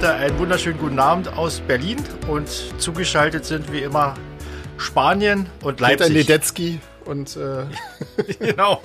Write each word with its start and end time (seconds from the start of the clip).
Leute, 0.00 0.14
einen 0.14 0.38
wunderschönen 0.38 0.78
guten 0.78 0.98
Abend 0.98 1.28
aus 1.36 1.60
Berlin 1.60 2.02
und 2.26 2.48
zugeschaltet 2.78 3.44
sind 3.44 3.70
wie 3.70 3.80
immer 3.80 4.14
Spanien 4.78 5.44
und 5.62 5.76
Peter 5.76 5.90
Leipzig. 5.90 6.14
Ledetzky 6.14 6.80
und 7.04 7.36
äh, 7.36 7.64
genau. 8.38 8.80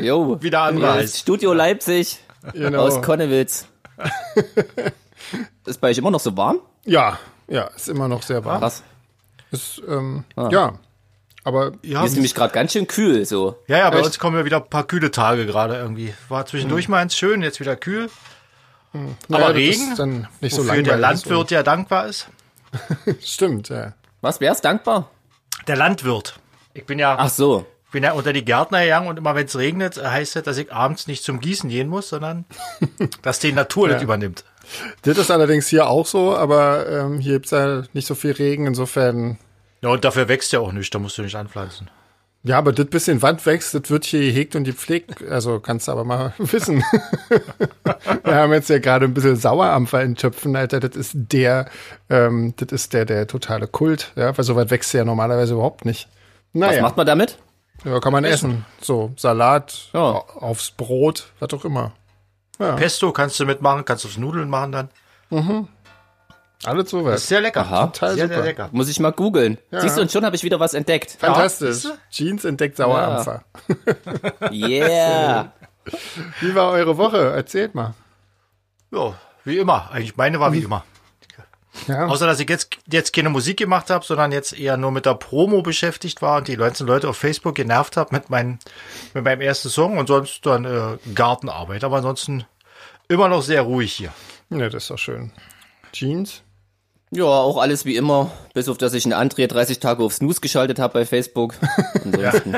Jo, 0.00 0.42
Wieder 0.42 0.62
anreist. 0.62 1.14
ist 1.14 1.20
Studio 1.20 1.52
Leipzig 1.52 2.18
genau. 2.52 2.80
aus 2.80 3.00
Konnewitz. 3.00 3.68
ist 5.66 5.80
bei 5.80 5.90
euch 5.90 5.98
immer 5.98 6.10
noch 6.10 6.18
so 6.18 6.36
warm? 6.36 6.58
ja, 6.84 7.20
ja, 7.46 7.66
ist 7.76 7.88
immer 7.88 8.08
noch 8.08 8.22
sehr 8.24 8.44
warm. 8.44 8.58
Krass. 8.58 8.82
Ist, 9.52 9.80
ähm, 9.88 10.24
Ah. 10.34 10.48
Ja, 10.50 10.72
aber 11.44 11.74
Ja, 11.82 12.00
Hier 12.00 12.04
ist 12.06 12.14
nämlich 12.14 12.34
gerade 12.34 12.52
ganz 12.52 12.72
schön 12.72 12.88
kühl, 12.88 13.24
so. 13.24 13.56
ja, 13.68 13.78
ja, 13.78 13.90
bei 13.90 13.98
Echt? 13.98 14.06
uns 14.06 14.18
kommen 14.18 14.36
ja 14.36 14.44
wieder 14.44 14.56
ein 14.56 14.68
paar 14.68 14.84
kühle 14.84 15.12
Tage 15.12 15.46
gerade 15.46 15.76
irgendwie. 15.76 16.12
War 16.28 16.44
zwischendurch 16.44 16.88
mal 16.88 16.98
ganz 16.98 17.14
schön, 17.14 17.42
jetzt 17.42 17.60
wieder 17.60 17.76
kühl. 17.76 18.10
Naja, 18.92 19.14
Aber 19.28 19.38
das 19.48 19.56
Regen, 19.56 19.90
ist 19.90 19.98
dann 19.98 20.28
nicht 20.40 20.54
so 20.54 20.66
wofür 20.66 20.82
der 20.82 20.96
Landwirt 20.96 21.50
ja 21.50 21.62
dankbar 21.62 22.06
ist. 22.06 22.28
Stimmt, 23.22 23.68
ja. 23.68 23.94
Was, 24.20 24.40
wer 24.40 24.52
ist 24.52 24.62
dankbar? 24.62 25.10
Der 25.66 25.76
Landwirt. 25.76 26.38
Ich 26.74 26.86
bin 26.86 26.98
ja, 26.98 27.16
Ach 27.18 27.28
so. 27.28 27.66
ich 27.86 27.92
bin 27.92 28.04
ja 28.04 28.12
unter 28.12 28.32
die 28.32 28.44
Gärtner 28.44 28.82
gegangen 28.82 29.08
und 29.08 29.16
immer 29.16 29.34
wenn 29.34 29.46
es 29.46 29.56
regnet, 29.56 30.02
heißt 30.02 30.36
das, 30.36 30.42
dass 30.42 30.58
ich 30.58 30.72
abends 30.72 31.06
nicht 31.06 31.24
zum 31.24 31.40
Gießen 31.40 31.68
gehen 31.70 31.88
muss, 31.88 32.08
sondern 32.08 32.44
dass 33.22 33.38
die 33.38 33.52
Natur 33.52 33.88
das 33.88 34.02
übernimmt. 34.02 34.44
Das 35.02 35.18
ist 35.18 35.30
allerdings 35.30 35.66
hier 35.66 35.88
auch 35.88 36.06
so, 36.06 36.36
aber 36.36 36.88
ähm, 36.88 37.18
hier 37.18 37.34
gibt's 37.34 37.50
ja 37.50 37.82
nicht 37.92 38.06
so 38.06 38.14
viel 38.14 38.32
Regen, 38.32 38.66
insofern. 38.66 39.38
Ja, 39.82 39.88
und 39.88 40.04
dafür 40.04 40.28
wächst 40.28 40.52
ja 40.52 40.60
auch 40.60 40.72
nichts, 40.72 40.90
da 40.90 40.98
musst 40.98 41.18
du 41.18 41.22
nicht 41.22 41.34
anpflanzen. 41.34 41.90
Ja, 42.42 42.56
aber 42.56 42.72
das 42.72 42.86
bisschen 42.86 43.20
Wand 43.20 43.44
wächst, 43.44 43.74
das 43.74 43.90
wird 43.90 44.04
hier 44.06 44.20
gehegt 44.20 44.56
und 44.56 44.64
gepflegt. 44.64 45.22
Also 45.28 45.60
kannst 45.60 45.88
du 45.88 45.92
aber 45.92 46.04
mal 46.04 46.32
wissen. 46.38 46.82
Wir 48.24 48.34
haben 48.34 48.52
jetzt 48.52 48.70
ja 48.70 48.78
gerade 48.78 49.04
ein 49.04 49.12
bisschen 49.14 49.36
Sauerampfer 49.36 50.02
in 50.02 50.16
Töpfen, 50.16 50.56
Alter. 50.56 50.80
Das 50.80 50.96
ist 50.96 51.12
der, 51.14 51.68
ähm, 52.08 52.54
das 52.56 52.68
ist 52.72 52.92
der, 52.94 53.04
der 53.04 53.26
totale 53.26 53.66
Kult. 53.66 54.12
Ja, 54.16 54.36
weil 54.36 54.44
so 54.44 54.56
weit 54.56 54.70
wächst 54.70 54.94
ja 54.94 55.04
normalerweise 55.04 55.52
überhaupt 55.54 55.84
nicht. 55.84 56.08
Was 56.54 56.60
Naja, 56.70 56.82
macht 56.82 56.96
man 56.96 57.06
damit? 57.06 57.38
ja, 57.84 58.00
kann 58.00 58.12
man 58.12 58.24
essen. 58.24 58.64
So, 58.80 59.12
Salat, 59.16 59.90
Ja. 59.92 60.00
au- 60.00 60.24
aufs 60.40 60.70
Brot, 60.70 61.30
was 61.40 61.52
auch 61.52 61.64
immer. 61.64 61.92
Pesto 62.58 63.10
kannst 63.12 63.38
du 63.40 63.46
mitmachen, 63.46 63.84
kannst 63.86 64.04
du 64.04 64.08
aufs 64.08 64.18
Nudeln 64.18 64.48
machen 64.50 64.72
dann. 64.72 64.88
Alles 65.30 65.66
so 66.62 66.72
Das 66.72 66.92
was. 66.92 67.20
ist 67.22 67.28
sehr 67.28 67.40
lecker. 67.40 67.60
Aha. 67.62 67.86
Total 67.86 68.14
sehr, 68.14 68.24
super. 68.24 68.34
sehr 68.36 68.44
lecker. 68.44 68.68
Muss 68.72 68.88
ich 68.88 69.00
mal 69.00 69.12
googeln. 69.12 69.58
Ja. 69.70 69.80
Siehst 69.80 69.96
du, 69.96 70.02
und 70.02 70.12
schon 70.12 70.24
habe 70.24 70.36
ich 70.36 70.42
wieder 70.44 70.60
was 70.60 70.74
entdeckt. 70.74 71.16
Fantastisch. 71.18 71.76
siehste? 71.76 71.98
Jeans 72.10 72.44
entdeckt 72.44 72.76
Sauerampfer. 72.76 73.44
Yeah. 74.52 75.52
Wie 76.40 76.54
war 76.54 76.70
eure 76.72 76.96
Woche? 76.98 77.32
Erzählt 77.32 77.74
mal. 77.74 77.94
Ja, 78.90 79.14
wie 79.44 79.58
immer. 79.58 79.90
Eigentlich 79.90 80.16
meine 80.16 80.38
war 80.40 80.52
wie 80.52 80.60
immer. 80.60 80.84
Ja. 81.86 82.06
Außer, 82.06 82.26
dass 82.26 82.40
ich 82.40 82.48
jetzt, 82.48 82.76
jetzt 82.90 83.12
keine 83.14 83.30
Musik 83.30 83.56
gemacht 83.56 83.90
habe, 83.90 84.04
sondern 84.04 84.32
jetzt 84.32 84.58
eher 84.58 84.76
nur 84.76 84.90
mit 84.90 85.06
der 85.06 85.14
Promo 85.14 85.62
beschäftigt 85.62 86.20
war 86.20 86.38
und 86.38 86.48
die 86.48 86.56
ganzen 86.56 86.86
Leute 86.86 87.08
auf 87.08 87.16
Facebook 87.16 87.54
genervt 87.54 87.96
habe 87.96 88.14
mit, 88.14 88.28
meinem 88.28 88.58
mit 89.14 89.24
meinem 89.24 89.40
ersten 89.40 89.68
Song 89.70 89.96
und 89.96 90.08
sonst 90.08 90.44
dann 90.44 90.64
äh, 90.64 90.98
Gartenarbeit. 91.14 91.84
Aber 91.84 91.96
ansonsten 91.96 92.44
immer 93.08 93.28
noch 93.28 93.42
sehr 93.42 93.62
ruhig 93.62 93.92
hier. 93.92 94.12
ja, 94.50 94.68
das 94.68 94.82
ist 94.84 94.90
doch 94.90 94.98
schön. 94.98 95.32
Jeans? 95.92 96.42
Ja, 97.12 97.24
auch 97.24 97.56
alles 97.60 97.84
wie 97.84 97.96
immer, 97.96 98.30
bis 98.54 98.68
auf 98.68 98.78
dass 98.78 98.94
ich 98.94 99.04
einen 99.04 99.14
André 99.14 99.48
30 99.48 99.80
Tage 99.80 100.02
auf 100.04 100.12
Snooze 100.14 100.40
geschaltet 100.40 100.78
habe 100.78 100.94
bei 100.94 101.04
Facebook. 101.04 101.54
Ansonsten. 102.04 102.52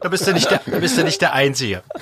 Da 0.00 0.08
bist 0.08 0.26
du 0.26 0.32
nicht 0.32 0.50
der, 0.50 0.60
da 0.66 0.78
bist 0.78 0.98
du 0.98 1.04
nicht 1.04 1.20
der 1.20 1.32
Einzige. 1.32 1.82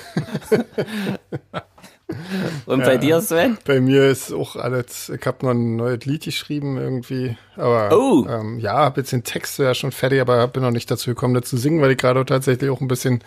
Und 2.65 2.83
bei 2.83 2.97
dir, 2.97 3.21
Sven? 3.21 3.57
Bei 3.65 3.79
mir 3.79 4.05
ist 4.07 4.31
auch 4.33 4.55
alles, 4.55 5.09
ich 5.09 5.25
habe 5.25 5.45
noch 5.45 5.51
ein 5.51 5.75
neues 5.77 6.05
Lied 6.05 6.23
geschrieben 6.23 6.77
irgendwie, 6.77 7.37
aber 7.55 7.89
Oh. 7.97 8.25
ähm, 8.29 8.59
ja, 8.59 8.75
hab 8.75 8.97
jetzt 8.97 9.11
den 9.11 9.23
Text 9.23 9.57
ja 9.59 9.73
schon 9.73 9.91
fertig, 9.91 10.21
aber 10.21 10.47
bin 10.47 10.63
noch 10.63 10.71
nicht 10.71 10.89
dazu 10.91 11.09
gekommen, 11.09 11.33
das 11.33 11.45
zu 11.45 11.57
singen, 11.57 11.81
weil 11.81 11.91
ich 11.91 11.97
gerade 11.97 12.23
tatsächlich 12.25 12.69
auch 12.69 12.81
ein 12.81 12.87
bisschen 12.87 13.23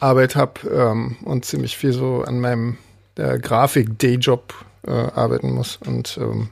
Arbeit 0.00 0.36
habe 0.36 0.60
ähm, 0.70 1.16
und 1.24 1.44
ziemlich 1.44 1.76
viel 1.76 1.92
so 1.92 2.22
an 2.22 2.40
meinem 2.40 2.76
äh, 3.16 3.38
Grafik-Dayjob 3.38 4.52
äh, 4.86 4.90
arbeiten 4.90 5.52
muss 5.52 5.78
und 5.86 6.18
ähm, 6.20 6.50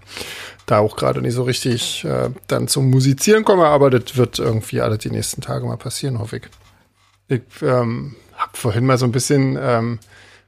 da 0.67 0.81
auch 0.81 0.97
gerade 0.97 1.23
nicht 1.23 1.35
so 1.35 1.45
richtig 1.45 2.05
äh, 2.05 2.31
dann 2.49 2.69
zum 2.69 2.91
Musizieren 2.91 3.45
komme, 3.45 3.67
aber 3.67 3.91
das 3.91 4.17
wird 4.17 4.39
irgendwie 4.39 4.81
alle 4.81 4.99
die 4.99 5.11
nächsten 5.11 5.41
Tage 5.41 5.65
mal 5.65 5.77
passieren, 5.77 6.19
hoffe 6.19 6.39
ich. 6.39 6.43
Ich 7.29 7.63
ähm, 7.63 8.17
habe 8.35 8.57
vorhin 8.57 8.85
mal 8.85 8.99
so 8.99 9.07
ein 9.07 9.13
bisschen 9.13 9.57
ähm, 9.61 9.99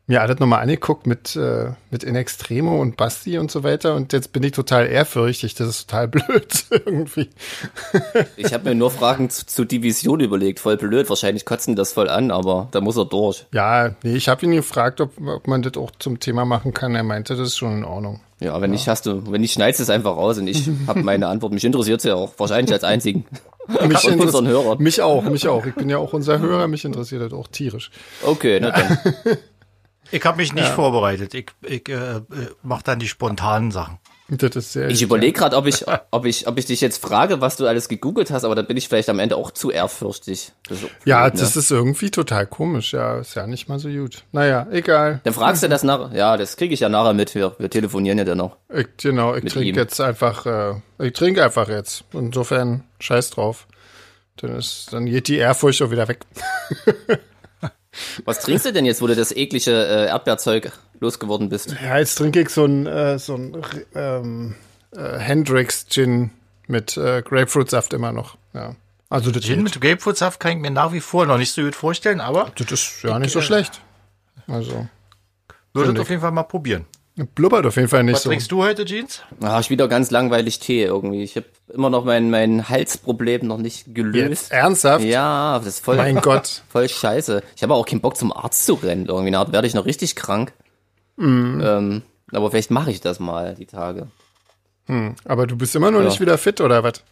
mir 0.09 0.23
alles 0.23 0.39
nochmal 0.39 0.63
angeguckt 0.63 1.07
mit, 1.07 1.37
äh, 1.37 1.73
mit 1.91 2.03
In 2.03 2.17
Extremo 2.17 2.81
und 2.81 2.97
Basti 2.97 3.39
und 3.39 3.51
so 3.51 3.63
weiter 3.63 3.95
und 3.95 4.15
jetzt 4.15 4.33
bin 4.33 4.43
ich 4.43 4.53
total 4.53 4.87
ehrfürchtig. 4.87 5.55
Das 5.55 5.69
ist 5.69 5.89
total 5.89 6.09
blöd 6.09 6.65
irgendwie. 6.71 7.29
Ich 8.37 8.55
habe 8.55 8.71
mir 8.71 8.75
nur 8.75 8.91
Fragen 8.91 9.29
zu, 9.29 9.47
zu 9.47 9.65
Division 9.67 10.21
überlegt. 10.21 10.61
Voll 10.61 10.79
blöd, 10.79 11.09
wahrscheinlich 11.11 11.45
kotzen 11.45 11.77
das 11.77 11.93
voll 11.93 12.09
an, 12.09 12.31
aber 12.31 12.69
da 12.71 12.81
muss 12.81 12.97
er 12.97 13.05
durch. 13.05 13.47
Ja, 13.53 13.95
nee, 14.03 14.17
ich 14.17 14.29
habe 14.29 14.45
ihn 14.47 14.53
gefragt, 14.53 15.03
ob, 15.03 15.13
ob 15.21 15.47
man 15.47 15.61
das 15.61 15.77
auch 15.77 15.91
zum 15.99 16.19
Thema 16.21 16.47
machen 16.47 16.73
kann. 16.73 16.95
Er 16.95 17.05
meinte, 17.05 17.37
das 17.37 17.49
ist 17.49 17.59
schon 17.59 17.77
in 17.79 17.85
Ordnung. 17.85 18.21
Ja, 18.41 18.59
wenn 18.63 18.71
nicht, 18.71 18.89
hast 18.89 19.05
du, 19.05 19.31
wenn 19.31 19.43
nicht, 19.43 19.53
schneidest 19.53 19.81
es 19.81 19.91
einfach 19.91 20.17
raus 20.17 20.39
und 20.39 20.47
ich 20.47 20.71
habe 20.87 21.03
meine 21.03 21.27
Antwort. 21.27 21.53
Mich 21.53 21.65
interessiert 21.65 22.03
ja 22.05 22.15
auch, 22.15 22.33
wahrscheinlich 22.39 22.73
als 22.73 22.85
einzigen. 22.85 23.27
Mich, 23.87 24.03
unseren 24.07 24.49
Hörern. 24.49 24.83
mich 24.83 25.03
auch, 25.03 25.25
mich 25.25 25.47
auch. 25.47 25.67
Ich 25.67 25.75
bin 25.75 25.91
ja 25.91 25.99
auch 25.99 26.15
unser 26.15 26.39
Hörer, 26.39 26.69
mich 26.69 26.87
interessiert 26.87 27.21
das 27.21 27.35
auch 27.35 27.49
tierisch. 27.49 27.91
Okay, 28.23 28.61
na 28.63 28.71
dann. 28.71 28.99
Ich 30.11 30.25
habe 30.25 30.37
mich 30.39 30.53
nicht 30.53 30.69
vorbereitet. 30.69 31.35
Ich, 31.35 31.47
ich 31.63 31.89
äh, 31.89 31.93
äh, 32.17 32.23
mache 32.63 32.83
dann 32.85 32.99
die 32.99 33.09
spontanen 33.09 33.71
Sachen. 33.71 33.99
Das 34.31 34.55
ist 34.57 34.75
sehr 34.75 34.91
Ich 34.91 35.01
überlege 35.01 35.33
gerade, 35.33 35.57
ob 35.57 35.67
ich, 35.67 35.87
ob 36.11 36.27
ich, 36.27 36.47
ob 36.47 36.59
ich 36.59 36.67
dich 36.67 36.81
jetzt 36.83 37.03
frage, 37.03 37.41
was 37.41 37.57
du 37.57 37.67
alles 37.67 37.89
gegoogelt 37.89 38.31
hast, 38.31 38.45
aber 38.45 38.55
dann 38.55 38.67
bin 38.67 38.77
ich 38.77 38.87
vielleicht 38.89 39.09
am 39.09 39.19
Ende 39.19 39.37
auch 39.37 39.51
zu 39.51 39.71
ehrfürchtig. 39.71 40.53
Das 40.69 40.85
auch 40.85 40.89
Ja, 41.07 41.23
blöd, 41.23 41.35
ne? 41.35 41.41
das 41.41 41.57
ist 41.57 41.71
irgendwie 41.71 42.11
total 42.11 42.47
komisch. 42.47 42.93
Ja, 42.93 43.19
ist 43.19 43.35
ja 43.37 43.47
nicht 43.47 43.69
mal 43.69 43.79
so 43.79 43.89
gut. 43.89 44.25
Naja, 44.33 44.67
egal. 44.71 45.21
Dann 45.25 45.33
fragst 45.33 45.63
du 45.63 45.69
das 45.69 45.83
nach. 45.83 46.13
Ja, 46.13 46.37
das 46.37 46.57
kriege 46.57 46.75
ich 46.75 46.81
ja 46.81 46.91
nachher 46.91 47.15
mit. 47.15 47.35
Wir, 47.35 47.55
wir 47.59 47.71
telefonieren 47.71 48.19
ja 48.19 48.25
dann 48.25 48.39
noch. 48.39 48.57
Ich, 48.73 48.87
genau, 48.99 49.35
ich 49.35 49.45
trinke 49.51 49.81
jetzt 49.81 50.01
einfach, 50.01 50.45
äh, 50.45 50.75
ich 50.99 51.15
trinke 51.15 51.43
einfach 51.43 51.69
jetzt. 51.71 52.05
Insofern 52.13 52.85
scheiß 53.01 53.31
drauf. 53.31 53.67
Dann 54.37 54.57
ist, 54.57 54.93
dann 54.93 55.07
geht 55.07 55.29
die 55.29 55.37
Ehrfurcht 55.37 55.81
auch 55.83 55.91
wieder 55.91 56.07
weg. 56.07 56.21
Was 58.25 58.41
trinkst 58.41 58.67
du 58.67 58.73
denn 58.73 58.85
jetzt, 58.85 59.03
wo 59.03 59.07
du 59.07 59.15
das 59.15 59.33
eklige 59.33 59.71
äh, 59.71 60.07
Erdbeerzeug 60.07 60.73
losgeworden 61.01 61.49
bist? 61.49 61.75
Ja, 61.83 61.99
jetzt 61.99 62.17
trinke 62.17 62.41
ich 62.41 62.51
so 62.51 62.65
ein, 62.65 62.87
äh, 62.87 63.19
so 63.19 63.35
ein 63.35 63.63
ähm, 63.95 64.55
äh, 64.95 65.19
Hendrix 65.19 65.87
Gin 65.89 66.31
mit 66.67 66.97
äh, 66.97 67.23
Grapefruitsaft 67.23 67.93
immer 67.93 68.13
noch. 68.13 68.37
Ja. 68.55 68.75
Also 69.09 69.31
das, 69.31 69.43
Gin 69.43 69.65
geht. 69.65 69.65
mit 69.65 69.81
Grapefruitsaft 69.81 70.41
kann 70.41 70.53
ich 70.53 70.59
mir 70.59 70.71
nach 70.71 70.93
wie 70.93 71.01
vor 71.01 71.27
noch 71.27 71.39
nicht 71.39 71.53
so 71.53 71.63
gut 71.63 71.75
vorstellen, 71.75 72.21
aber 72.21 72.53
das 72.57 72.71
ist 72.71 73.03
ja 73.03 73.19
nicht 73.19 73.33
so 73.33 73.41
schlecht. 73.41 73.81
Also 74.47 74.87
würde 75.73 75.89
Finde 75.89 76.03
auf 76.03 76.11
jeden 76.11 76.21
Fall 76.21 76.33
mal 76.33 76.43
probieren. 76.43 76.87
Blubbert 77.35 77.67
auf 77.67 77.77
jeden 77.77 77.89
Fall 77.89 78.05
nicht 78.05 78.15
Was 78.17 78.23
so. 78.25 78.31
trinkst 78.31 78.51
du 78.53 78.63
heute, 78.63 78.85
Jeans? 78.85 79.23
Ah, 79.41 79.59
ich 79.61 79.71
wieder 79.71 79.89
ganz 79.89 80.11
langweilig 80.11 80.59
Tee 80.61 80.85
irgendwie. 80.85 81.23
Ich 81.23 81.37
habe 81.37 81.47
immer 81.73 81.91
noch 81.91 82.05
mein, 82.05 82.31
mein 82.31 82.69
Halsproblem 82.69 83.47
noch 83.47 83.59
nicht 83.59 83.87
Jetzt 83.87 83.95
gelöst. 83.95 84.53
ernsthaft? 84.53 85.05
Ja, 85.05 85.59
das 85.59 85.67
ist 85.67 85.85
voll, 85.85 85.97
Mein 85.97 86.17
Gott. 86.21 86.63
voll 86.69 86.89
scheiße. 86.89 87.43
Ich 87.57 87.63
habe 87.63 87.75
auch 87.75 87.85
keinen 87.87 88.01
Bock 88.01 88.17
zum 88.17 88.33
Arzt 88.33 88.65
zu 88.67 88.75
rennen. 88.75 89.07
Irgendwie 89.07 89.31
Na, 89.31 89.51
werde 89.53 89.67
ich 89.67 89.75
noch 89.75 89.87
richtig 89.87 90.17
krank. 90.17 90.53
Mhm. 91.17 91.61
Ähm, 91.65 92.03
aber 92.33 92.51
vielleicht 92.51 92.71
mache 92.71 92.91
ich 92.91 93.01
das 93.01 93.21
mal 93.21 93.55
die 93.55 93.67
Tage. 93.67 94.09
Aber 95.27 95.47
du 95.47 95.57
bist 95.57 95.77
immer 95.77 95.91
noch 95.91 95.99
Ja. 96.01 96.07
nicht 96.07 96.21
wieder 96.21 96.39
fit, 96.39 96.61
oder 96.63 96.83
was? 96.83 97.03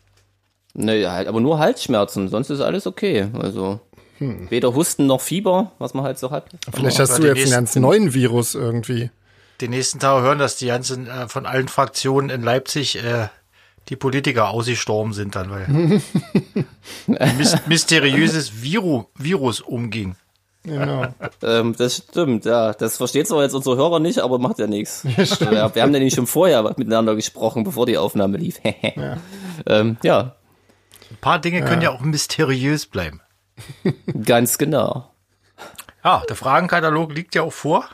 Ne, 0.72 1.10
halt, 1.10 1.28
aber 1.28 1.40
nur 1.40 1.58
Halsschmerzen, 1.58 2.28
sonst 2.28 2.48
ist 2.50 2.60
alles 2.60 2.86
okay. 2.86 3.26
Also 3.38 3.80
weder 4.18 4.74
Husten 4.74 5.06
noch 5.06 5.20
Fieber, 5.20 5.72
was 5.78 5.92
man 5.92 6.04
halt 6.04 6.18
so 6.18 6.30
hat. 6.30 6.46
Vielleicht 6.72 6.98
Oh, 6.98 7.02
hast 7.02 7.18
du 7.18 7.24
jetzt 7.26 7.42
einen 7.42 7.50
ganz 7.50 7.76
neuen 7.76 8.14
Virus 8.14 8.54
irgendwie. 8.54 9.10
Die 9.60 9.68
nächsten 9.68 9.98
Tage 9.98 10.22
hören, 10.22 10.38
dass 10.38 10.56
die 10.56 10.66
ganzen 10.66 11.06
äh, 11.08 11.28
von 11.28 11.46
allen 11.46 11.68
Fraktionen 11.68 12.30
in 12.30 12.42
Leipzig 12.42 13.02
äh, 13.02 13.28
die 13.88 13.96
Politiker 13.96 14.48
ausgestorben 14.48 15.12
sind 15.12 15.36
dann, 15.36 15.50
weil 15.50 15.66
ein 17.18 17.36
mys 17.38 17.56
mysteriöses 17.66 18.62
Viru 18.62 19.04
Virus 19.16 19.60
umging. 19.60 20.16
Genau. 20.64 21.06
Ähm, 21.42 21.74
das 21.76 21.98
stimmt, 21.98 22.44
ja. 22.44 22.72
Das 22.72 22.96
versteht 22.96 23.28
zwar 23.28 23.42
jetzt 23.42 23.54
unsere 23.54 23.76
Hörer 23.76 24.00
nicht, 24.00 24.18
aber 24.18 24.38
macht 24.38 24.58
ja 24.58 24.66
nichts. 24.66 25.06
Ja, 25.38 25.72
wir 25.74 25.82
haben 25.82 25.92
nämlich 25.92 26.14
schon 26.14 26.26
vorher 26.26 26.62
miteinander 26.62 27.14
gesprochen, 27.14 27.62
bevor 27.62 27.86
die 27.86 27.98
Aufnahme 27.98 28.38
lief. 28.38 28.58
ja. 28.96 29.18
Ähm, 29.66 29.96
ja, 30.02 30.34
Ein 31.10 31.16
paar 31.20 31.38
Dinge 31.38 31.62
können 31.62 31.82
ja 31.82 31.90
auch 31.90 32.00
mysteriös 32.00 32.86
bleiben. 32.86 33.20
ganz 34.24 34.58
genau. 34.58 35.10
Ja, 36.02 36.22
der 36.28 36.36
Fragenkatalog 36.36 37.12
liegt 37.12 37.34
ja 37.34 37.42
auch 37.42 37.52
vor. 37.52 37.88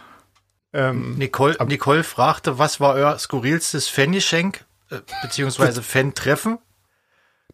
Ähm, 0.73 1.17
Nicole, 1.19 1.57
Nicole 1.67 2.03
fragte, 2.05 2.59
was 2.59 2.81
war 2.81 2.95
euer 2.95 3.19
skurrilstes 3.19 3.89
Fangeschenk, 3.89 4.65
äh, 4.91 5.01
beziehungsweise 5.23 5.83
Fan-Treffen? 5.83 6.59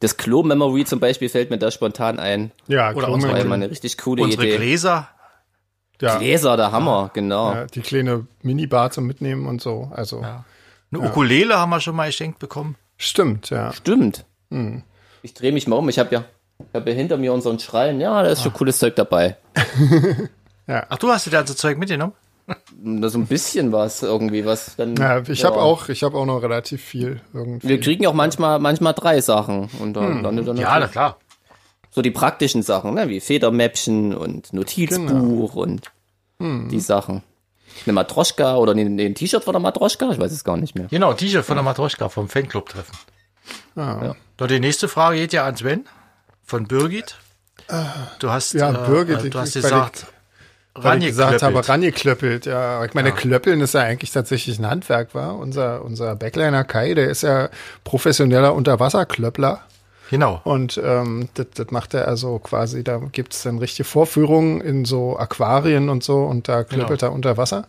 Das 0.01 0.17
Klo-Memory 0.17 0.85
zum 0.85 1.01
Beispiel 1.01 1.29
fällt 1.29 1.51
mir 1.51 1.59
da 1.59 1.71
spontan 1.73 2.21
ein. 2.21 2.53
ja, 2.69 2.93
Oder 2.93 3.09
Klo- 3.09 3.15
unsere- 3.15 3.33
War 3.33 3.39
ja 3.45 3.51
eine 3.53 3.71
richtig 3.71 3.99
coole 3.99 4.23
Unsere 4.23 4.47
Idee. 4.47 4.57
Gläser. 4.57 5.09
Ja, 6.01 6.19
Gläser, 6.19 6.57
der 6.57 6.71
Hammer, 6.71 7.11
genau. 7.13 7.53
ja, 7.53 7.65
die 7.67 7.81
kleine 7.81 8.27
Minibar 8.43 8.93
zum 8.93 9.05
Mitnehmen 9.09 9.47
und 9.47 9.61
so. 9.61 9.91
Also 9.93 10.21
Eine 10.21 11.01
Ukulele 11.01 11.59
haben 11.59 11.71
wir 11.71 11.81
schon 11.81 11.97
mal 11.97 12.07
geschenkt 12.07 12.39
bekommen. 12.39 12.77
stimmt, 12.97 13.51
ja. 13.51 13.73
Stimmt. 13.73 14.25
Hm. 14.53 14.85
Ich 15.23 15.35
drehe 15.35 15.51
mich 15.51 15.67
mal 15.67 15.75
um. 15.75 15.89
Ich 15.89 15.99
habe 15.99 16.15
ja, 16.15 16.25
ich 16.61 16.67
hab 16.73 16.87
ja 16.87 16.93
hinter 16.95 17.17
mir 17.17 17.33
unseren 17.33 17.59
Schrein. 17.59 18.01
Ja, 18.01 18.23
da 18.23 18.29
ist 18.29 18.39
Ah. 18.39 18.43
schon 18.45 18.53
cooles 18.53 18.79
Zeug 18.79 18.95
dabei. 18.95 19.37
Ach, 20.69 20.99
du 20.99 21.11
hast 21.11 21.27
dir 21.27 21.31
das 21.31 21.57
Zeug 21.57 21.79
mitgenommen? 21.79 22.13
So 23.09 23.19
ein 23.19 23.27
bisschen 23.27 23.73
was 23.73 24.03
irgendwie, 24.03 24.45
was 24.47 24.77
dann. 24.77 24.97
Ja, 24.97 25.21
ich 25.27 25.45
habe 25.45 25.57
auch, 25.57 25.89
ich 25.89 26.03
habe 26.03 26.17
auch 26.17 26.25
noch 26.27 26.41
relativ 26.43 26.83
viel 26.83 27.21
irgendwie. 27.35 27.69
Wir 27.69 27.81
kriegen 27.81 28.07
auch 28.07 28.15
manchmal, 28.15 28.59
manchmal 28.59 28.95
drei 28.95 29.21
Sachen. 29.21 29.69
Und 29.81 29.95
dann, 29.95 30.23
dann, 30.23 30.45
dann 30.45 30.57
Ja, 30.57 30.79
na 30.79 30.87
klar. 30.89 31.19
so 31.91 32.01
die 32.03 32.11
praktischen 32.11 32.63
Sachen, 32.63 32.95
ne? 32.95 33.09
wie 33.09 33.21
Federmäppchen 33.21 34.15
und 34.15 34.53
Notizbuch 34.53 35.53
Genau. 35.53 35.63
und 35.63 35.93
Hm. 36.41 36.69
die 36.71 36.81
Sachen. 36.81 37.23
Eine 37.85 37.93
Matroschka 37.95 38.57
oder 38.57 38.73
ein, 38.73 38.99
ein 38.99 39.15
T-Shirt 39.15 39.45
von 39.45 39.53
der 39.53 39.61
Matroschka, 39.61 40.11
ich 40.13 40.19
weiß 40.19 40.33
es 40.33 40.45
gar 40.45 40.57
nicht 40.57 40.75
mehr. 40.75 40.87
Genau, 40.89 41.13
T-Shirt 41.13 41.45
von 41.45 41.57
der 41.57 41.65
Matroschka 41.65 42.09
vom 42.09 42.29
Fanclub-Treffen. 42.29 42.97
Ah. 43.77 44.15
So, 44.39 44.47
die 44.47 44.61
nächste 44.61 44.89
Frage 44.89 45.17
geht 45.19 45.33
ja 45.33 45.45
an 45.47 45.57
Sven 45.57 45.85
von 46.45 46.67
Birgit. 46.67 47.17
Du 48.21 48.31
hast, 48.31 48.55
Ja, 48.55 48.71
äh, 48.71 48.87
Birgit, 48.89 49.25
äh, 49.25 49.31
du 49.31 49.39
hast 49.39 49.53
gesagt, 49.55 50.07
Weil 50.83 51.03
ich 51.03 51.09
gesagt 51.09 51.43
habe, 51.43 51.69
rangeklöppelt. 51.69 52.47
Ja, 52.47 52.85
ich 52.85 52.95
meine, 52.95 53.13
Klöppeln 53.13 53.61
ist 53.61 53.75
ja 53.75 53.83
eigentlich 53.83 54.13
tatsächlich 54.13 54.59
ein 54.59 54.69
Handwerk, 54.69 55.15
war. 55.15 55.37
Unser, 55.37 55.85
unser 55.85 56.17
Backliner 56.17 56.65
Kai, 56.65 56.95
der 56.95 57.09
ist 57.09 57.23
ja 57.23 57.49
professioneller 57.85 58.55
Unterwasserklöppler. 58.55 59.63
Genau. 60.11 60.41
Und 60.45 60.81
ähm, 60.83 61.29
das, 61.35 61.47
das 61.55 61.71
macht 61.71 61.95
er 61.95 62.09
also 62.09 62.39
quasi, 62.39 62.83
da 62.83 63.01
gibt's 63.13 63.43
dann 63.43 63.59
richtige 63.59 63.85
Vorführungen 63.85 64.61
in 64.61 64.85
so 64.85 65.19
Aquarien 65.19 65.89
und 65.91 66.03
so 66.03 66.25
und 66.25 66.49
da 66.49 66.65
klöppelt 66.65 67.03
er 67.03 67.13
unter 67.13 67.37
Wasser. 67.37 67.67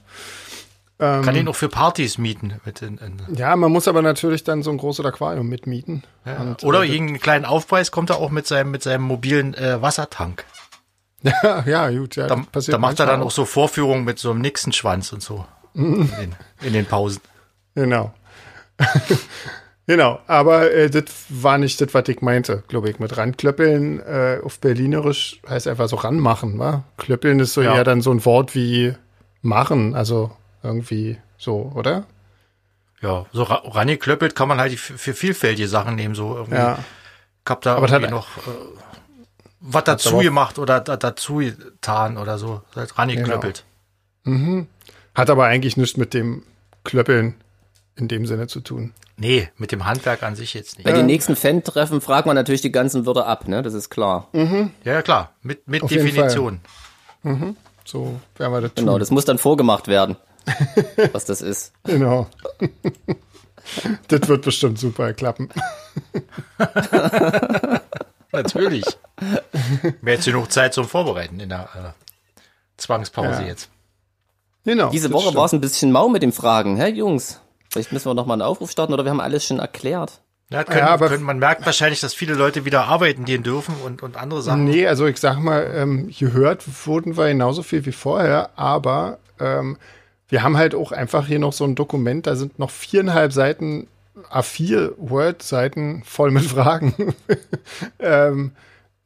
Kann 0.99 1.33
ihn 1.33 1.47
auch 1.47 1.55
für 1.55 1.69
Partys 1.69 2.17
mieten. 2.17 2.59
Mit 2.65 2.81
in, 2.81 2.97
in, 2.97 3.21
Ja, 3.33 3.55
man 3.55 3.71
muss 3.71 3.87
aber 3.87 4.01
natürlich 4.01 4.43
dann 4.43 4.63
so 4.63 4.71
ein 4.71 4.77
großes 4.77 5.05
Aquarium 5.05 5.47
mitmieten. 5.47 6.03
ja. 6.25 6.41
Und, 6.41 6.63
Oder 6.65 6.83
äh, 6.83 6.89
gegen 6.89 7.07
einen 7.07 7.19
kleinen 7.21 7.45
Aufpreis 7.45 7.91
kommt 7.91 8.09
er 8.09 8.17
auch 8.17 8.31
mit 8.31 8.45
seinem, 8.47 8.71
mit 8.71 8.83
seinem 8.83 9.03
mobilen 9.03 9.53
äh, 9.53 9.81
Wassertank. 9.81 10.43
Ja, 11.23 11.63
ja, 11.65 11.89
gut, 11.89 12.15
ja, 12.15 12.27
Da, 12.27 12.43
da 12.51 12.77
macht 12.77 12.99
er 12.99 13.05
dann 13.05 13.21
auch 13.21 13.31
so 13.31 13.45
Vorführungen 13.45 14.03
mit 14.05 14.19
so 14.19 14.31
einem 14.31 14.41
Nixenschwanz 14.41 15.11
und 15.13 15.21
so. 15.21 15.45
In, 15.73 16.09
den, 16.19 16.35
in 16.61 16.73
den 16.73 16.85
Pausen. 16.85 17.21
Genau. 17.75 18.13
genau, 19.87 20.19
aber 20.27 20.71
äh, 20.71 20.89
das 20.89 21.03
war 21.29 21.57
nicht 21.57 21.79
das, 21.81 21.93
was 21.93 22.07
ich 22.07 22.21
meinte, 22.21 22.63
glaube 22.67 22.89
ich. 22.89 22.99
Mit 22.99 23.15
ranklöppeln 23.17 23.99
äh, 24.01 24.39
auf 24.43 24.59
Berlinerisch 24.59 25.39
heißt 25.47 25.67
einfach 25.67 25.87
so 25.87 25.95
ranmachen, 25.97 26.59
wa? 26.59 26.83
Klöppeln 26.97 27.39
ist 27.39 27.53
so 27.53 27.61
Ja. 27.61 27.75
eher 27.75 27.83
dann 27.83 28.01
so 28.01 28.11
ein 28.11 28.25
Wort 28.25 28.55
wie 28.55 28.93
machen, 29.41 29.95
also 29.95 30.31
irgendwie 30.63 31.17
so, 31.37 31.71
oder? 31.75 32.05
Ja, 33.01 33.25
so 33.31 33.43
ra- 33.43 33.63
rangeklöppelt 33.65 34.35
kann 34.35 34.49
man 34.49 34.59
halt 34.59 34.77
für, 34.77 35.13
vielfältige 35.13 35.67
Sachen 35.69 35.95
nehmen. 35.95 36.15
So 36.15 36.35
irgendwie. 36.35 36.55
Ja. 36.55 36.79
Ich 37.45 37.49
hab 37.49 37.61
da 37.61 37.75
Aber 37.77 37.87
irgendwie 37.89 38.11
noch 38.11 38.27
äh, 38.39 38.41
was 39.59 39.83
dazu 39.83 40.17
gemacht 40.17 40.59
oder 40.59 40.79
da, 40.79 40.97
dazu 40.97 41.37
getan 41.37 42.17
oder 42.17 42.37
so. 42.37 42.61
Halt 42.75 42.97
rangeklöppelt. 42.97 43.65
Hat 45.15 45.29
aber 45.29 45.45
eigentlich 45.45 45.77
nichts 45.77 45.97
mit 45.97 46.13
dem 46.13 46.43
Klöppeln 46.83 47.35
in 47.95 48.07
dem 48.07 48.25
Sinne 48.25 48.47
zu 48.47 48.61
tun. 48.61 48.93
Nee, 49.17 49.49
mit 49.57 49.73
dem 49.73 49.85
Handwerk 49.85 50.23
an 50.23 50.35
sich 50.35 50.53
jetzt 50.53 50.77
nicht. 50.77 50.85
Bei 50.85 50.93
den 50.93 51.05
nächsten 51.05 51.35
Fan-Treffen 51.35 51.99
fragt 51.99 52.25
man 52.25 52.35
natürlich 52.35 52.61
die 52.61 52.71
ganzen 52.71 53.05
Wörter 53.05 53.27
ab, 53.27 53.49
ne? 53.49 53.61
Das 53.61 53.73
ist 53.73 53.89
klar. 53.89 54.29
Mhm. 54.31 54.71
Ja, 54.85 54.93
ja, 54.93 55.01
klar. 55.01 55.33
Mit, 55.41 55.67
mit 55.67 55.83
Auf 55.83 55.89
Definition. 55.89 56.61
So 57.83 58.19
werden 58.37 58.53
wir 58.53 58.61
das 58.61 58.73
tun. 58.75 58.85
Genau, 58.85 58.97
das 58.97 59.11
muss 59.11 59.25
dann 59.25 59.37
vorgemacht 59.37 59.89
werden, 59.89 60.15
was 61.11 61.25
das 61.25 61.41
ist. 61.41 61.73
Genau. 61.83 62.27
das 64.07 64.27
wird 64.29 64.43
bestimmt 64.43 64.79
super 64.79 65.11
klappen. 65.13 65.49
Natürlich. 68.31 68.85
Mehr 70.01 70.15
jetzt 70.15 70.25
genug 70.25 70.51
Zeit 70.51 70.73
zum 70.73 70.87
Vorbereiten 70.87 71.39
in 71.39 71.49
der 71.49 71.63
äh, 71.75 72.39
Zwangspause 72.77 73.41
Ja. 73.41 73.47
jetzt. 73.47 73.69
Genau. 74.65 74.89
Diese 74.89 75.11
Woche 75.11 75.33
war 75.35 75.45
es 75.45 75.53
ein 75.53 75.61
bisschen 75.61 75.91
mau 75.91 76.09
mit 76.09 76.21
den 76.21 76.31
Fragen, 76.31 76.77
hä, 76.77 76.87
Jungs? 76.89 77.39
Vielleicht 77.69 77.91
müssen 77.91 78.09
wir 78.09 78.13
noch 78.13 78.25
mal 78.25 78.33
einen 78.33 78.41
Aufruf 78.41 78.71
starten 78.71 78.93
oder 78.93 79.03
wir 79.05 79.11
haben 79.11 79.21
alles 79.21 79.45
schon 79.45 79.59
erklärt. 79.59 80.21
Ja, 80.51 80.63
können, 80.63 80.79
Ja, 80.79 80.87
aber- 80.87 81.07
können, 81.09 81.23
man 81.23 81.37
merkt 81.39 81.65
wahrscheinlich, 81.65 81.99
dass 82.01 82.13
viele 82.13 82.33
Leute 82.33 82.65
wieder 82.65 82.85
arbeiten 82.85 83.23
gehen 83.25 83.43
dürfen 83.43 83.75
und, 83.85 84.01
und 84.01 84.17
andere 84.17 84.41
Sachen. 84.41 84.65
Nee, 84.65 84.87
also 84.87 85.05
ich 85.05 85.17
sag 85.17 85.37
mal, 85.39 85.71
ähm, 85.75 86.11
gehört 86.17 86.63
wurden 86.87 87.17
wir 87.17 87.27
genauso 87.27 87.61
viel 87.63 87.85
wie 87.85 87.91
vorher, 87.91 88.49
aber 88.55 89.19
ähm, 89.39 89.77
wir 90.27 90.41
haben 90.43 90.57
halt 90.57 90.73
auch 90.75 90.91
einfach 90.91 91.27
hier 91.27 91.39
noch 91.39 91.53
so 91.53 91.63
ein 91.65 91.75
Dokument, 91.75 92.25
da 92.27 92.35
sind 92.35 92.57
noch 92.59 92.71
viereinhalb 92.71 93.31
Seiten, 93.31 93.87
A4 94.31 94.93
Word-Seiten 94.97 96.03
voll 96.03 96.31
mit 96.31 96.43
Fragen. 96.45 97.13
ähm, 97.99 98.51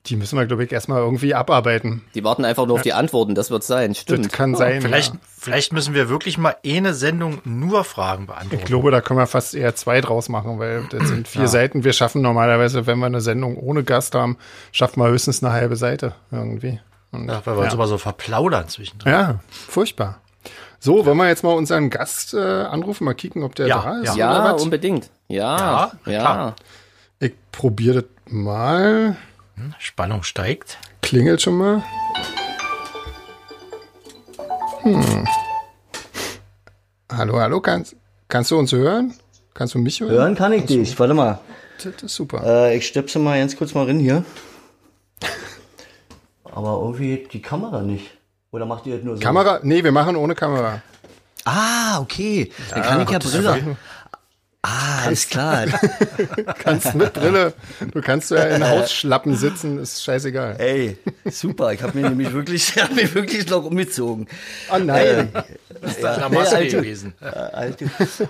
die 0.08 0.18
müssen 0.18 0.38
wir, 0.38 0.46
glaube 0.46 0.66
ich, 0.66 0.72
erstmal 0.72 1.00
irgendwie 1.00 1.34
abarbeiten. 1.34 2.04
Die 2.14 2.24
warten 2.26 2.44
einfach 2.44 2.66
nur 2.66 2.76
auf 2.76 2.82
die 2.82 2.92
Antworten, 2.94 3.36
das 3.36 3.50
wird 3.52 3.64
sein, 3.64 3.92
Das 3.92 4.00
stimmt. 4.00 4.34
kann 4.34 4.54
sein. 4.54 4.82
Vielleicht, 4.82 5.14
Ja. 5.14 5.20
vielleicht 5.40 5.72
müssen 5.72 5.94
wir 5.94 6.10
wirklich 6.10 6.38
mal 6.38 6.56
eine 6.66 6.94
Sendung 6.94 7.40
nur 7.46 7.86
Fragen 7.86 8.28
beantworten. 8.28 8.58
Ich 8.60 8.66
glaube, 8.66 8.92
da 8.92 9.00
können 9.00 9.20
wir 9.20 9.28
fast 9.28 9.56
eher 9.56 9.76
zwei 9.76 10.02
draus 10.02 10.28
machen, 10.28 10.60
weil 10.60 10.84
das 10.90 11.08
sind 11.08 11.28
vier 11.28 11.48
Seiten. 11.48 11.84
Wir 11.86 11.94
schaffen 11.94 12.22
normalerweise, 12.22 12.86
wenn 12.86 13.00
wir 13.00 13.06
eine 13.06 13.22
Sendung 13.22 13.56
ohne 13.58 13.84
Gast 13.86 14.14
haben, 14.14 14.38
schaffen 14.74 15.00
wir 15.02 15.08
höchstens 15.10 15.42
eine 15.42 15.54
halbe 15.54 15.78
Seite 15.78 16.14
irgendwie. 16.32 16.80
Und, 17.14 17.30
ja, 17.30 17.42
weil 17.46 17.56
wir 17.58 17.64
uns 17.64 17.74
immer 17.74 17.88
so 17.88 17.98
verplaudern 17.98 18.68
zwischendrin. 18.68 19.12
Ja, 19.12 19.40
furchtbar. 19.50 20.20
So, 20.80 21.06
wollen 21.06 21.18
wir 21.18 21.30
jetzt 21.30 21.46
mal 21.46 21.54
unseren 21.54 21.90
Gast 21.90 22.34
äh, 22.34 22.40
anrufen, 22.40 23.06
mal 23.06 23.14
kicken, 23.14 23.44
ob 23.44 23.56
der 23.56 23.68
Ja, 23.68 23.82
da 23.82 24.02
ist? 24.02 24.10
oder 24.10 24.20
Ja, 24.20 24.54
was? 24.54 24.62
unbedingt. 24.64 25.10
Ja, 25.30 25.92
Ja, 26.06 26.12
ja. 26.12 26.56
Ich 27.20 27.32
probiere 27.54 28.02
das 28.02 28.34
mal. 28.34 29.16
Spannung 29.80 30.24
steigt. 30.24 30.78
Klingelt 31.02 31.42
schon 31.42 31.58
mal. 31.58 31.84
Hm. 34.82 35.28
Hallo, 37.12 37.40
hallo, 37.40 37.62
kannst, 37.62 37.96
kannst 38.28 38.52
du 38.52 38.58
uns 38.58 38.72
hören? 38.72 39.14
Kannst 39.54 39.76
du 39.76 39.80
mich 39.80 40.02
hören? 40.02 40.12
Hören 40.12 40.36
kann 40.36 40.52
ich 40.54 40.66
dich. 40.66 40.98
Warte 41.00 41.14
mal. 41.14 41.40
Das 41.84 42.02
ist 42.02 42.16
super. 42.16 42.44
Äh, 42.46 42.78
ich 42.78 42.88
stöpsel 42.88 43.22
mal 43.22 43.40
ganz 43.40 43.56
kurz 43.56 43.74
mal 43.74 43.86
rein 43.86 44.00
hier. 44.00 44.26
Aber 46.44 46.80
irgendwie 46.82 47.28
die 47.32 47.42
Kamera 47.42 47.82
nicht. 47.82 48.12
Oder 48.52 48.66
macht 48.66 48.86
ihr 48.86 48.96
das 48.96 49.04
nur 49.04 49.18
so? 49.18 49.22
Kamera? 49.22 49.60
Nee, 49.64 49.84
wir 49.84 49.92
machen 49.92 50.16
ohne 50.16 50.36
Kamera. 50.36 50.82
Ah, 51.46 52.00
okay. 52.00 52.52
Dann 52.70 52.84
kann 52.84 53.02
ich 53.02 53.10
ja 53.10 53.20
Brille. 53.20 53.78
Ah, 54.66 55.08
alles 55.08 55.28
klar. 55.28 55.66
Kannst 56.64 56.96
mit 56.96 57.12
Brille. 57.12 57.52
Du 57.92 58.00
kannst 58.00 58.32
ja 58.32 58.44
in 58.46 58.66
Hausschlappen 58.66 59.36
sitzen, 59.36 59.78
ist 59.78 60.02
scheißegal. 60.02 60.56
Ey, 60.58 60.98
super. 61.30 61.74
Ich 61.74 61.84
habe 61.84 61.98
mir 62.00 62.10
nämlich 62.10 62.32
wirklich, 62.32 62.70
ich 62.78 62.82
hab 62.82 62.96
mir 62.96 63.14
wirklich 63.14 63.46
noch 63.50 63.66
umgezogen. 63.66 64.26
Oh 64.74 64.78
nein. 64.78 65.34
Das 65.82 65.92
ist 65.98 66.02
nee, 66.02 66.36
Maske 66.38 66.56
Alter. 66.56 66.78
gewesen. 66.78 67.14
Alter. 67.20 67.86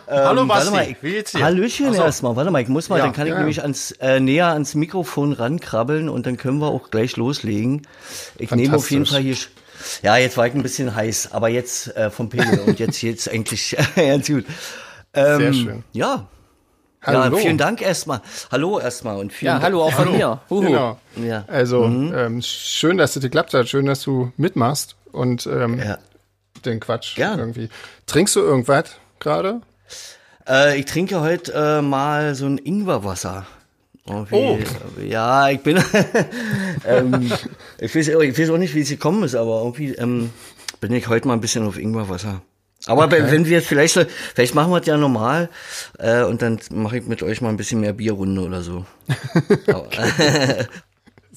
Hallo 0.07 0.41
Ähm, 0.41 0.49
warte 0.49 0.65
Basti, 0.65 0.71
mal, 0.71 0.87
ich- 0.89 0.97
wie 1.03 1.11
geht's 1.11 1.31
dir? 1.33 1.43
Hallöchen 1.43 1.93
so. 1.93 2.01
erstmal. 2.01 2.35
Warte 2.35 2.49
mal, 2.49 2.63
ich 2.63 2.67
muss 2.67 2.89
mal, 2.89 2.97
Ja, 2.97 3.03
dann 3.05 3.13
kann 3.13 3.27
ich 3.27 3.33
ja. 3.33 3.37
nämlich 3.37 3.61
ans, 3.61 3.91
äh, 4.01 4.19
näher 4.19 4.47
ans 4.47 4.73
Mikrofon 4.73 5.33
rankrabbeln 5.33 6.09
und 6.09 6.25
dann 6.25 6.37
können 6.37 6.57
wir 6.57 6.69
auch 6.69 6.89
gleich 6.89 7.15
loslegen. 7.15 7.83
Ich 8.39 8.49
nehme 8.49 8.75
auf 8.75 8.89
jeden. 8.89 9.05
Fall 9.05 9.21
hier. 9.21 9.35
Ja, 10.01 10.17
jetzt 10.17 10.37
war 10.37 10.47
ich 10.47 10.55
ein 10.55 10.63
bisschen 10.63 10.95
heiß, 10.95 11.29
aber 11.31 11.49
jetzt 11.49 11.95
äh, 11.95 12.09
vom 12.09 12.29
Pegel 12.29 12.59
und 12.61 12.79
jetzt 12.79 13.03
jetzt 13.03 13.29
eigentlich 13.31 13.77
ganz 13.95 14.25
gut. 14.27 14.45
Ähm, 15.13 15.39
Sehr 15.39 15.53
schön. 15.53 15.83
Ja. 15.91 16.27
Hallo. 17.01 17.35
Ja, 17.35 17.41
vielen 17.41 17.57
Dank 17.57 17.81
erstmal. 17.81 18.21
Hallo 18.51 18.79
erstmal 18.79 19.17
und 19.17 19.33
vielen 19.33 19.47
Ja, 19.47 19.53
Dank. 19.55 19.65
hallo 19.65 19.83
auch 19.83 19.91
von 19.91 20.11
mir. 20.11 20.39
Huhu. 20.49 20.61
Genau. 20.61 20.97
Ja. 21.17 21.43
Also, 21.47 21.83
ähm, 21.83 22.41
schön, 22.41 22.97
dass 22.97 23.15
es 23.17 23.21
geklappt 23.21 23.53
hat. 23.53 23.67
Schön, 23.67 23.85
dass 23.85 24.01
du 24.03 24.31
mitmachst 24.37 24.95
und 25.11 25.45
ähm, 25.47 25.79
Ja. 25.79 25.97
den 26.65 26.79
Quatsch 26.79 27.15
Gern. 27.15 27.39
irgendwie. 27.39 27.67
Trinkst 28.07 28.35
du 28.37 28.39
irgendwas 28.39 28.85
gerade? 29.19 29.59
Äh, 30.47 30.79
ich 30.79 30.85
trinke 30.85 31.19
heute 31.19 31.53
äh, 31.53 31.81
mal 31.81 32.35
so 32.35 32.45
ein 32.45 32.57
Ingwerwasser. 32.57 33.45
Oh. 34.07 34.25
äh, 34.31 34.63
Ja, 35.07 35.49
ich 35.49 35.59
bin. 35.61 35.83
ähm, 36.87 37.31
ich, 37.79 37.93
weiß, 37.95 38.15
auch- 38.15 38.21
ich 38.21 38.37
weiß 38.39 38.49
auch 38.49 38.57
nicht, 38.57 38.75
wie 38.75 38.81
es 38.81 38.89
gekommen 38.89 39.23
ist, 39.23 39.35
aber 39.35 39.59
irgendwie 39.61 39.93
ähm, 39.95 40.29
bin 40.79 40.93
ich 40.93 41.07
heute 41.09 41.27
mal 41.27 41.33
ein 41.33 41.41
bisschen 41.41 41.65
auf 41.67 41.77
Ingwerwasser. 41.77 42.41
Aber 42.85 43.09
wenn- 43.11 43.31
wenn 43.31 43.45
wir 43.45 43.61
vielleicht, 43.61 43.93
so- 43.93 44.03
vielleicht 44.35 44.55
machen 44.55 44.71
wir 44.71 44.79
es 44.81 44.85
ja 44.87 44.97
normal 44.97 45.49
äh, 45.99 46.23
und 46.23 46.41
dann 46.41 46.59
mache 46.71 46.97
ich 46.97 47.05
mit 47.07 47.23
euch 47.23 47.39
mal 47.41 47.49
ein 47.49 47.57
bisschen 47.57 47.79
mehr 47.79 47.93
Bierrunde 47.93 48.41
oder 48.41 48.61
so. 48.61 48.85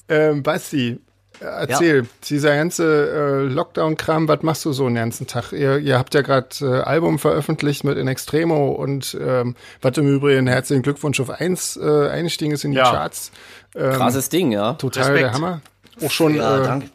Ähm, 0.09 0.41
Basti, 0.41 0.99
äh, 1.41 1.43
erzähl, 1.45 2.07
dieser 2.29 2.55
ganze 2.55 3.43
äh, 3.45 3.53
Lockdown-Kram, 3.53 4.29
was 4.29 4.41
machst 4.41 4.63
du 4.63 4.71
so 4.71 4.85
den 4.85 4.95
ganzen 4.95 5.27
Tag? 5.27 5.51
Ihr, 5.51 5.79
ihr 5.79 5.97
habt 5.99 6.13
ja 6.13 6.21
gerade 6.21 6.47
äh, 6.61 6.79
Album 6.81 7.19
veröffentlicht 7.19 7.83
mit 7.83 7.97
In 7.97 8.07
Extremo 8.07 8.69
und 8.71 9.17
ähm, 9.19 9.55
was 9.81 9.97
im 9.97 10.07
Übrigen 10.07 10.47
herzlichen 10.47 10.81
Glückwunsch 10.81 11.19
auf 11.19 11.29
eins 11.29 11.75
äh, 11.75 12.07
eingestiegen 12.07 12.53
ist 12.53 12.63
in 12.63 12.71
die 12.71 12.77
Ja. 12.77 12.89
Charts. 12.89 13.31
Ähm, 13.75 13.91
Krasses 13.93 14.29
Ding, 14.29 14.53
ja. 14.53 14.73
Total 14.75 15.03
Respekt. 15.03 15.23
der 15.25 15.33
Hammer. 15.33 15.61
Auch 16.05 16.11
schon 16.11 16.35
ja, 16.35 16.59
äh, 16.59 16.63
danke. 16.63 16.89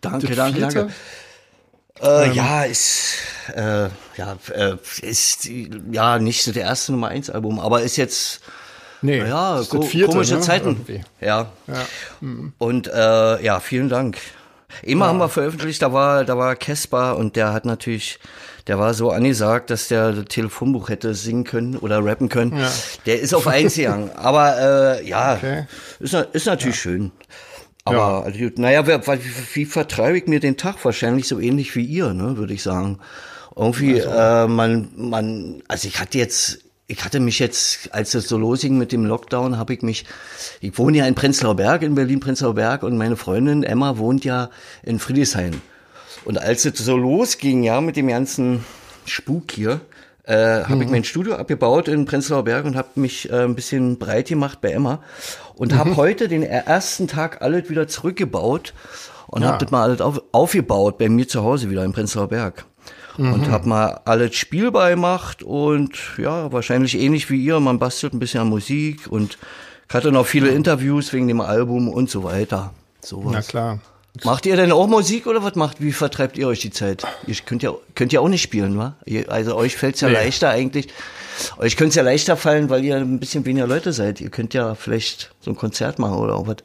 Danke, 0.00 0.34
danke, 0.34 0.88
Äh, 2.02 2.32
ja, 2.32 2.64
ist, 2.64 3.14
äh, 3.54 3.88
ja, 4.16 4.36
äh, 4.52 4.74
ist, 5.02 5.48
ja, 5.90 6.18
nicht 6.18 6.42
so 6.42 6.52
der 6.52 6.64
erste 6.64 6.92
Nummer 6.92 7.08
1 7.08 7.30
Album, 7.30 7.58
aber 7.58 7.82
ist 7.82 7.96
jetzt, 7.96 8.40
Nee, 9.02 9.18
ja, 9.18 9.62
ko 9.68 9.82
vierte, 9.82 10.12
komische 10.12 10.34
ne? 10.34 10.40
Zeiten. 10.40 10.84
Ja. 11.20 11.52
Ja. 11.66 11.86
Und 12.58 12.88
äh, 12.88 13.42
ja, 13.42 13.60
vielen 13.60 13.88
Dank. 13.88 14.18
Immer 14.82 15.06
haben 15.06 15.18
wir 15.18 15.28
veröffentlicht, 15.28 15.80
da 15.82 15.92
war, 15.92 16.24
da 16.24 16.36
war 16.36 16.56
Caspar 16.56 17.16
und 17.16 17.36
der 17.36 17.52
hat 17.52 17.64
natürlich, 17.64 18.18
der 18.66 18.78
war 18.78 18.94
so 18.94 19.10
angesagt, 19.10 19.70
dass 19.70 19.88
der 19.88 20.12
das 20.12 20.24
Telefonbuch 20.26 20.88
hätte 20.88 21.14
singen 21.14 21.44
können 21.44 21.76
oder 21.76 22.04
rappen 22.04 22.28
können. 22.28 22.58
Ja. 22.58 22.70
Der 23.06 23.20
ist 23.20 23.34
auf 23.34 23.46
eins 23.46 23.74
gegangen. 23.74 24.10
Aber 24.16 24.98
äh, 25.00 25.08
ja, 25.08 25.34
Okay. 25.34 25.66
ist, 26.00 26.14
ist 26.14 26.46
natürlich 26.46 26.80
schön. 26.80 27.12
Aber 27.86 28.24
also, 28.24 28.50
naja, 28.56 28.86
wie, 28.86 29.20
wie 29.54 29.64
vertreibe 29.64 30.18
ich 30.18 30.26
mir 30.26 30.40
den 30.40 30.56
Tag? 30.56 30.84
Wahrscheinlich 30.84 31.28
so 31.28 31.38
ähnlich 31.38 31.74
wie 31.76 31.84
ihr, 31.84 32.12
ne, 32.14 32.36
würde 32.36 32.52
ich 32.52 32.62
sagen. 32.62 32.98
Irgendwie, 33.54 33.98
äh, 33.98 34.48
man, 34.48 34.88
man, 34.96 35.62
also 35.68 35.86
ich 35.86 36.00
hatte 36.00 36.18
jetzt, 36.18 36.58
ich 36.88 37.04
hatte 37.04 37.20
mich 37.20 37.38
jetzt, 37.38 37.94
als 37.94 38.12
es 38.14 38.26
so 38.26 38.38
losging 38.38 38.76
mit 38.76 38.90
dem 38.90 39.04
Lockdown, 39.04 39.56
habe 39.56 39.72
ich 39.72 39.82
mich, 39.82 40.04
ich 40.60 40.76
wohne 40.78 40.98
ja 40.98 41.06
in 41.06 41.14
Prenzlauer 41.14 41.54
Berg, 41.54 41.82
in 41.82 41.94
Berlin-Prenzlauer 41.94 42.54
Berg 42.54 42.82
und 42.82 42.98
meine 42.98 43.16
Freundin 43.16 43.62
Emma 43.62 43.98
wohnt 43.98 44.24
ja 44.24 44.50
in 44.82 44.98
Friedrichshain. 44.98 45.62
Und 46.24 46.38
als 46.38 46.64
es 46.64 46.78
so 46.78 46.96
losging, 46.96 47.62
ja, 47.62 47.80
mit 47.80 47.96
dem 47.96 48.08
ganzen 48.08 48.64
Spuk 49.04 49.52
hier, 49.52 49.80
äh, 50.26 50.64
habe 50.64 50.84
ich 50.84 50.90
mein 50.90 51.04
Studio 51.04 51.34
abgebaut 51.36 51.88
in 51.88 52.04
Prenzlauer 52.04 52.44
Berg 52.44 52.64
und 52.64 52.76
habe 52.76 52.88
mich 52.96 53.30
äh, 53.30 53.44
ein 53.44 53.54
bisschen 53.54 53.98
breit 53.98 54.28
gemacht 54.28 54.60
bei 54.60 54.70
Emma 54.72 55.00
und 55.54 55.74
habe 55.74 55.96
heute 55.96 56.28
den 56.28 56.42
ersten 56.42 57.06
Tag 57.08 57.42
alles 57.42 57.70
wieder 57.70 57.88
zurückgebaut 57.88 58.74
und 59.28 59.42
Ja. 59.42 59.48
habe 59.48 59.64
das 59.64 59.70
mal 59.70 59.82
alles 59.82 60.00
auf, 60.00 60.20
aufgebaut 60.32 60.98
bei 60.98 61.08
mir 61.08 61.26
zu 61.28 61.42
Hause 61.42 61.70
wieder 61.70 61.84
in 61.84 61.92
Prenzlauer 61.92 62.28
Berg. 62.28 62.64
Und 63.18 63.50
habe 63.50 63.66
mal 63.66 64.00
alles 64.04 64.34
spielbar 64.34 64.90
gemacht 64.90 65.42
und 65.42 65.92
ja, 66.18 66.52
wahrscheinlich 66.52 66.98
ähnlich 67.00 67.30
wie 67.30 67.42
ihr, 67.42 67.58
man 67.60 67.78
bastelt 67.78 68.12
ein 68.12 68.18
bisschen 68.18 68.42
an 68.42 68.48
Musik 68.50 69.06
und 69.08 69.38
hatte 69.90 70.12
noch 70.12 70.26
viele 70.26 70.50
Interviews 70.50 71.14
wegen 71.14 71.26
dem 71.26 71.40
Album 71.40 71.88
und 71.88 72.10
so 72.10 72.24
weiter. 72.24 72.74
Sowas. 73.00 73.32
Na 73.32 73.40
klar. 73.40 73.78
Macht 74.24 74.46
ihr 74.46 74.56
denn 74.56 74.72
auch 74.72 74.86
Musik 74.86 75.26
oder 75.26 75.42
was 75.42 75.54
macht? 75.54 75.80
Wie 75.80 75.92
vertreibt 75.92 76.38
ihr 76.38 76.48
euch 76.48 76.60
die 76.60 76.70
Zeit? 76.70 77.04
Ihr 77.26 77.34
könnt 77.44 77.62
ja 77.62 77.72
könnt 77.94 78.12
ja 78.12 78.20
auch 78.20 78.28
nicht 78.28 78.42
spielen, 78.42 78.78
wa? 78.78 78.94
Ihr, 79.04 79.30
also 79.30 79.54
euch 79.56 79.76
fällt's 79.76 80.00
ja 80.00 80.08
Nee. 80.08 80.14
leichter 80.14 80.50
eigentlich. 80.50 80.88
Euch 81.58 81.76
könnte 81.76 81.90
es 81.90 81.94
ja 81.96 82.02
leichter 82.02 82.36
fallen, 82.36 82.70
weil 82.70 82.84
ihr 82.84 82.96
ein 82.96 83.20
bisschen 83.20 83.44
weniger 83.44 83.66
Leute 83.66 83.92
seid. 83.92 84.20
Ihr 84.20 84.30
könnt 84.30 84.54
ja 84.54 84.74
vielleicht 84.74 85.32
so 85.40 85.50
ein 85.50 85.56
Konzert 85.56 85.98
machen 85.98 86.16
oder 86.18 86.34
auch 86.34 86.46
was. 86.46 86.56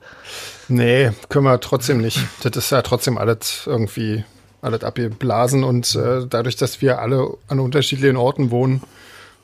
Nee, 0.69 1.11
können 1.29 1.45
wir 1.45 1.59
trotzdem 1.59 1.99
nicht. 1.99 2.19
Das 2.43 2.55
ist 2.55 2.71
ja 2.71 2.81
trotzdem 2.81 3.17
alles 3.17 3.63
irgendwie 3.65 4.23
alles 4.61 4.83
abgeblasen 4.83 5.63
und 5.63 5.95
äh, 5.95 6.25
dadurch, 6.29 6.55
dass 6.55 6.81
wir 6.81 6.99
alle 6.99 7.31
an 7.47 7.59
unterschiedlichen 7.59 8.15
Orten 8.15 8.51
wohnen, 8.51 8.81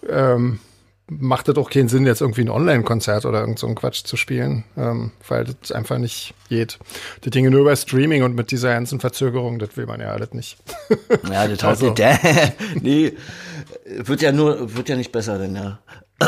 ähm, 0.07 0.59
macht 1.09 1.47
das 1.47 1.55
auch 1.55 1.69
keinen 1.69 1.87
Sinn, 1.87 2.05
jetzt 2.05 2.21
irgendwie 2.21 2.41
ein 2.41 2.49
Online-Konzert 2.49 3.25
oder 3.25 3.39
irgend 3.39 3.59
so 3.59 3.67
einen 3.67 3.75
Quatsch 3.75 4.03
zu 4.03 4.17
spielen, 4.17 4.65
ähm, 4.75 5.11
weil 5.27 5.45
das 5.45 5.71
einfach 5.71 5.97
nicht 5.97 6.33
geht. 6.49 6.79
Die 7.23 7.29
Dinge 7.29 7.49
nur 7.49 7.61
über 7.61 7.75
Streaming 7.75 8.23
und 8.23 8.35
mit 8.35 8.51
dieser 8.51 8.73
ganzen 8.73 8.99
Verzögerung, 8.99 9.57
das 9.59 9.77
will 9.77 9.85
man 9.85 10.01
ja 10.01 10.07
alles 10.11 10.33
nicht. 10.33 10.57
Ja, 11.31 11.47
das 11.47 11.63
Also. 11.63 11.91
nicht. 11.91 12.03
nee, 12.81 13.13
wird 13.85 14.21
ja 14.21 14.31
nur, 14.31 14.75
wird 14.75 14.89
ja 14.89 14.95
nicht 14.95 15.11
besser, 15.11 15.37
denn 15.37 15.55
ja. 15.55 15.79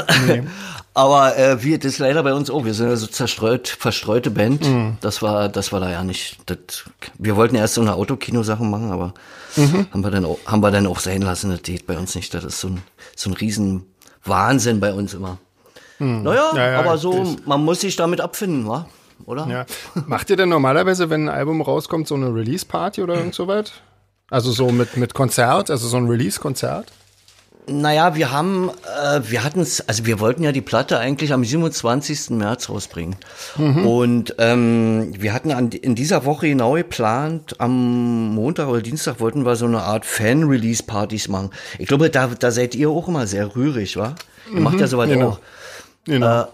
Aber 0.94 1.38
äh, 1.38 1.64
wir, 1.64 1.80
das 1.80 1.94
ist 1.94 2.00
leider 2.00 2.24
bei 2.24 2.34
uns 2.34 2.50
auch. 2.50 2.64
Wir 2.66 2.74
sind 2.74 2.90
ja 2.90 2.96
so 2.96 3.08
zerstreut, 3.08 3.68
verstreute 3.68 4.32
Band. 4.32 4.68
Mhm. 4.68 4.98
Das 5.02 5.22
war, 5.22 5.50
das 5.50 5.72
war 5.72 5.80
da 5.80 5.90
ja 5.92 6.04
nicht. 6.04 6.38
Das, 6.46 6.86
wir 7.18 7.36
wollten 7.36 7.56
erst 7.56 7.74
so 7.76 7.82
eine 7.82 7.96
Autokino-Sache 7.96 8.64
machen, 8.64 8.92
aber 8.92 9.14
Mhm. 9.56 9.88
haben 9.92 10.04
wir 10.04 10.12
dann 10.12 10.26
auch, 10.26 10.38
haben 10.46 10.62
wir 10.62 10.70
dann 10.70 10.86
auch 10.86 11.00
sein 11.00 11.24
lassen. 11.24 11.50
Das 11.50 11.64
geht 11.64 11.88
bei 11.88 11.98
uns 11.98 12.14
nicht. 12.14 12.34
Das 12.36 12.44
ist 12.44 12.60
so 12.60 12.68
ein, 12.68 12.84
so 13.16 13.32
ein 13.32 13.34
riesen 13.34 13.84
Wahnsinn 14.30 14.80
bei 14.80 14.94
uns 14.94 15.14
immer. 15.14 15.38
Naja, 16.00 16.52
Mhm. 16.52 16.58
Ja, 16.58 16.72
ja, 16.72 16.80
aber 16.80 16.98
so, 16.98 17.36
man 17.46 17.64
muss 17.66 17.82
sich 17.82 17.96
damit 17.98 18.22
abfinden, 18.22 18.68
wa? 18.68 18.88
Oder? 19.26 19.48
Ja. 19.48 19.66
Macht 20.08 20.30
ihr 20.30 20.38
denn 20.38 20.48
normalerweise, 20.48 21.10
wenn 21.10 21.28
ein 21.28 21.36
Album 21.36 21.62
rauskommt, 21.62 22.08
so 22.08 22.16
eine 22.16 22.34
Release-Party 22.34 23.02
oder 23.04 23.16
irgend 23.16 23.36
so 23.36 23.48
weit? 23.48 23.74
Also 24.30 24.52
so 24.52 24.70
mit, 24.72 24.96
mit 24.96 25.14
Konzert, 25.14 25.70
also 25.70 25.88
so 25.90 25.98
ein 25.98 26.08
Release-Konzert? 26.08 26.92
Naja, 27.72 28.16
wir 28.16 28.32
haben, 28.32 28.72
äh, 29.04 29.22
wir 29.24 29.44
hatten 29.44 29.60
es, 29.60 29.88
also 29.88 30.06
wir 30.06 30.20
wollten 30.20 30.44
ja 30.44 30.52
die 30.52 30.62
Platte 30.62 30.98
eigentlich 30.98 31.34
am 31.34 31.44
27. 31.44 32.32
März 32.32 32.70
rausbringen. 32.70 33.18
Und 33.58 34.36
ähm, 34.40 35.14
wir 35.18 35.34
hatten 35.34 35.52
an, 35.52 35.70
in 35.70 35.96
dieser 35.96 36.26
Woche 36.26 36.48
genau 36.48 36.74
geplant, 36.74 37.56
am 37.60 38.34
Montag 38.34 38.68
oder 38.68 38.82
Dienstag 38.82 39.20
wollten 39.20 39.46
wir 39.46 39.56
so 39.56 39.66
eine 39.66 39.82
Art 39.82 40.06
Fan-Release-Partys 40.06 41.28
machen. 41.28 41.52
Ich 41.78 41.88
glaube, 41.88 42.10
da, 42.10 42.28
da 42.28 42.52
seid 42.52 42.76
ihr 42.76 42.90
auch 42.90 43.08
immer 43.08 43.28
sehr 43.28 43.56
rührig, 43.56 43.98
wa? 43.98 44.16
Ihr 44.54 44.62
macht 44.62 44.80
ja 44.80 44.88
sowas 44.88 45.10
genau. 45.10 45.30
auch. 45.30 45.40
Genau. 46.06 46.48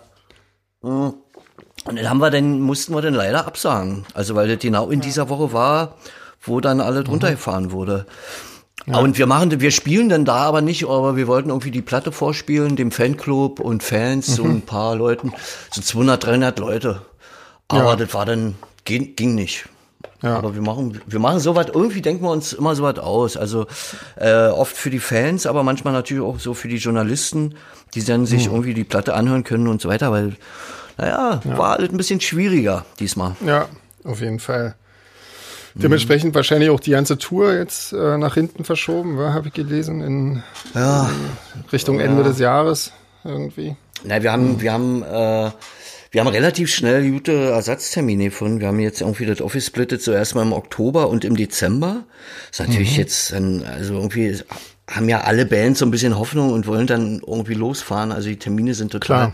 Und 1.85 1.97
dann 1.97 2.09
haben 2.09 2.19
wir 2.19 2.31
dann, 2.31 2.59
mussten 2.61 2.93
wir 2.93 3.01
dann 3.01 3.13
leider 3.13 3.45
absagen. 3.47 4.05
Also 4.13 4.35
weil 4.35 4.47
das 4.47 4.59
genau 4.59 4.89
in 4.89 5.01
dieser 5.01 5.29
Woche 5.29 5.53
war, 5.53 5.95
wo 6.41 6.59
dann 6.59 6.81
alles 6.81 7.07
runtergefahren 7.07 7.71
wurde. 7.71 8.05
Und 8.87 9.17
wir 9.17 9.25
machen, 9.25 9.59
wir 9.61 9.71
spielen 9.71 10.09
dann 10.09 10.25
da 10.25 10.35
aber 10.43 10.61
nicht, 10.61 10.83
aber 10.85 11.15
wir 11.15 11.27
wollten 11.27 11.49
irgendwie 11.49 11.71
die 11.71 11.81
Platte 11.81 12.11
vorspielen, 12.11 12.75
dem 12.75 12.91
Fanclub 12.91 13.59
und 13.59 13.81
Fans, 13.81 14.27
so 14.27 14.43
ein 14.43 14.61
paar 14.61 14.95
Leuten, 14.95 15.33
so 15.71 15.81
200, 15.81 16.23
300 16.23 16.59
Leute. 16.59 17.01
Aber 17.67 17.91
Ja. 17.91 17.95
das 17.95 18.13
war 18.13 18.25
dann, 18.27 18.55
ging, 18.83 19.15
ging 19.15 19.33
nicht. 19.33 19.67
Ja. 20.21 20.37
Aber 20.37 20.53
wir 20.53 20.61
machen, 20.61 21.01
wir 21.07 21.19
machen 21.19 21.39
sowas, 21.39 21.67
irgendwie 21.73 22.01
denken 22.01 22.23
wir 22.23 22.31
uns 22.31 22.53
immer 22.53 22.75
sowas 22.75 22.99
aus. 22.99 23.37
Also 23.37 23.65
äh, 24.17 24.47
oft 24.47 24.75
für 24.77 24.89
die 24.91 24.99
Fans, 24.99 25.45
aber 25.47 25.63
manchmal 25.63 25.93
natürlich 25.93 26.23
auch 26.23 26.39
so 26.39 26.53
für 26.53 26.67
die 26.67 26.77
Journalisten, 26.77 27.55
die 27.95 28.03
dann 28.03 28.25
sich 28.27 28.45
irgendwie 28.47 28.73
die 28.75 28.83
Platte 28.83 29.15
anhören 29.15 29.43
können 29.43 29.67
und 29.67 29.81
so 29.81 29.89
weiter, 29.89 30.11
weil, 30.11 30.35
naja, 30.97 31.41
war 31.43 31.77
alles 31.77 31.89
ein 31.89 31.97
bisschen 31.97 32.21
schwieriger 32.21 32.85
diesmal. 32.99 33.35
Ja, 33.45 33.67
auf 34.03 34.21
jeden 34.21 34.39
Fall. 34.39 34.75
Dementsprechend 35.75 36.33
wahrscheinlich 36.35 36.69
auch 36.69 36.79
die 36.79 36.91
ganze 36.91 37.17
Tour 37.17 37.53
jetzt 37.53 37.91
äh, 37.91 38.17
nach 38.17 38.33
hinten 38.35 38.63
verschoben, 38.63 39.17
habe 39.19 39.49
ich 39.49 39.53
gelesen, 39.53 40.01
in 40.01 40.43
Ja. 40.73 41.09
Richtung 41.71 41.99
Ende 41.99 42.23
des 42.23 42.39
Jahres 42.39 42.93
irgendwie. 43.25 43.75
Na, 44.03 44.23
wir 44.23 44.31
haben, 44.31 44.61
wir 44.61 44.71
haben, 44.71 45.03
äh, 45.03 45.51
wir 46.11 46.21
haben 46.21 46.27
relativ 46.27 46.73
schnell 46.73 47.11
gute 47.11 47.33
Ersatztermine 47.49 48.25
gefunden. 48.25 48.61
Wir 48.61 48.67
haben 48.69 48.79
jetzt 48.79 49.01
irgendwie 49.01 49.25
das 49.25 49.41
Office 49.41 49.65
splittet 49.65 50.01
zuerst 50.01 50.33
mal 50.33 50.43
im 50.43 50.53
Oktober 50.53 51.09
und 51.09 51.25
im 51.25 51.35
Dezember. 51.35 52.03
ist 52.51 52.61
natürlich 52.61 52.95
jetzt, 52.95 53.33
dann, 53.33 53.63
also 53.65 53.95
irgendwie 53.95 54.37
haben 54.89 55.09
ja 55.09 55.21
alle 55.21 55.45
Bands 55.45 55.79
so 55.79 55.85
ein 55.85 55.91
bisschen 55.91 56.17
Hoffnung 56.17 56.53
und 56.53 56.67
wollen 56.67 56.87
dann 56.87 57.21
irgendwie 57.25 57.55
losfahren. 57.55 58.13
Also 58.13 58.29
die 58.29 58.37
Termine 58.37 58.75
sind 58.75 58.91
total 58.91 59.31
Klar. 59.31 59.33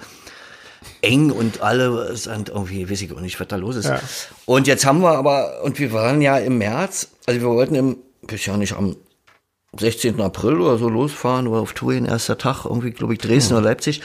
Eng 1.01 1.31
und 1.31 1.62
alle 1.62 2.15
sind 2.15 2.50
irgendwie, 2.50 2.89
weiß 2.89 3.01
ich 3.01 3.12
auch 3.13 3.20
nicht, 3.20 3.39
was 3.39 3.48
da 3.48 3.55
los 3.55 3.75
ist. 3.75 3.86
Ja. 3.86 4.00
Und 4.46 4.67
jetzt 4.67 4.86
haben 4.86 5.01
wir 5.01 5.17
aber, 5.17 5.63
und 5.63 5.79
wir 5.79 5.91
waren 5.93 6.22
ja 6.22 6.38
im 6.38 6.58
März, 6.58 7.10
also 7.25 7.41
wir 7.41 7.50
wollten 7.50 7.75
im, 7.75 7.98
bis 8.22 8.46
ja 8.46 8.55
nicht 8.58 8.74
am 8.74 8.96
16. 9.79 10.20
April 10.20 10.60
oder 10.60 10.77
so 10.77 10.89
losfahren 10.89 11.48
oder 11.48 11.62
auf 11.62 11.74
Tour 11.74 11.93
in 11.93 12.05
erster 12.05 12.38
Tag, 12.38 12.65
irgendwie, 12.65 12.91
glaube 12.91 13.13
ich, 13.13 13.20
Dresden 13.20 13.53
oder 13.53 13.63
Leipzig. 13.63 14.01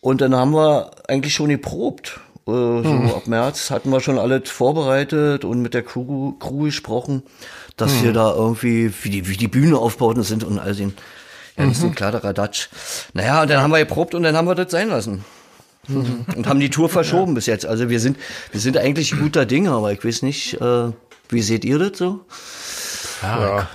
Und 0.00 0.20
dann 0.20 0.34
haben 0.34 0.52
wir 0.52 0.90
eigentlich 1.08 1.34
schon 1.34 1.48
geprobt. 1.48 2.20
Äh, 2.46 2.50
so 2.50 3.12
ab 3.16 3.26
März 3.26 3.70
hatten 3.70 3.90
wir 3.90 4.00
schon 4.00 4.18
alles 4.18 4.50
vorbereitet 4.50 5.44
und 5.44 5.62
mit 5.62 5.74
der 5.74 5.82
Crew, 5.82 6.32
Crew 6.32 6.64
gesprochen, 6.64 7.22
dass 7.76 8.02
wir 8.02 8.12
da 8.12 8.34
irgendwie, 8.34 8.92
wie 9.02 9.10
die, 9.10 9.28
wie 9.28 9.36
die 9.36 9.48
Bühne 9.48 9.78
aufbauten 9.78 10.22
sind 10.22 10.44
und 10.44 10.58
all 10.58 10.74
den, 10.74 10.94
ja, 11.56 11.66
das 11.66 11.78
ist 11.78 11.84
ein 11.84 11.94
Kladderadatsch. 11.94 12.68
Naja, 13.14 13.42
und 13.42 13.50
dann 13.50 13.62
haben 13.62 13.70
wir 13.70 13.78
geprobt 13.78 14.14
und 14.14 14.22
dann 14.22 14.36
haben 14.36 14.46
wir 14.46 14.54
das 14.54 14.70
sein 14.70 14.88
lassen. 14.88 15.24
Und 15.88 16.46
haben 16.46 16.60
die 16.60 16.70
Tour 16.70 16.88
verschoben 16.88 17.34
bis 17.34 17.46
jetzt. 17.46 17.66
Also 17.66 17.88
wir 17.88 18.00
sind, 18.00 18.18
wir 18.52 18.60
sind 18.60 18.76
eigentlich 18.76 19.16
guter 19.18 19.46
Dinge, 19.46 19.70
aber 19.70 19.92
ich 19.92 20.04
weiß 20.04 20.22
nicht, 20.22 20.60
äh, 20.60 20.92
wie 21.28 21.42
seht 21.42 21.64
ihr 21.64 21.78
das 21.78 21.98
so? 21.98 22.24
Ja. 23.22 23.68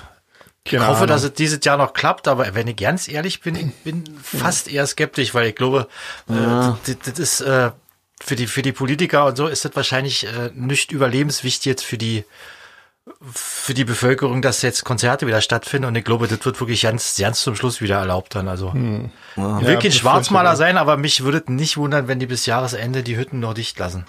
Ich 0.72 0.80
hoffe, 0.80 1.08
dass 1.08 1.24
es 1.24 1.34
dieses 1.34 1.60
Jahr 1.64 1.78
noch 1.78 1.94
klappt, 1.94 2.28
aber 2.28 2.54
wenn 2.54 2.68
ich 2.68 2.76
ganz 2.76 3.08
ehrlich 3.08 3.42
bin, 3.42 3.56
ich 3.56 3.74
bin 3.84 4.04
fast 4.22 4.72
eher 4.72 4.86
skeptisch, 4.86 5.34
weil 5.34 5.48
ich 5.48 5.56
glaube, 5.56 5.88
äh, 6.30 6.34
das, 6.34 6.98
das 7.06 7.20
ist 7.20 7.42
äh, 7.42 7.72
für 8.22 8.36
die 8.36 8.48
für 8.48 8.62
die 8.62 8.72
Politiker 8.72 9.26
und 9.26 9.36
so 9.36 9.48
ist 9.48 9.66
das 9.66 9.76
wahrscheinlich 9.76 10.26
äh, 10.26 10.52
nicht 10.54 10.92
überlebenswichtig 10.92 11.66
jetzt 11.66 11.86
für 11.86 11.98
die 11.98 12.24
für 13.22 13.74
die 13.74 13.86
Bevölkerung, 13.86 14.42
dass 14.42 14.62
jetzt 14.62 14.86
Konzerte 14.86 15.28
wieder 15.28 15.42
stattfinden 15.42 15.88
und 15.88 15.96
ich 15.96 16.06
glaube, 16.06 16.28
das 16.28 16.44
wird 16.46 16.60
wirklich 16.60 16.82
ganz 16.82 17.16
ganz 17.18 17.42
zum 17.42 17.56
Schluss 17.56 17.82
wieder 17.82 17.98
erlaubt 17.98 18.36
dann. 18.36 18.48
Also 18.48 18.74
will 18.74 19.10
Ja, 19.36 19.60
kein 19.60 19.60
befürchte 19.60 19.92
Schwarzmaler 19.92 20.56
sein, 20.56 20.78
aber 20.78 20.98
mich 20.98 21.24
würde 21.24 21.40
es 21.40 21.50
nicht 21.50 21.78
wundern, 21.78 22.08
wenn 22.08 22.20
die 22.20 22.28
bis 22.28 22.46
Jahresende 22.46 23.04
die 23.04 23.18
Hütten 23.18 23.40
noch 23.40 23.54
dicht 23.54 23.78
lassen. 23.80 24.06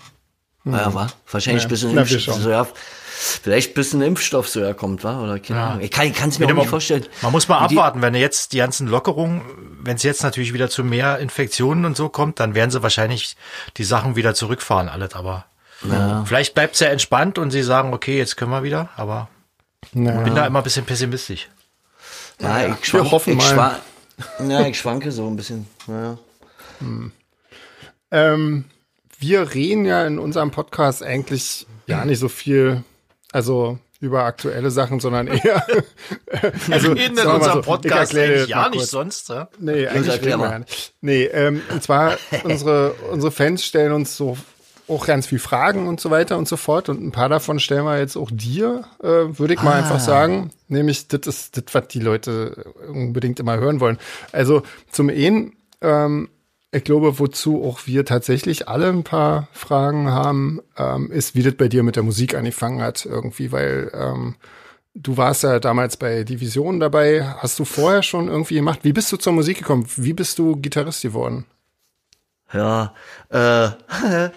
Ja, 0.64 0.92
war 0.92 1.10
wahrscheinlich 1.30 1.62
Ja, 1.62 1.68
bis 1.68 1.84
ein 1.84 1.96
Impfstoff, 1.96 2.36
so, 2.36 2.50
ja, 2.50 2.66
vielleicht 3.10 3.74
bis 3.74 3.94
ein 3.94 4.02
Impfstoff 4.02 4.48
so 4.48 4.60
herkommt, 4.60 5.04
war 5.04 5.22
oder 5.22 5.38
keine 5.38 5.60
Ahnung. 5.60 5.80
Ich 5.80 5.90
kann 5.90 6.06
ich 6.06 6.14
kann's 6.14 6.38
mir 6.38 6.44
auch 6.46 6.50
man, 6.50 6.58
nicht 6.58 6.68
vorstellen. 6.68 7.06
Man 7.22 7.32
muss 7.32 7.48
mal 7.48 7.58
abwarten, 7.58 8.02
wenn 8.02 8.14
jetzt 8.14 8.52
die 8.52 8.58
ganzen 8.58 8.86
Lockerungen, 8.86 9.40
wenn 9.82 9.96
es 9.96 10.02
jetzt 10.02 10.22
natürlich 10.22 10.52
wieder 10.52 10.68
zu 10.68 10.84
mehr 10.84 11.18
Infektionen 11.18 11.86
und 11.86 11.96
so 11.96 12.10
kommt, 12.10 12.40
dann 12.40 12.54
werden 12.54 12.70
sie 12.70 12.82
wahrscheinlich 12.82 13.36
die 13.78 13.84
Sachen 13.84 14.16
wieder 14.16 14.34
zurückfahren, 14.34 14.90
alles. 14.90 15.14
Aber 15.14 15.46
vielleicht 16.24 16.54
bleibt 16.54 16.74
es 16.74 16.80
ja 16.80 16.88
entspannt 16.88 17.38
und 17.38 17.50
sie 17.50 17.62
sagen, 17.62 17.94
okay, 17.94 18.18
jetzt 18.18 18.36
können 18.36 18.50
wir 18.50 18.62
wieder, 18.62 18.90
aber 18.96 19.28
Naja. 19.92 20.22
Bin 20.22 20.34
da 20.34 20.46
immer 20.46 20.60
ein 20.60 20.64
bisschen 20.64 20.84
pessimistisch. 20.84 21.48
Ja, 22.40 22.66
ich, 22.66 22.86
schwank, 22.86 23.04
Wir 23.04 23.10
hoffen 23.10 23.38
ich, 23.38 23.44
schwank, 23.44 23.80
ja, 24.48 24.66
ich 24.66 24.78
schwanke 24.78 25.12
so 25.12 25.26
ein 25.26 25.36
bisschen. 25.36 25.66
Ja. 25.86 26.18
Hm. 26.78 27.12
Ähm, 28.10 28.64
wir 29.18 29.54
reden 29.54 29.84
ja 29.84 30.06
in 30.06 30.18
unserem 30.18 30.50
Podcast 30.50 31.02
eigentlich 31.02 31.66
ja 31.86 32.04
nicht 32.04 32.18
so 32.18 32.28
viel, 32.28 32.82
also 33.32 33.78
über 34.00 34.24
aktuelle 34.24 34.70
Sachen, 34.70 34.98
sondern 34.98 35.26
eher. 35.26 35.66
also, 36.70 36.94
wir 36.94 37.02
reden 37.02 37.18
in 37.18 37.26
unserem 37.26 37.58
so, 37.58 37.60
Podcast 37.60 38.16
eigentlich 38.16 38.48
ja 38.48 38.68
nicht 38.70 38.86
sonst. 38.86 39.28
Ja? 39.28 39.48
Nee, 39.58 39.86
eigentlich 39.86 40.22
reden 40.22 40.40
wir 40.40 40.50
ja 40.50 40.58
nicht. 40.58 40.94
Nee, 41.02 41.24
ähm, 41.24 41.62
und 41.70 41.82
zwar 41.82 42.16
unsere, 42.44 42.92
unsere 43.10 43.30
Fans 43.30 43.64
stellen 43.64 43.92
uns 43.92 44.16
so 44.16 44.38
auch 44.90 45.06
ganz 45.06 45.26
viel 45.26 45.38
Fragen 45.38 45.86
und 45.86 46.00
so 46.00 46.10
weiter 46.10 46.36
und 46.36 46.48
so 46.48 46.56
fort. 46.56 46.88
Und 46.88 47.02
ein 47.02 47.12
paar 47.12 47.28
davon 47.28 47.60
stellen 47.60 47.84
wir 47.84 47.98
jetzt 47.98 48.16
auch 48.16 48.30
dir, 48.32 48.84
äh, 49.02 49.06
würde 49.38 49.54
ich 49.54 49.62
mal 49.62 49.72
ah. 49.72 49.78
einfach 49.78 50.00
sagen. 50.00 50.50
Nämlich, 50.68 51.08
das 51.08 51.26
ist 51.26 51.56
das, 51.56 51.64
was 51.72 51.88
die 51.88 52.00
Leute 52.00 52.72
unbedingt 52.88 53.40
immer 53.40 53.58
hören 53.58 53.80
wollen. 53.80 53.98
Also 54.32 54.62
zum 54.90 55.08
einen, 55.08 55.54
ähm, 55.80 56.28
ich 56.72 56.84
glaube, 56.84 57.18
wozu 57.18 57.64
auch 57.64 57.86
wir 57.86 58.04
tatsächlich 58.04 58.68
alle 58.68 58.88
ein 58.88 59.02
paar 59.02 59.48
Fragen 59.52 60.10
haben, 60.10 60.60
ähm, 60.76 61.10
ist, 61.10 61.34
wie 61.34 61.42
das 61.42 61.54
bei 61.54 61.68
dir 61.68 61.82
mit 61.82 61.96
der 61.96 62.02
Musik 62.02 62.34
angefangen 62.34 62.80
hat 62.80 63.06
irgendwie, 63.06 63.50
weil 63.50 63.90
ähm, 63.94 64.36
du 64.94 65.16
warst 65.16 65.42
ja 65.42 65.58
damals 65.58 65.96
bei 65.96 66.24
Division 66.24 66.80
dabei. 66.80 67.24
Hast 67.38 67.58
du 67.58 67.64
vorher 67.64 68.02
schon 68.02 68.28
irgendwie 68.28 68.56
gemacht? 68.56 68.80
Wie 68.82 68.92
bist 68.92 69.10
du 69.12 69.16
zur 69.16 69.32
Musik 69.32 69.58
gekommen? 69.58 69.86
Wie 69.96 70.12
bist 70.12 70.38
du 70.38 70.56
Gitarrist 70.56 71.02
geworden? 71.02 71.46
Ja, 72.52 72.94
äh, 73.28 73.68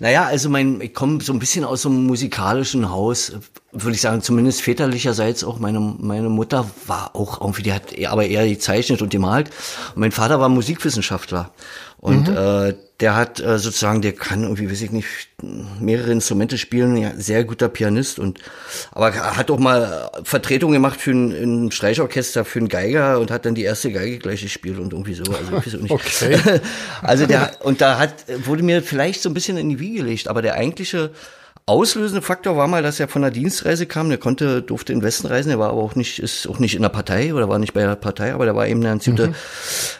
naja, 0.00 0.24
also 0.24 0.48
mein, 0.48 0.80
ich 0.80 0.94
komme 0.94 1.20
so 1.20 1.32
ein 1.32 1.38
bisschen 1.38 1.64
aus 1.64 1.82
so 1.82 1.90
einem 1.90 2.06
musikalischen 2.06 2.88
Haus, 2.88 3.32
würde 3.72 3.94
ich 3.94 4.00
sagen, 4.00 4.22
zumindest 4.22 4.62
väterlicherseits 4.62 5.44
auch. 5.44 5.58
Meine, 5.58 5.78
meine 5.78 6.30
Mutter 6.30 6.68
war 6.86 7.14
auch 7.14 7.40
irgendwie, 7.40 7.62
die 7.62 7.72
hat 7.72 7.94
aber 8.06 8.26
eher 8.26 8.48
gezeichnet 8.48 9.02
und 9.02 9.10
gemalt. 9.10 9.50
Und 9.94 10.00
mein 10.00 10.12
Vater 10.12 10.40
war 10.40 10.48
Musikwissenschaftler. 10.48 11.50
Und 12.00 12.28
mhm. 12.28 12.36
äh, 12.36 12.74
der 13.00 13.14
hat 13.14 13.40
äh, 13.40 13.58
sozusagen, 13.58 14.00
der 14.00 14.12
kann 14.12 14.42
irgendwie, 14.42 14.70
weiß 14.70 14.80
ich 14.80 14.90
nicht, 14.90 15.06
mehrere 15.80 16.12
Instrumente 16.12 16.56
spielen, 16.56 16.96
ja, 16.96 17.12
sehr 17.14 17.44
guter 17.44 17.68
Pianist 17.68 18.18
und 18.18 18.40
aber 18.92 19.14
hat 19.14 19.50
auch 19.50 19.58
mal 19.58 20.10
Vertretung 20.24 20.72
gemacht 20.72 20.98
für 20.98 21.10
ein, 21.10 21.66
ein 21.66 21.70
Streichorchester 21.70 22.46
für 22.46 22.58
einen 22.58 22.68
Geiger 22.68 23.20
und 23.20 23.30
hat 23.30 23.44
dann 23.44 23.54
die 23.54 23.64
erste 23.64 23.92
Geige 23.92 24.18
gleich 24.18 24.40
gespielt 24.40 24.78
und 24.78 24.94
irgendwie 24.94 25.12
so. 25.12 25.24
Also, 25.24 25.44
ich 25.44 25.74
weiß 25.74 25.80
nicht. 25.82 25.90
okay. 25.90 26.38
also 27.02 27.26
der 27.26 27.52
und 27.60 27.82
da 27.82 27.98
hat 27.98 28.14
wurde 28.44 28.62
mir 28.62 28.82
vielleicht 28.82 29.20
so 29.20 29.28
ein 29.28 29.34
bisschen 29.34 29.58
in 29.58 29.68
die 29.68 29.78
Wiege 29.78 29.98
gelegt, 29.98 30.28
aber 30.28 30.40
der 30.40 30.54
eigentliche 30.54 31.10
auslösende 31.70 32.20
Faktor 32.20 32.56
war 32.56 32.66
mal, 32.66 32.82
dass 32.82 32.98
er 33.00 33.08
von 33.08 33.22
der 33.22 33.30
Dienstreise 33.30 33.86
kam. 33.86 34.08
Der 34.08 34.18
konnte, 34.18 34.60
durfte 34.60 34.92
in 34.92 34.98
den 34.98 35.04
Westen 35.04 35.28
reisen. 35.28 35.50
Er 35.50 35.58
war 35.58 35.70
aber 35.70 35.80
auch 35.80 35.94
nicht, 35.94 36.18
ist 36.18 36.48
auch 36.48 36.58
nicht 36.58 36.74
in 36.74 36.82
der 36.82 36.88
Partei 36.88 37.32
oder 37.32 37.48
war 37.48 37.58
nicht 37.58 37.72
bei 37.72 37.82
der 37.82 37.96
Partei, 37.96 38.34
aber 38.34 38.44
der 38.44 38.56
war 38.56 38.66
eben 38.66 38.80
eine 38.80 38.90
entzündete 38.90 39.30
mhm. 39.30 39.34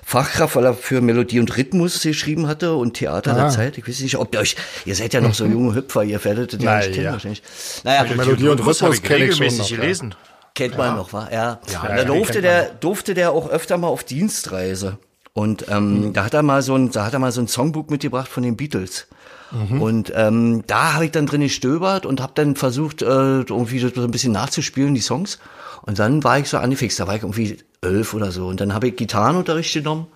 Fachkraft, 0.04 0.56
weil 0.56 0.64
er 0.64 0.74
für 0.74 1.00
Melodie 1.00 1.38
und 1.38 1.56
Rhythmus 1.56 2.02
geschrieben 2.02 2.48
hatte 2.48 2.74
und 2.74 2.94
Theater 2.94 3.32
ah. 3.32 3.34
der 3.34 3.48
Zeit. 3.48 3.78
Ich 3.78 3.88
weiß 3.88 4.00
nicht, 4.00 4.16
ob 4.16 4.34
ihr 4.34 4.40
euch, 4.40 4.56
ihr 4.84 4.94
seid 4.94 5.14
ja 5.14 5.20
noch 5.20 5.34
so 5.34 5.46
junge 5.46 5.74
Hüpfer, 5.74 6.02
ihr 6.02 6.22
werdet 6.24 6.52
das 6.52 6.62
ja 6.62 6.78
nicht 6.78 6.92
kennen 6.92 7.12
wahrscheinlich. 7.12 7.42
Naja, 7.84 8.02
Melodie, 8.02 8.18
Melodie 8.18 8.48
und 8.48 8.60
Rhythmus, 8.60 8.82
Rhythmus 8.82 9.02
kenne 9.02 9.24
ich 9.26 9.36
schon 9.36 9.56
noch, 9.56 9.68
gelesen. 9.68 10.14
Kennt 10.54 10.76
man 10.76 10.96
noch, 10.96 11.12
war 11.12 11.32
ja. 11.32 11.60
ja, 11.72 11.88
ja 11.88 11.96
da 11.96 12.04
durfte 12.04 12.42
der, 12.42 12.70
durfte 12.70 13.14
der 13.14 13.30
auch 13.32 13.48
öfter 13.48 13.78
mal 13.78 13.88
auf 13.88 14.04
Dienstreise. 14.04 14.98
Und 15.32 15.66
ähm, 15.68 16.08
mhm. 16.08 16.12
da 16.12 16.24
hat 16.24 16.34
er 16.34 16.42
mal 16.42 16.62
so 16.62 16.74
ein, 16.74 16.90
da 16.90 17.06
hat 17.06 17.12
er 17.12 17.20
mal 17.20 17.32
so 17.32 17.40
ein 17.40 17.48
Songbook 17.48 17.90
mitgebracht 17.90 18.28
von 18.28 18.42
den 18.42 18.56
Beatles. 18.56 19.06
Mhm. 19.50 19.82
Und 19.82 20.12
ähm, 20.14 20.62
da 20.66 20.94
habe 20.94 21.06
ich 21.06 21.10
dann 21.10 21.26
drin 21.26 21.40
gestöbert 21.40 22.06
und 22.06 22.20
habe 22.20 22.32
dann 22.34 22.56
versucht, 22.56 23.02
äh, 23.02 23.06
irgendwie 23.40 23.78
so 23.78 23.88
ein 24.02 24.10
bisschen 24.10 24.32
nachzuspielen, 24.32 24.94
die 24.94 25.00
Songs. 25.00 25.38
Und 25.82 25.98
dann 25.98 26.22
war 26.24 26.38
ich 26.38 26.48
so 26.48 26.58
angefixt, 26.58 27.00
da 27.00 27.06
war 27.06 27.16
ich 27.16 27.22
irgendwie 27.22 27.58
elf 27.80 28.14
oder 28.14 28.30
so. 28.30 28.46
Und 28.46 28.60
dann 28.60 28.74
habe 28.74 28.88
ich 28.88 28.96
Gitarrenunterricht 28.96 29.72
genommen 29.72 30.06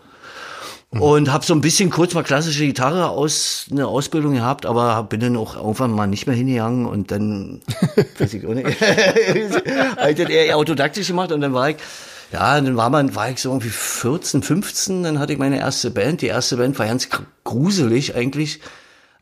mhm. 0.92 1.02
und 1.02 1.32
habe 1.32 1.44
so 1.44 1.54
ein 1.54 1.60
bisschen 1.60 1.90
kurz 1.90 2.14
mal 2.14 2.22
klassische 2.22 2.66
Gitarre 2.66 3.08
aus 3.08 3.66
eine 3.70 3.86
Ausbildung 3.86 4.34
gehabt, 4.34 4.66
aber 4.66 5.02
bin 5.04 5.20
dann 5.20 5.36
auch 5.36 5.56
irgendwann 5.56 5.92
mal 5.92 6.06
nicht 6.06 6.26
mehr 6.26 6.36
hingegangen 6.36 6.86
und 6.86 7.10
dann 7.10 7.60
weiß 8.18 8.34
ich 8.34 8.46
auch 8.46 8.54
nicht, 8.54 8.66
habe 8.80 10.10
ich 10.10 10.16
dann 10.16 10.28
eher 10.28 10.56
autodaktisch 10.56 11.08
gemacht 11.08 11.32
und 11.32 11.40
dann 11.40 11.54
war 11.54 11.70
ich 11.70 11.76
ja, 12.32 12.60
dann 12.60 12.76
war 12.76 12.90
man, 12.90 13.14
war 13.14 13.30
ich 13.30 13.40
so 13.40 13.50
irgendwie 13.50 13.68
14, 13.68 14.42
15, 14.42 15.04
dann 15.04 15.20
hatte 15.20 15.32
ich 15.32 15.38
meine 15.38 15.58
erste 15.58 15.92
Band. 15.92 16.20
Die 16.20 16.26
erste 16.26 16.56
Band 16.56 16.76
war 16.80 16.86
ganz 16.86 17.08
gruselig 17.44 18.16
eigentlich. 18.16 18.60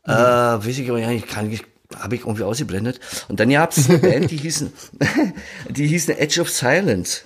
Mhm. 0.05 0.13
Äh, 0.13 0.65
weiß 0.65 0.77
ich 0.79 0.89
aber 0.89 0.99
ja 0.99 1.09
nicht, 1.09 1.27
kann 1.27 1.51
ich, 1.51 1.63
habe 1.95 2.15
ich 2.15 2.21
irgendwie 2.21 2.43
ausgeblendet. 2.43 2.99
Und 3.29 3.39
dann 3.39 3.49
gab 3.49 3.71
es 3.71 3.89
eine 3.89 3.97
Band, 3.99 4.31
die 4.31 4.37
hießen, 4.37 4.71
die 5.69 5.87
hießen 5.87 6.17
Edge 6.17 6.41
of 6.41 6.49
Silence. 6.49 7.21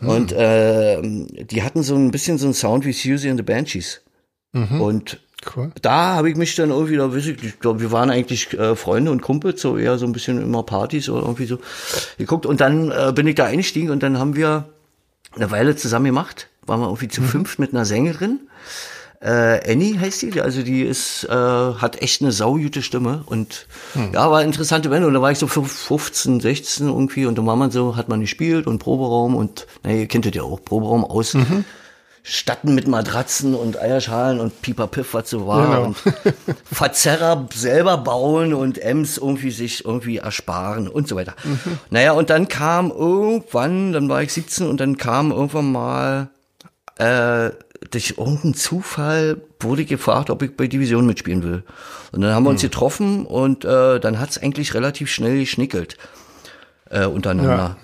Mhm. 0.00 0.08
Und 0.08 0.32
äh, 0.32 1.00
die 1.02 1.62
hatten 1.62 1.82
so 1.82 1.94
ein 1.94 2.10
bisschen 2.10 2.38
so 2.38 2.46
einen 2.46 2.54
Sound 2.54 2.84
wie 2.84 2.92
Susie 2.92 3.30
and 3.30 3.38
the 3.38 3.44
Banshees. 3.44 4.00
Mhm. 4.52 4.80
Und 4.80 5.20
Cool. 5.56 5.72
Da 5.80 6.16
habe 6.16 6.28
ich 6.28 6.36
mich 6.36 6.54
dann 6.54 6.70
irgendwie, 6.70 6.96
da 6.96 7.14
weiß 7.14 7.26
ich, 7.26 7.42
ich 7.42 7.60
glaube, 7.60 7.80
wir 7.80 7.90
waren 7.92 8.10
eigentlich 8.10 8.52
äh, 8.52 8.76
Freunde 8.76 9.10
und 9.10 9.22
Kumpels, 9.22 9.62
so 9.62 9.78
eher 9.78 9.96
so 9.96 10.04
ein 10.04 10.12
bisschen 10.12 10.40
immer 10.40 10.62
Partys 10.62 11.08
oder 11.08 11.22
irgendwie 11.22 11.46
so 11.46 11.58
geguckt. 12.18 12.44
Und 12.44 12.60
dann 12.60 12.90
äh, 12.90 13.12
bin 13.14 13.26
ich 13.26 13.36
da 13.36 13.46
eingestiegen 13.46 13.90
und 13.90 14.02
dann 14.02 14.18
haben 14.18 14.36
wir 14.36 14.68
eine 15.34 15.50
Weile 15.50 15.76
zusammen 15.76 16.06
gemacht. 16.06 16.48
Waren 16.66 16.80
wir 16.80 16.88
irgendwie 16.88 17.08
zu 17.08 17.22
mhm. 17.22 17.26
fünft 17.26 17.58
mit 17.58 17.72
einer 17.72 17.86
Sängerin. 17.86 18.40
Äh, 19.22 19.70
Annie 19.70 20.00
heißt 20.00 20.22
die, 20.22 20.40
also 20.40 20.62
die 20.62 20.82
ist, 20.82 21.24
äh, 21.24 21.28
hat 21.30 22.00
echt 22.00 22.22
eine 22.22 22.32
saugute 22.32 22.80
Stimme 22.80 23.22
und 23.26 23.66
hm. 23.92 24.12
ja, 24.14 24.30
war 24.30 24.38
eine 24.38 24.46
interessante 24.46 24.88
Band 24.88 25.04
und 25.04 25.12
da 25.12 25.20
war 25.20 25.30
ich 25.30 25.38
so 25.38 25.46
15, 25.46 26.40
16 26.40 26.88
irgendwie 26.88 27.26
und 27.26 27.36
dann 27.36 27.46
war 27.46 27.56
man 27.56 27.70
so, 27.70 27.96
hat 27.96 28.08
man 28.08 28.22
gespielt 28.22 28.66
und 28.66 28.78
Proberaum 28.78 29.36
und, 29.36 29.66
na, 29.82 29.92
ihr 29.92 30.06
kennt 30.06 30.24
das 30.24 30.34
ja 30.34 30.42
auch, 30.42 30.64
Proberaum 30.64 31.04
aus. 31.04 31.34
Mhm. 31.34 31.66
Statten 32.22 32.74
mit 32.74 32.86
Matratzen 32.86 33.54
und 33.54 33.78
Eierschalen 33.78 34.40
und 34.40 34.60
Pipapiff, 34.62 35.14
was 35.14 35.30
so 35.30 35.46
war. 35.46 35.66
Genau. 35.66 35.84
Und 35.84 35.96
Verzerrer 36.70 37.48
selber 37.52 37.98
bauen 37.98 38.52
und 38.52 38.78
Ems 38.78 39.16
irgendwie 39.16 39.50
sich 39.50 39.84
irgendwie 39.84 40.18
ersparen 40.18 40.86
und 40.86 41.08
so 41.08 41.16
weiter. 41.16 41.34
Mhm. 41.44 41.78
Naja, 41.88 42.12
und 42.12 42.30
dann 42.30 42.48
kam 42.48 42.90
irgendwann, 42.90 43.92
dann 43.92 44.08
war 44.08 44.22
ich 44.22 44.32
17 44.32 44.68
und 44.68 44.80
dann 44.80 44.98
kam 44.98 45.30
irgendwann 45.30 45.72
mal 45.72 46.30
äh, 46.98 47.50
durch 47.90 48.14
irgendeinen 48.18 48.54
Zufall 48.54 49.40
wurde 49.58 49.84
gefragt, 49.84 50.30
ob 50.30 50.42
ich 50.42 50.56
bei 50.56 50.66
Division 50.66 51.06
mitspielen 51.06 51.42
will. 51.42 51.64
Und 52.12 52.20
dann 52.20 52.34
haben 52.34 52.44
wir 52.44 52.50
uns 52.50 52.62
hm. 52.62 52.70
getroffen 52.70 53.26
und 53.26 53.64
äh, 53.64 53.98
dann 54.00 54.20
hat's 54.20 54.38
eigentlich 54.38 54.74
relativ 54.74 55.10
schnell 55.10 55.38
geschnickelt 55.38 55.96
äh, 56.90 57.06
untereinander. 57.06 57.76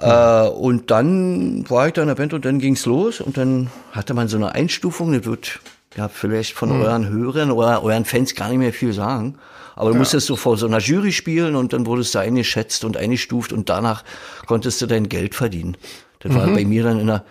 Ja. 0.00 0.46
Äh, 0.46 0.48
und 0.50 0.90
dann 0.90 1.68
war 1.70 1.86
ich 1.86 1.94
da 1.94 2.02
in 2.02 2.08
der 2.08 2.16
Band 2.16 2.34
und 2.34 2.44
dann 2.44 2.58
ging's 2.58 2.84
los 2.84 3.20
und 3.20 3.36
dann 3.36 3.70
hatte 3.92 4.12
man 4.14 4.28
so 4.28 4.36
eine 4.36 4.52
Einstufung, 4.52 5.12
das 5.12 5.24
wird 5.24 5.60
ja 5.96 6.08
vielleicht 6.08 6.54
von 6.54 6.70
mhm. 6.70 6.82
euren 6.82 7.08
Hörern 7.08 7.50
oder 7.50 7.82
euren 7.82 8.04
Fans 8.04 8.34
gar 8.34 8.48
nicht 8.48 8.58
mehr 8.58 8.72
viel 8.72 8.92
sagen. 8.92 9.38
Aber 9.76 9.90
du 9.90 9.94
ja. 9.94 9.98
musstest 9.98 10.26
so 10.26 10.36
vor 10.36 10.56
so 10.56 10.66
einer 10.66 10.78
Jury 10.78 11.12
spielen 11.12 11.56
und 11.56 11.72
dann 11.72 11.86
wurdest 11.86 12.14
du 12.14 12.20
eingeschätzt 12.20 12.84
und 12.84 12.96
eingestuft 12.96 13.52
und 13.52 13.68
danach 13.68 14.04
konntest 14.46 14.80
du 14.82 14.86
dein 14.86 15.08
Geld 15.08 15.34
verdienen. 15.34 15.76
Das 16.24 16.32
mhm. 16.32 16.36
war 16.36 16.46
bei 16.46 16.64
mir 16.64 16.82
dann 16.82 16.98
in 16.98 17.06
der, 17.06 17.24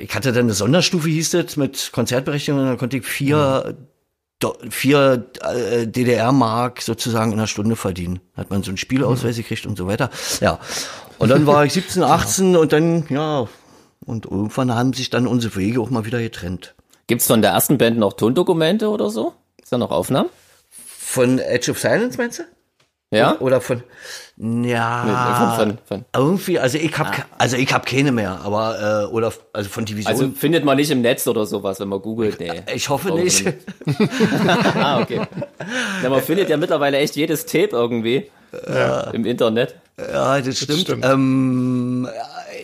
ich 0.00 0.14
hatte 0.14 0.32
dann 0.32 0.44
eine 0.44 0.52
Sonderstufe, 0.52 1.08
hieß 1.08 1.30
das, 1.30 1.56
mit 1.56 1.90
Konzertberechtigung, 1.92 2.62
dann 2.62 2.76
konnte 2.76 2.98
ich 2.98 3.06
vier, 3.06 3.74
mhm. 4.42 4.70
vier 4.70 5.26
äh, 5.40 5.86
DDR-Mark 5.86 6.82
sozusagen 6.82 7.32
in 7.32 7.38
einer 7.38 7.46
Stunde 7.46 7.74
verdienen. 7.74 8.20
Hat 8.36 8.50
man 8.50 8.62
so 8.62 8.70
einen 8.70 8.76
Spielausweis 8.76 9.36
mhm. 9.36 9.40
gekriegt 9.42 9.64
und 9.64 9.78
so 9.78 9.86
weiter. 9.86 10.10
Ja. 10.40 10.60
Und 11.18 11.30
dann 11.30 11.46
war 11.46 11.64
ich 11.64 11.72
17, 11.72 12.02
18 12.02 12.52
ja. 12.52 12.60
und 12.60 12.72
dann, 12.72 13.06
ja, 13.08 13.48
und 14.04 14.26
irgendwann 14.26 14.74
haben 14.74 14.92
sich 14.92 15.08
dann 15.08 15.26
unsere 15.26 15.56
Wege 15.56 15.80
auch 15.80 15.88
mal 15.88 16.04
wieder 16.04 16.20
getrennt. 16.20 16.74
Gibt's 17.06 17.26
von 17.26 17.40
der 17.40 17.52
ersten 17.52 17.78
Band 17.78 17.98
noch 17.98 18.12
Tondokumente 18.12 18.90
oder 18.90 19.08
so? 19.08 19.32
Ist 19.62 19.72
da 19.72 19.78
noch 19.78 19.90
Aufnahmen? 19.90 20.28
Von 20.70 21.38
Edge 21.38 21.70
of 21.70 21.78
Silence, 21.78 22.18
meinst 22.18 22.40
du? 22.40 22.42
Ja? 23.12 23.38
Oder 23.40 23.60
von, 23.60 23.82
ja, 24.38 25.54
von, 25.56 25.68
von, 25.68 25.78
von. 25.86 26.04
irgendwie, 26.16 26.58
also 26.58 26.78
ich 26.78 26.96
habe, 26.98 27.10
ah. 27.10 27.26
also 27.36 27.58
ich 27.58 27.70
habe 27.72 27.84
keine 27.84 28.10
mehr, 28.10 28.40
aber 28.42 29.04
äh, 29.10 29.12
oder 29.12 29.32
also 29.52 29.68
von 29.68 29.84
Division. 29.84 30.10
Also 30.10 30.30
findet 30.30 30.64
man 30.64 30.78
nicht 30.78 30.90
im 30.90 31.02
Netz 31.02 31.26
oder 31.26 31.44
sowas, 31.44 31.78
wenn 31.78 31.88
man 31.88 32.00
googelt. 32.00 32.40
Nee. 32.40 32.62
Ich 32.74 32.88
hoffe 32.88 33.12
nicht. 33.12 33.46
ah, 34.74 35.00
okay. 35.00 35.20
Ja, 36.02 36.08
man 36.08 36.22
findet 36.22 36.48
ja 36.48 36.56
mittlerweile 36.56 36.96
echt 36.98 37.14
jedes 37.14 37.44
Tape 37.44 37.68
irgendwie 37.72 38.30
ja. 38.66 39.10
im 39.10 39.26
Internet. 39.26 39.76
Ja, 39.98 40.40
das 40.40 40.56
stimmt. 40.56 40.70
Das 40.70 40.80
stimmt. 40.80 41.04
Ähm, 41.04 42.08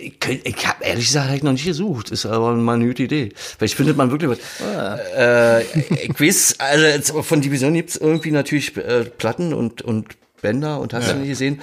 ich, 0.00 0.16
ich 0.44 0.66
habe 0.66 0.82
ehrlich 0.82 1.06
gesagt 1.06 1.28
halt 1.28 1.44
noch 1.44 1.52
nicht 1.52 1.66
gesucht. 1.66 2.10
Ist 2.10 2.24
aber 2.24 2.54
mal 2.54 2.76
eine 2.76 2.86
gute 2.86 3.02
Idee. 3.02 3.32
Vielleicht 3.34 3.74
findet 3.74 3.98
man 3.98 4.10
wirklich 4.10 4.30
was. 4.30 4.38
Ah. 4.66 4.96
Äh, 5.14 5.62
ich 5.62 6.18
weiß, 6.18 6.56
also 6.58 7.22
von 7.22 7.42
Division 7.42 7.74
gibt's 7.74 7.96
irgendwie 7.96 8.30
natürlich 8.30 8.76
äh, 8.78 9.04
Platten 9.04 9.52
und 9.52 9.82
und 9.82 10.16
Bänder 10.40 10.80
und 10.80 10.94
hast 10.94 11.08
ja. 11.08 11.12
du 11.14 11.20
nicht 11.20 11.30
gesehen. 11.30 11.62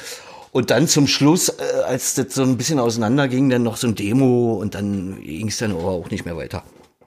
Und 0.51 0.71
dann 0.71 0.87
zum 0.87 1.07
Schluss, 1.07 1.49
äh, 1.49 1.81
als 1.85 2.13
das 2.15 2.33
so 2.33 2.43
ein 2.43 2.57
bisschen 2.57 2.79
auseinanderging, 2.79 3.49
dann 3.49 3.63
noch 3.63 3.75
so 3.75 3.87
ein 3.87 3.95
Demo 3.95 4.53
und 4.53 4.73
dann 4.73 5.21
ging 5.21 5.49
es 5.49 5.57
dann 5.57 5.71
aber 5.71 5.87
auch 5.87 6.09
nicht 6.09 6.25
mehr 6.25 6.37
weiter. 6.37 6.63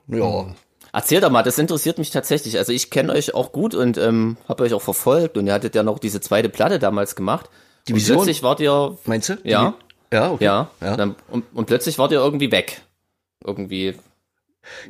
Ja. 0.08 0.42
Mhm. 0.42 0.54
Erzählt 0.92 1.22
doch 1.22 1.30
mal, 1.30 1.42
das 1.42 1.58
interessiert 1.58 1.98
mich 1.98 2.10
tatsächlich. 2.10 2.58
Also 2.58 2.72
ich 2.72 2.90
kenne 2.90 3.12
euch 3.12 3.34
auch 3.34 3.52
gut 3.52 3.74
und 3.74 3.98
ähm, 3.98 4.36
habe 4.48 4.64
euch 4.64 4.72
auch 4.72 4.82
verfolgt 4.82 5.36
und 5.36 5.46
ihr 5.46 5.52
hattet 5.52 5.74
ja 5.74 5.82
noch 5.82 5.98
diese 5.98 6.20
zweite 6.20 6.48
Platte 6.48 6.78
damals 6.78 7.14
gemacht. 7.14 7.50
Division? 7.88 8.18
Und 8.18 8.24
plötzlich 8.24 8.42
wart 8.42 8.60
ihr, 8.60 8.96
Meinst 9.04 9.28
du? 9.28 9.38
Ja. 9.44 9.74
Ja, 10.12 10.30
okay. 10.30 10.44
ja, 10.44 10.70
Ja. 10.80 10.96
Dann, 10.96 11.14
und, 11.28 11.44
und 11.52 11.66
plötzlich 11.66 11.98
wart 11.98 12.12
ihr 12.12 12.18
irgendwie 12.18 12.50
weg. 12.50 12.80
Irgendwie, 13.44 13.94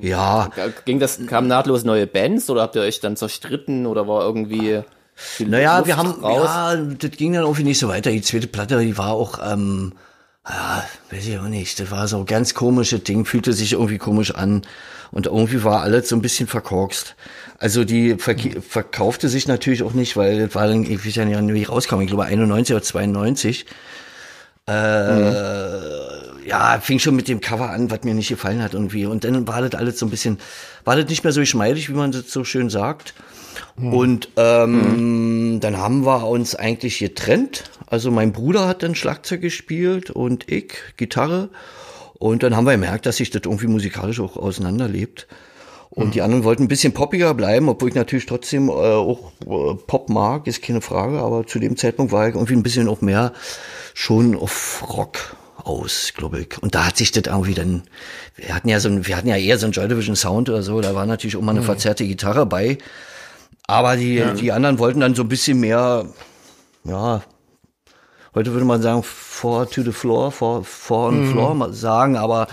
ja. 0.00 0.50
ging 0.84 0.98
das, 0.98 1.24
kamen 1.26 1.48
nahtlos 1.48 1.84
neue 1.84 2.06
Bands 2.06 2.48
oder 2.48 2.62
habt 2.62 2.76
ihr 2.76 2.82
euch 2.82 3.00
dann 3.00 3.16
zerstritten 3.16 3.86
oder 3.86 4.08
war 4.08 4.22
irgendwie 4.22 4.82
viel 5.20 5.48
Naja, 5.48 5.78
Luft 5.78 5.88
wir 5.88 5.96
haben, 5.96 6.10
raus? 6.22 6.44
ja, 6.46 6.76
das 6.76 7.10
ging 7.12 7.32
dann 7.32 7.42
irgendwie 7.42 7.64
nicht 7.64 7.78
so 7.78 7.88
weiter. 7.88 8.10
Die 8.10 8.22
zweite 8.22 8.46
Platte, 8.46 8.78
die 8.80 8.96
war 8.96 9.10
auch, 9.12 9.40
ähm, 9.44 9.92
ja, 10.48 10.84
weiß 11.10 11.26
ich 11.26 11.38
auch 11.38 11.48
nicht, 11.48 11.78
das 11.80 11.90
war 11.90 12.06
so 12.08 12.18
ein 12.18 12.26
ganz 12.26 12.54
komisches 12.54 13.02
Ding, 13.02 13.24
fühlte 13.24 13.52
sich 13.52 13.72
irgendwie 13.72 13.98
komisch 13.98 14.34
an 14.34 14.62
und 15.10 15.26
irgendwie 15.26 15.64
war 15.64 15.82
alles 15.82 16.08
so 16.08 16.16
ein 16.16 16.22
bisschen 16.22 16.46
verkorkst. 16.46 17.16
Also 17.58 17.84
die 17.84 18.14
verk 18.16 18.40
verkaufte 18.66 19.28
sich 19.28 19.48
natürlich 19.48 19.82
auch 19.82 19.92
nicht, 19.92 20.16
weil 20.16 20.46
das 20.46 20.54
war 20.54 20.68
dann, 20.68 20.84
ich 20.84 21.04
weiß 21.04 21.16
ja 21.16 21.24
nicht, 21.24 21.68
rauskam, 21.68 22.00
ich 22.00 22.06
glaube 22.08 22.24
91 22.26 22.74
oder 22.76 22.84
92. 22.84 23.66
Äh, 24.68 26.46
ja, 26.48 26.78
fing 26.80 26.98
schon 26.98 27.16
mit 27.16 27.28
dem 27.28 27.40
Cover 27.40 27.70
an, 27.70 27.90
was 27.90 28.04
mir 28.04 28.14
nicht 28.14 28.28
gefallen 28.28 28.62
hat 28.62 28.74
irgendwie. 28.74 29.06
Und 29.06 29.24
dann 29.24 29.48
war 29.48 29.62
das 29.62 29.78
alles 29.78 29.98
so 29.98 30.06
ein 30.06 30.10
bisschen, 30.10 30.38
war 30.84 30.96
das 30.96 31.08
nicht 31.08 31.24
mehr 31.24 31.32
so 31.32 31.40
geschmeidig, 31.40 31.88
wie 31.88 31.94
man 31.94 32.12
das 32.12 32.30
so 32.30 32.44
schön 32.44 32.70
sagt. 32.70 33.14
Und 33.80 34.30
ähm, 34.36 35.58
dann 35.60 35.78
haben 35.78 36.04
wir 36.04 36.26
uns 36.26 36.54
eigentlich 36.54 36.98
getrennt. 36.98 37.64
Also 37.86 38.10
mein 38.10 38.32
Bruder 38.32 38.66
hat 38.66 38.82
dann 38.82 38.94
Schlagzeug 38.94 39.40
gespielt 39.40 40.10
und 40.10 40.50
ich 40.50 40.74
Gitarre. 40.96 41.50
Und 42.18 42.42
dann 42.42 42.56
haben 42.56 42.64
wir 42.64 42.72
gemerkt, 42.72 43.06
dass 43.06 43.18
sich 43.18 43.30
das 43.30 43.42
irgendwie 43.44 43.68
musikalisch 43.68 44.20
auch 44.20 44.36
auseinanderlebt. 44.36 45.28
Und 45.90 46.14
die 46.14 46.22
anderen 46.22 46.44
wollten 46.44 46.64
ein 46.64 46.68
bisschen 46.68 46.92
poppiger 46.92 47.34
bleiben, 47.34 47.68
obwohl 47.68 47.88
ich 47.88 47.94
natürlich 47.94 48.26
trotzdem 48.26 48.68
äh, 48.68 48.72
auch 48.72 49.32
äh, 49.40 49.74
Pop 49.86 50.10
mag, 50.10 50.46
ist 50.46 50.62
keine 50.62 50.80
Frage. 50.80 51.20
Aber 51.20 51.46
zu 51.46 51.58
dem 51.58 51.76
Zeitpunkt 51.76 52.12
war 52.12 52.28
ich 52.28 52.34
irgendwie 52.34 52.54
ein 52.54 52.62
bisschen 52.62 52.88
auch 52.88 53.00
mehr 53.00 53.32
schon 53.94 54.36
auf 54.36 54.84
Rock 54.88 55.36
aus, 55.56 56.12
glaube 56.16 56.40
ich. 56.40 56.62
Und 56.62 56.74
da 56.74 56.86
hat 56.86 56.96
sich 56.96 57.10
das 57.10 57.24
irgendwie 57.26 57.54
dann, 57.54 57.82
wir 58.36 58.54
hatten 58.54 58.68
ja 58.68 58.80
so 58.80 58.88
ein, 58.88 59.06
wir 59.06 59.16
hatten 59.16 59.28
ja 59.28 59.36
eher 59.36 59.58
so 59.58 59.66
einen 59.66 59.72
Joy 59.72 59.88
Division 59.88 60.14
Sound 60.14 60.48
oder 60.48 60.62
so, 60.62 60.80
da 60.80 60.94
war 60.94 61.06
natürlich 61.06 61.36
auch 61.36 61.42
mal 61.42 61.52
eine 61.52 61.62
verzerrte 61.62 62.06
Gitarre 62.06 62.46
bei. 62.46 62.78
Aber 63.68 63.96
die, 63.96 64.24
die 64.40 64.50
anderen 64.50 64.78
wollten 64.80 64.98
dann 65.00 65.14
so 65.14 65.22
ein 65.22 65.28
bisschen 65.28 65.60
mehr, 65.60 66.06
ja, 66.84 67.22
heute 68.34 68.52
würde 68.52 68.64
man 68.64 68.80
sagen, 68.82 69.02
four 69.02 69.68
to 69.70 69.82
the 69.82 69.92
floor, 69.92 70.32
four, 70.32 70.64
four 70.64 71.08
on 71.08 71.24
the 71.26 71.30
floor 71.32 71.54
mal 71.54 71.72
sagen, 71.74 72.16
aber 72.16 72.48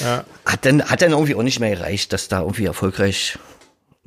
Ja. 0.00 0.24
hat 0.44 0.64
dann, 0.66 0.82
hat 0.84 1.00
dann 1.02 1.12
irgendwie 1.12 1.34
auch 1.34 1.42
nicht 1.42 1.58
mehr 1.58 1.74
gereicht, 1.74 2.12
dass 2.12 2.28
da 2.28 2.40
irgendwie 2.42 2.66
erfolgreich 2.66 3.38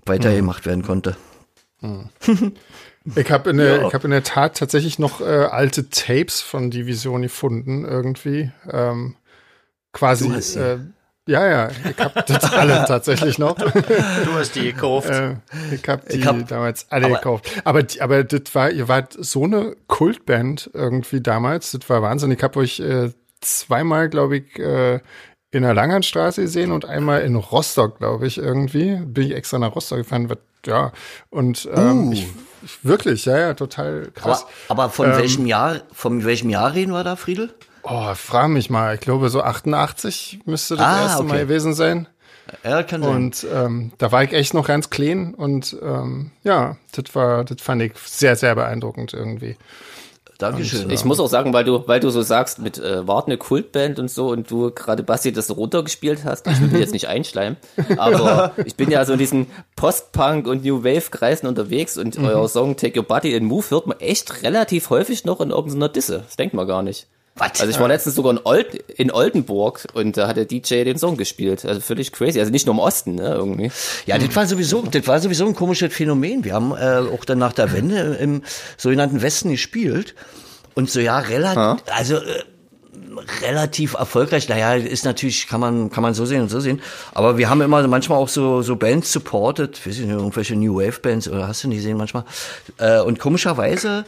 weitergemacht 0.06 0.66
werden 0.66 0.84
konnte. 0.84 1.18
Ich 3.16 3.32
habe 3.32 3.50
in, 3.50 3.58
der- 3.58 3.88
ich 3.88 3.94
hab 3.96 4.04
in 4.06 4.12
der 4.12 4.22
Tat 4.24 4.58
tatsächlich 4.60 5.00
noch 5.00 5.22
äh, 5.22 5.24
alte 5.24 5.90
Tapes 5.90 6.40
von 6.42 6.70
Division 6.70 7.24
gefunden, 7.24 7.84
irgendwie. 7.84 8.52
Ähm, 8.72 9.16
quasi. 9.92 10.32
Äh, 10.60 10.78
ja, 11.28 11.48
ja, 11.48 11.70
ich 11.90 11.98
habe 12.00 12.24
das 12.26 12.44
alle 12.54 12.84
tatsächlich 12.88 13.38
noch. 13.38 13.56
Du 13.56 14.34
hast 14.34 14.56
die 14.56 14.64
gekauft. 14.74 15.10
Äh, 15.10 15.36
ich 15.74 15.88
habe 15.88 16.02
die 16.12 16.18
Ich 16.20 16.26
hab- 16.26 16.48
damals 16.48 16.88
alle 16.90 17.06
aber- 17.06 17.16
gekauft. 17.16 17.50
Aber, 17.64 17.84
aber 18.00 18.24
das 18.24 18.56
war, 18.56 18.70
ihr 18.72 18.88
wart 18.88 19.16
so 19.20 19.44
eine 19.44 19.76
Kultband 19.88 20.70
irgendwie 20.74 21.22
damals. 21.22 21.72
Das 21.72 21.90
war 21.90 22.02
Wahnsinn. 22.02 22.32
Ich 22.32 22.42
habe 22.44 22.60
euch 22.60 22.80
äh, 22.80 23.12
zweimal, 23.40 24.10
glaube 24.10 24.38
ich, 24.38 24.60
äh, 24.60 25.00
in 25.52 25.64
der 25.64 25.74
Langernstraße 25.74 26.42
gesehen 26.44 26.72
und 26.72 26.86
einmal 26.86 27.22
in 27.22 27.36
Rostock, 27.36 27.98
glaube 28.00 28.26
ich, 28.26 28.38
irgendwie. 28.38 28.96
Bin 28.98 29.26
ich 29.28 29.36
extra 29.36 29.60
nach 29.60 29.76
Rostock 29.76 30.00
gefahren. 30.00 30.30
Was, 30.30 30.38
ja, 30.66 30.92
und 31.30 31.68
ähm, 31.74 32.08
Uh. 32.10 32.14
ich, 32.14 32.28
ich, 32.64 32.84
wirklich, 32.86 33.26
ja, 33.26 33.38
ja, 33.38 33.54
total 33.56 34.10
krass. 34.14 34.46
Aber, 34.70 34.84
aber 34.84 34.90
von 34.92 35.08
welchem 35.18 35.46
Jahr, 35.48 35.82
von 35.92 36.24
welchem 36.24 36.50
Jahr 36.50 36.74
reden 36.74 36.92
wir 36.92 37.04
da, 37.04 37.16
Friedel? 37.16 37.54
Oh, 37.84 38.14
frag 38.16 38.50
mich 38.50 38.70
mal. 38.70 38.96
Ich 38.96 39.02
glaube, 39.02 39.30
so 39.30 39.42
88 39.42 40.42
müsste 40.46 40.76
das 40.76 40.86
Ah, 40.86 41.02
erste 41.04 41.24
Mal 41.24 41.34
okay. 41.36 41.44
gewesen 41.44 41.74
sein. 41.74 42.08
Ja, 42.64 42.84
kann 42.84 43.02
sein. 43.04 43.16
Und 43.16 43.48
ähm, 43.54 43.92
da 43.98 44.12
war 44.12 44.24
ich 44.24 44.34
echt 44.34 44.54
noch 44.54 44.68
ganz 44.68 44.90
klein 44.90 45.34
und 45.36 45.76
ähm, 45.82 46.32
ja, 46.44 46.78
das 46.92 47.16
war, 47.16 47.44
das 47.46 47.62
fand 47.62 47.82
ich 47.82 47.94
sehr, 48.06 48.36
sehr 48.36 48.56
beeindruckend 48.56 49.14
irgendwie. 49.14 49.56
Dankeschön. 50.38 50.90
Ich 50.90 51.06
muss 51.06 51.20
auch 51.20 51.28
sagen, 51.28 51.54
weil 51.54 51.64
du, 51.64 51.88
weil 51.88 52.00
du 52.00 52.10
so 52.10 52.24
sagst, 52.24 52.58
mit 52.58 52.80
äh, 52.80 53.08
Wart 53.08 53.28
eine 53.28 53.38
Kultband 53.38 54.00
und 54.00 54.10
so 54.10 54.30
und 54.32 54.50
du 54.50 54.72
gerade 54.72 55.04
Basti 55.04 55.32
das 55.32 55.46
so 55.46 55.54
runtergespielt 55.54 56.26
hast, 56.26 56.48
ich 56.48 56.60
will 56.60 56.70
mich 56.70 56.80
jetzt 56.80 56.94
nicht 56.94 57.08
einschleimen, 57.08 57.58
aber 57.98 58.54
ich 58.66 58.76
bin 58.76 58.90
ja 58.90 59.06
so 59.06 59.14
in 59.14 59.20
diesen 59.20 59.48
Post-Punk 59.76 60.48
und 60.48 60.64
New 60.66 60.84
Wave 60.84 61.12
Kreisen 61.12 61.46
unterwegs 61.48 61.96
und 61.96 62.18
Mhm. 62.18 62.26
euer 62.26 62.50
Song 62.50 62.76
Take 62.76 63.00
Your 63.00 63.06
Body 63.06 63.36
in 63.36 63.46
Move 63.46 63.66
hört 63.70 63.86
man 63.86 64.00
echt 64.00 64.42
relativ 64.42 64.90
häufig 64.90 65.26
noch 65.26 65.42
in 65.42 65.52
irgendeiner 65.52 65.90
Disse. 65.90 66.24
Das 66.26 66.38
denkt 66.38 66.56
man 66.56 66.66
gar 66.68 66.82
nicht. 66.82 67.06
Was? 67.36 67.62
Also 67.62 67.70
ich 67.70 67.80
war 67.80 67.88
letztens 67.88 68.16
sogar 68.16 68.34
in, 68.34 68.40
Old, 68.44 68.74
in 68.98 69.10
Oldenburg 69.10 69.88
und 69.94 70.18
da 70.18 70.28
hat 70.28 70.38
der 70.38 70.46
DJ 70.46 70.84
den 70.84 70.98
Song 70.98 71.16
gespielt. 71.16 71.66
Also 71.66 71.80
völlig 71.80 72.12
crazy. 72.12 72.40
Also 72.40 72.52
nicht 72.52 72.66
nur 72.66 72.76
im 72.76 72.80
Osten, 72.80 73.16
ne, 73.16 73.30
irgendwie. 73.30 73.72
Ja, 74.06 74.18
das 74.18 74.36
war 74.36 74.46
sowieso, 74.46 74.82
das 74.84 75.08
war 75.08 75.20
sowieso 75.20 75.48
ein 75.48 75.56
komisches 75.56 75.94
Phänomen. 75.94 76.44
Wir 76.44 76.54
haben 76.54 76.72
äh, 76.72 77.10
auch 77.14 77.24
dann 77.24 77.40
nach 77.40 77.54
der 77.54 77.72
Wende 77.72 78.18
im 78.20 78.44
sogenannten 78.78 79.22
Westen 79.22 79.52
gespielt 79.52 80.14
und 80.76 80.90
so 80.90 81.00
ja 81.00 81.20
relativ, 81.20 81.84
also 81.88 82.18
äh, 82.18 82.44
relativ 83.44 83.94
erfolgreich. 83.94 84.50
Naja, 84.50 84.76
ist 84.76 85.06
natürlich 85.06 85.48
kann 85.48 85.62
man 85.62 85.90
kann 85.90 86.04
man 86.04 86.14
so 86.14 86.26
sehen 86.26 86.42
und 86.42 86.50
so 86.50 86.60
sehen. 86.60 86.82
Aber 87.14 87.38
wir 87.38 87.50
haben 87.50 87.62
immer 87.62 87.86
manchmal 87.88 88.18
auch 88.18 88.30
so 88.30 88.62
so 88.62 88.76
Bands 88.76 89.12
supported, 89.12 89.86
weiß 89.86 90.00
ich 90.00 90.06
nicht, 90.06 90.16
irgendwelche 90.16 90.56
New 90.56 90.76
Wave 90.76 91.00
Bands 91.02 91.28
oder 91.30 91.48
hast 91.48 91.64
du 91.64 91.70
nicht 91.70 91.78
gesehen 91.78 91.98
manchmal. 91.98 92.26
Äh, 92.78 93.00
und 93.00 93.20
komischerweise 93.20 94.06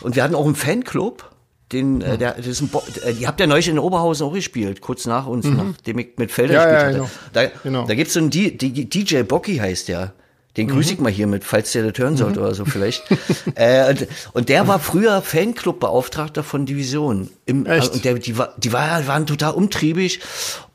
und 0.00 0.16
wir 0.16 0.22
hatten 0.22 0.34
auch 0.34 0.46
einen 0.46 0.56
Fanclub. 0.56 1.28
Den, 1.72 2.00
äh, 2.02 2.18
der, 2.18 2.34
das 2.34 2.46
ist 2.46 2.60
ein 2.60 2.68
Bo 2.68 2.82
äh, 3.02 3.14
die 3.14 3.26
habt 3.26 3.40
ja 3.40 3.46
neulich 3.46 3.68
in 3.68 3.78
Oberhausen 3.78 4.26
auch 4.26 4.34
gespielt, 4.34 4.80
kurz 4.80 5.06
nach 5.06 5.26
uns, 5.26 5.46
nachdem 5.46 5.98
ich 5.98 6.08
mit 6.18 6.30
Felder 6.30 6.54
Ja, 6.54 6.64
gespielt 6.64 6.80
ja, 6.82 6.86
hatte. 6.86 6.94
genau. 6.98 7.10
Da, 7.32 7.58
Genau. 7.62 7.86
da 7.86 7.94
gibt's 7.94 8.12
so 8.14 8.20
einen 8.20 8.30
D 8.30 8.50
D 8.50 8.70
DJ 8.84 9.22
Bocky 9.22 9.56
heißt 9.56 9.88
der. 9.88 10.12
Den 10.58 10.68
grüße 10.68 10.92
ich 10.92 11.00
mal 11.00 11.10
hiermit, 11.10 11.44
falls 11.44 11.72
der 11.72 11.90
das 11.90 11.98
hören 11.98 12.18
sollte 12.18 12.40
oder 12.40 12.54
so 12.54 12.66
vielleicht. 12.66 13.04
äh, 13.54 13.88
und, 13.88 14.06
und 14.34 14.48
der 14.50 14.68
war 14.68 14.80
früher 14.80 15.22
Fanclub-Beauftragter 15.22 16.42
von 16.42 16.66
Division. 16.66 17.30
Im, 17.46 17.64
Echt? 17.64 17.94
Und 17.94 18.04
der, 18.04 18.14
die, 18.18 18.36
war, 18.36 18.52
die 18.58 18.70
war, 18.70 19.06
waren 19.06 19.24
total 19.24 19.52
umtriebig 19.54 20.20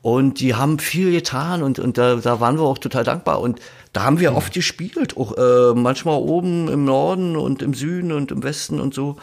und 0.02 0.40
die 0.40 0.56
haben 0.56 0.80
viel 0.80 1.12
getan 1.12 1.62
und, 1.62 1.78
und 1.78 1.96
da, 1.96 2.16
da 2.16 2.40
waren 2.40 2.56
wir 2.58 2.64
auch 2.64 2.78
total 2.78 3.04
dankbar. 3.04 3.40
Und 3.40 3.60
da 3.92 4.02
haben 4.02 4.18
wir 4.18 4.34
oft 4.34 4.52
gespielt, 4.52 5.16
auch 5.16 5.36
äh, 5.36 5.74
manchmal 5.74 6.18
oben 6.18 6.66
im 6.68 6.84
Norden 6.84 7.36
und 7.36 7.62
im 7.62 7.72
Süden 7.72 8.10
und 8.10 8.32
im 8.32 8.42
Westen 8.42 8.80
und 8.80 8.94
so. 8.94 9.16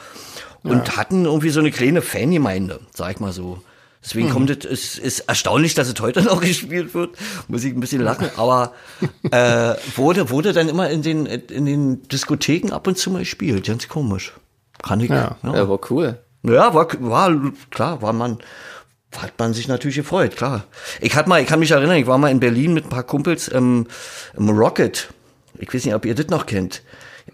Und 0.71 0.97
hatten 0.97 1.25
irgendwie 1.25 1.49
so 1.49 1.59
eine 1.59 1.71
kleine 1.71 2.01
Fangemeinde, 2.01 2.79
sag 2.93 3.11
ich 3.11 3.19
mal 3.19 3.31
so. 3.31 3.61
Deswegen 4.03 4.29
kommt 4.29 4.51
es, 4.51 4.65
ist, 4.65 4.99
ist 4.99 5.19
erstaunlich, 5.21 5.73
dass 5.73 5.87
es 5.87 5.99
heute 5.99 6.21
noch 6.23 6.39
gespielt 6.39 6.93
wird. 6.93 7.15
Muss 7.47 7.63
ich 7.63 7.73
ein 7.73 7.79
bisschen 7.79 8.01
lachen. 8.01 8.29
Aber 8.37 8.73
äh, 9.31 9.73
wurde, 9.95 10.29
wurde 10.29 10.53
dann 10.53 10.69
immer 10.69 10.89
in 10.91 11.01
den, 11.01 11.25
in 11.25 11.65
den 11.65 12.03
Diskotheken 12.07 12.71
ab 12.71 12.85
und 12.85 12.97
zu 12.99 13.09
mal 13.09 13.19
gespielt. 13.19 13.65
Ganz 13.65 13.87
komisch. 13.87 14.33
Kann 14.83 14.99
ich. 14.99 15.09
Ja. 15.09 15.37
Ja, 15.43 15.55
Ja, 15.55 15.69
war 15.69 15.79
cool. 15.89 16.19
ja 16.43 16.73
war, 16.73 16.87
war 16.99 17.51
klar, 17.71 18.01
war 18.01 18.13
man. 18.13 18.37
Hat 19.17 19.39
man 19.39 19.53
sich 19.53 19.69
natürlich 19.69 19.95
gefreut, 19.95 20.35
klar. 20.35 20.65
Ich 20.99 21.15
hatte 21.15 21.29
mal, 21.29 21.41
ich 21.41 21.47
kann 21.47 21.59
mich 21.59 21.71
erinnern, 21.71 21.95
ich 21.95 22.05
war 22.05 22.17
mal 22.17 22.31
in 22.31 22.41
Berlin 22.41 22.73
mit 22.73 22.83
ein 22.85 22.89
paar 22.89 23.03
Kumpels 23.03 23.47
im, 23.47 23.87
im 24.35 24.49
Rocket. 24.49 25.07
Ich 25.57 25.73
weiß 25.73 25.85
nicht, 25.85 25.95
ob 25.95 26.05
ihr 26.05 26.15
das 26.15 26.27
noch 26.27 26.45
kennt. 26.45 26.81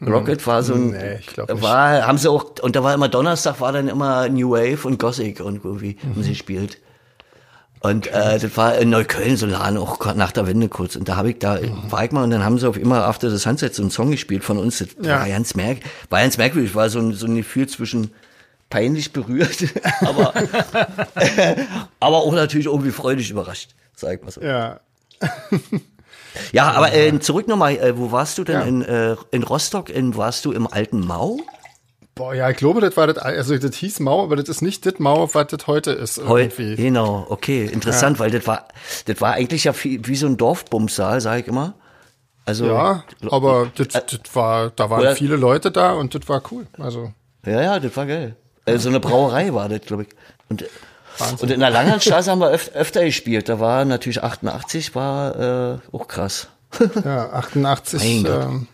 Rocket 0.01 0.45
war 0.47 0.63
so 0.63 0.73
ein, 0.73 0.91
Nee, 0.91 1.17
ich 1.19 1.27
glaub 1.27 1.49
nicht. 1.49 1.61
war, 1.61 2.07
haben 2.07 2.17
sie 2.17 2.29
auch, 2.29 2.45
und 2.61 2.75
da 2.75 2.83
war 2.83 2.93
immer 2.93 3.07
Donnerstag 3.09 3.59
war 3.61 3.71
dann 3.71 3.87
immer 3.87 4.27
New 4.29 4.51
Wave 4.51 4.85
und 4.87 4.97
Gothic 4.99 5.39
und 5.41 5.63
irgendwie 5.63 5.97
haben 6.03 6.23
sie 6.23 6.29
gespielt. 6.31 6.77
Und 7.83 8.07
äh, 8.07 8.37
das 8.37 8.57
war 8.57 8.75
in 8.77 8.91
Neukölln 8.91 9.37
so 9.37 9.47
Laden, 9.47 9.77
auch 9.79 10.13
nach 10.13 10.31
der 10.31 10.45
Wende 10.45 10.69
kurz. 10.69 10.95
Und 10.95 11.09
da 11.09 11.15
habe 11.15 11.31
ich 11.31 11.39
da, 11.39 11.57
war 11.89 12.03
ich 12.05 12.11
mal 12.11 12.23
und 12.23 12.29
dann 12.29 12.43
haben 12.45 12.59
sie 12.59 12.67
auf 12.69 12.77
immer 12.77 13.05
After 13.05 13.31
the 13.31 13.37
Sunset 13.37 13.73
so 13.73 13.81
einen 13.81 13.89
Song 13.89 14.11
gespielt 14.11 14.43
von 14.43 14.59
uns. 14.59 14.77
Das 14.79 14.89
Ja. 15.01 15.19
war 15.21 15.27
ganz 15.27 15.55
merk, 15.55 15.79
war 16.11 16.21
ganz 16.21 16.37
merkwürdig, 16.37 16.75
war 16.75 16.89
so 16.89 16.99
ein, 16.99 17.13
so 17.13 17.25
ein 17.25 17.35
Gefühl 17.35 17.67
zwischen 17.67 18.11
peinlich 18.69 19.11
berührt, 19.13 19.57
aber, 20.01 20.31
aber 21.99 22.17
auch 22.17 22.33
natürlich 22.33 22.67
irgendwie 22.67 22.91
freudig 22.91 23.29
überrascht, 23.31 23.71
sag 23.95 24.17
ich 24.19 24.23
mal 24.23 24.31
so. 24.31 24.41
Ja. 24.41 24.79
Ja, 26.51 26.71
aber 26.71 26.93
äh, 26.93 27.19
zurück 27.19 27.47
nochmal, 27.47 27.77
äh, 27.77 27.97
wo 27.97 28.11
warst 28.11 28.37
du 28.37 28.43
denn? 28.43 28.55
Ja. 28.55 28.61
In, 28.61 28.81
äh, 28.81 29.15
in 29.31 29.43
Rostock, 29.43 29.89
in, 29.89 30.15
warst 30.15 30.45
du 30.45 30.51
im 30.51 30.67
alten 30.67 30.99
Mau? 31.05 31.37
Boah, 32.15 32.33
ja, 32.33 32.49
ich 32.49 32.57
glaube, 32.57 32.81
das 32.81 32.95
war 32.97 33.07
das, 33.07 33.17
also 33.17 33.57
das 33.57 33.75
hieß 33.75 34.01
Mau, 34.01 34.21
aber 34.23 34.35
das 34.35 34.49
ist 34.49 34.61
nicht 34.61 34.85
das 34.85 34.99
Mau, 34.99 35.29
was 35.33 35.47
das 35.47 35.65
heute 35.67 35.91
ist 35.91 36.21
Heu 36.27 36.41
irgendwie. 36.41 36.75
genau, 36.75 37.25
okay, 37.29 37.65
interessant, 37.65 38.19
weil 38.19 38.31
das 38.31 38.45
war, 38.47 38.67
das 39.05 39.21
war 39.21 39.33
eigentlich 39.33 39.63
ja 39.63 39.73
wie, 39.83 40.05
wie 40.05 40.15
so 40.15 40.27
ein 40.27 40.35
Dorfbumssaal, 40.37 41.21
sag 41.21 41.39
ich 41.39 41.47
immer. 41.47 41.73
Also, 42.45 42.65
Ja, 42.65 43.03
aber 43.29 43.71
das, 43.75 43.87
das 43.89 44.19
war, 44.33 44.71
da 44.71 44.89
waren 44.89 45.01
Oder- 45.01 45.15
viele 45.15 45.35
Leute 45.37 45.71
da 45.71 45.93
und 45.93 46.13
das 46.13 46.27
war 46.27 46.41
cool. 46.51 46.67
Also, 46.77 47.13
ja, 47.45 47.61
ja, 47.61 47.79
das 47.79 47.95
war 47.95 48.05
geil. 48.05 48.35
Äh, 48.65 48.77
so 48.77 48.89
eine 48.89 48.99
Brauerei 48.99 49.53
war 49.53 49.69
das, 49.69 49.81
glaube 49.81 50.03
ich. 50.03 50.09
Und, 50.49 50.65
Wahnsinn. 51.17 51.39
und 51.39 51.51
in 51.51 51.59
der 51.59 51.69
Langernstraße 51.69 52.31
haben 52.31 52.39
wir 52.39 52.51
öf 52.51 52.71
öfter 52.73 53.03
gespielt. 53.03 53.49
Da 53.49 53.59
war 53.59 53.85
natürlich 53.85 54.23
88, 54.23 54.95
war 54.95 55.73
äh, 55.73 55.77
auch 55.91 56.07
krass. 56.07 56.47
ja, 57.05 57.31
88 57.33 58.01
Mein 58.01 58.23
Gott. 58.23 58.43
ähm, 58.45 58.67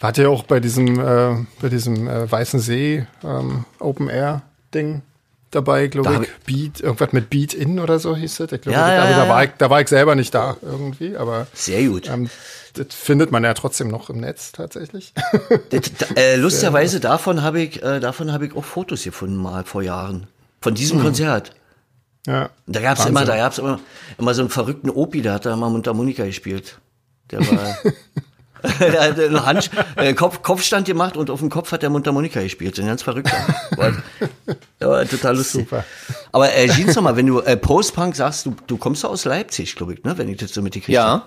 Wart 0.00 0.18
ihr 0.18 0.30
auch 0.30 0.42
bei 0.44 0.60
diesem, 0.60 0.98
äh, 1.00 1.46
bei 1.60 1.68
diesem 1.68 2.06
äh, 2.08 2.30
Weißen 2.30 2.60
See 2.60 3.06
ähm, 3.24 3.64
Open 3.78 4.08
Air 4.10 4.42
Ding 4.74 5.02
dabei, 5.50 5.86
glaube 5.86 6.12
Da 6.12 6.22
ich. 6.22 6.28
Beat, 6.44 6.80
irgendwas 6.80 7.12
mit 7.12 7.30
Beat 7.30 7.54
In 7.54 7.78
oder 7.80 7.98
so 7.98 8.14
hieß 8.14 8.36
das. 8.36 8.52
Ich 8.52 8.60
glaube, 8.60 8.76
Ja, 8.78 8.92
ja, 8.92 9.16
da, 9.16 9.28
war 9.28 9.42
ja. 9.42 9.48
ich, 9.48 9.56
da 9.58 9.70
war 9.70 9.80
ich 9.80 9.88
selber 9.88 10.14
nicht 10.14 10.34
da 10.34 10.56
irgendwie, 10.60 11.16
aber 11.16 11.46
Sehr 11.54 11.82
gut. 11.88 12.08
ähm, 12.08 12.28
das 12.74 12.88
findet 12.90 13.32
man 13.32 13.42
ja 13.42 13.54
trotzdem 13.54 13.88
noch 13.88 14.10
im 14.10 14.18
Netz 14.20 14.52
tatsächlich. 14.52 15.14
Das, 15.70 15.80
da, 15.98 16.06
äh, 16.14 16.36
lustigerweise 16.36 17.00
davon 17.00 17.42
habe 17.42 17.60
ich, 17.62 17.82
äh, 17.82 18.00
davon 18.00 18.32
habe 18.32 18.46
ich 18.46 18.54
auch 18.54 18.64
Fotos 18.64 19.04
gefunden 19.04 19.36
mal 19.36 19.64
vor 19.64 19.82
Jahren. 19.82 20.26
Von 20.60 20.74
diesem 20.74 21.00
Konzert. 21.00 21.52
Ja. 22.26 22.50
Da 22.66 22.80
gab's 22.80 23.00
Wahnsinn. 23.00 23.08
immer, 23.16 23.24
da 23.24 23.36
gab's 23.36 23.58
immer, 23.58 23.80
immer 24.18 24.34
so 24.34 24.42
einen 24.42 24.50
verrückten 24.50 24.90
Opi, 24.90 25.22
der 25.22 25.34
hat 25.34 25.46
da 25.46 25.52
immer 25.54 25.70
Mundharmonika 25.70 26.24
gespielt. 26.24 26.78
Der 27.30 27.40
war, 27.40 27.76
der 28.80 29.00
hat 29.02 29.18
einen 29.20 29.44
Hand, 29.46 29.70
äh, 29.96 30.14
Kopf, 30.14 30.42
Kopfstand 30.42 30.86
gemacht 30.86 31.16
und 31.16 31.30
auf 31.30 31.40
dem 31.40 31.50
Kopf 31.50 31.72
hat 31.72 31.82
der 31.82 31.90
Mundharmonika 31.90 32.40
gespielt. 32.40 32.76
So 32.76 32.82
ein 32.82 32.88
ganz 32.88 33.02
verrückter. 33.02 33.36
War, 33.76 33.92
der 34.80 34.88
war 34.88 35.04
total 35.06 35.36
lustig. 35.36 35.62
Super. 35.68 35.84
Aber 36.32 36.52
äh, 36.52 36.68
Jeans 36.68 36.94
noch 36.96 37.02
mal, 37.02 37.16
wenn 37.16 37.26
du 37.26 37.40
äh, 37.40 37.56
Post-Punk 37.56 38.14
sagst, 38.16 38.46
du, 38.46 38.54
du 38.66 38.76
kommst 38.76 39.04
doch 39.04 39.10
aus 39.10 39.24
Leipzig, 39.24 39.74
glaube 39.76 39.94
ich, 39.94 40.04
ne? 40.04 40.16
Wenn 40.18 40.28
ich 40.28 40.38
das 40.38 40.52
so 40.52 40.62
mitgekriegt 40.62 40.94
Ja. 40.94 41.04
habe. 41.06 41.22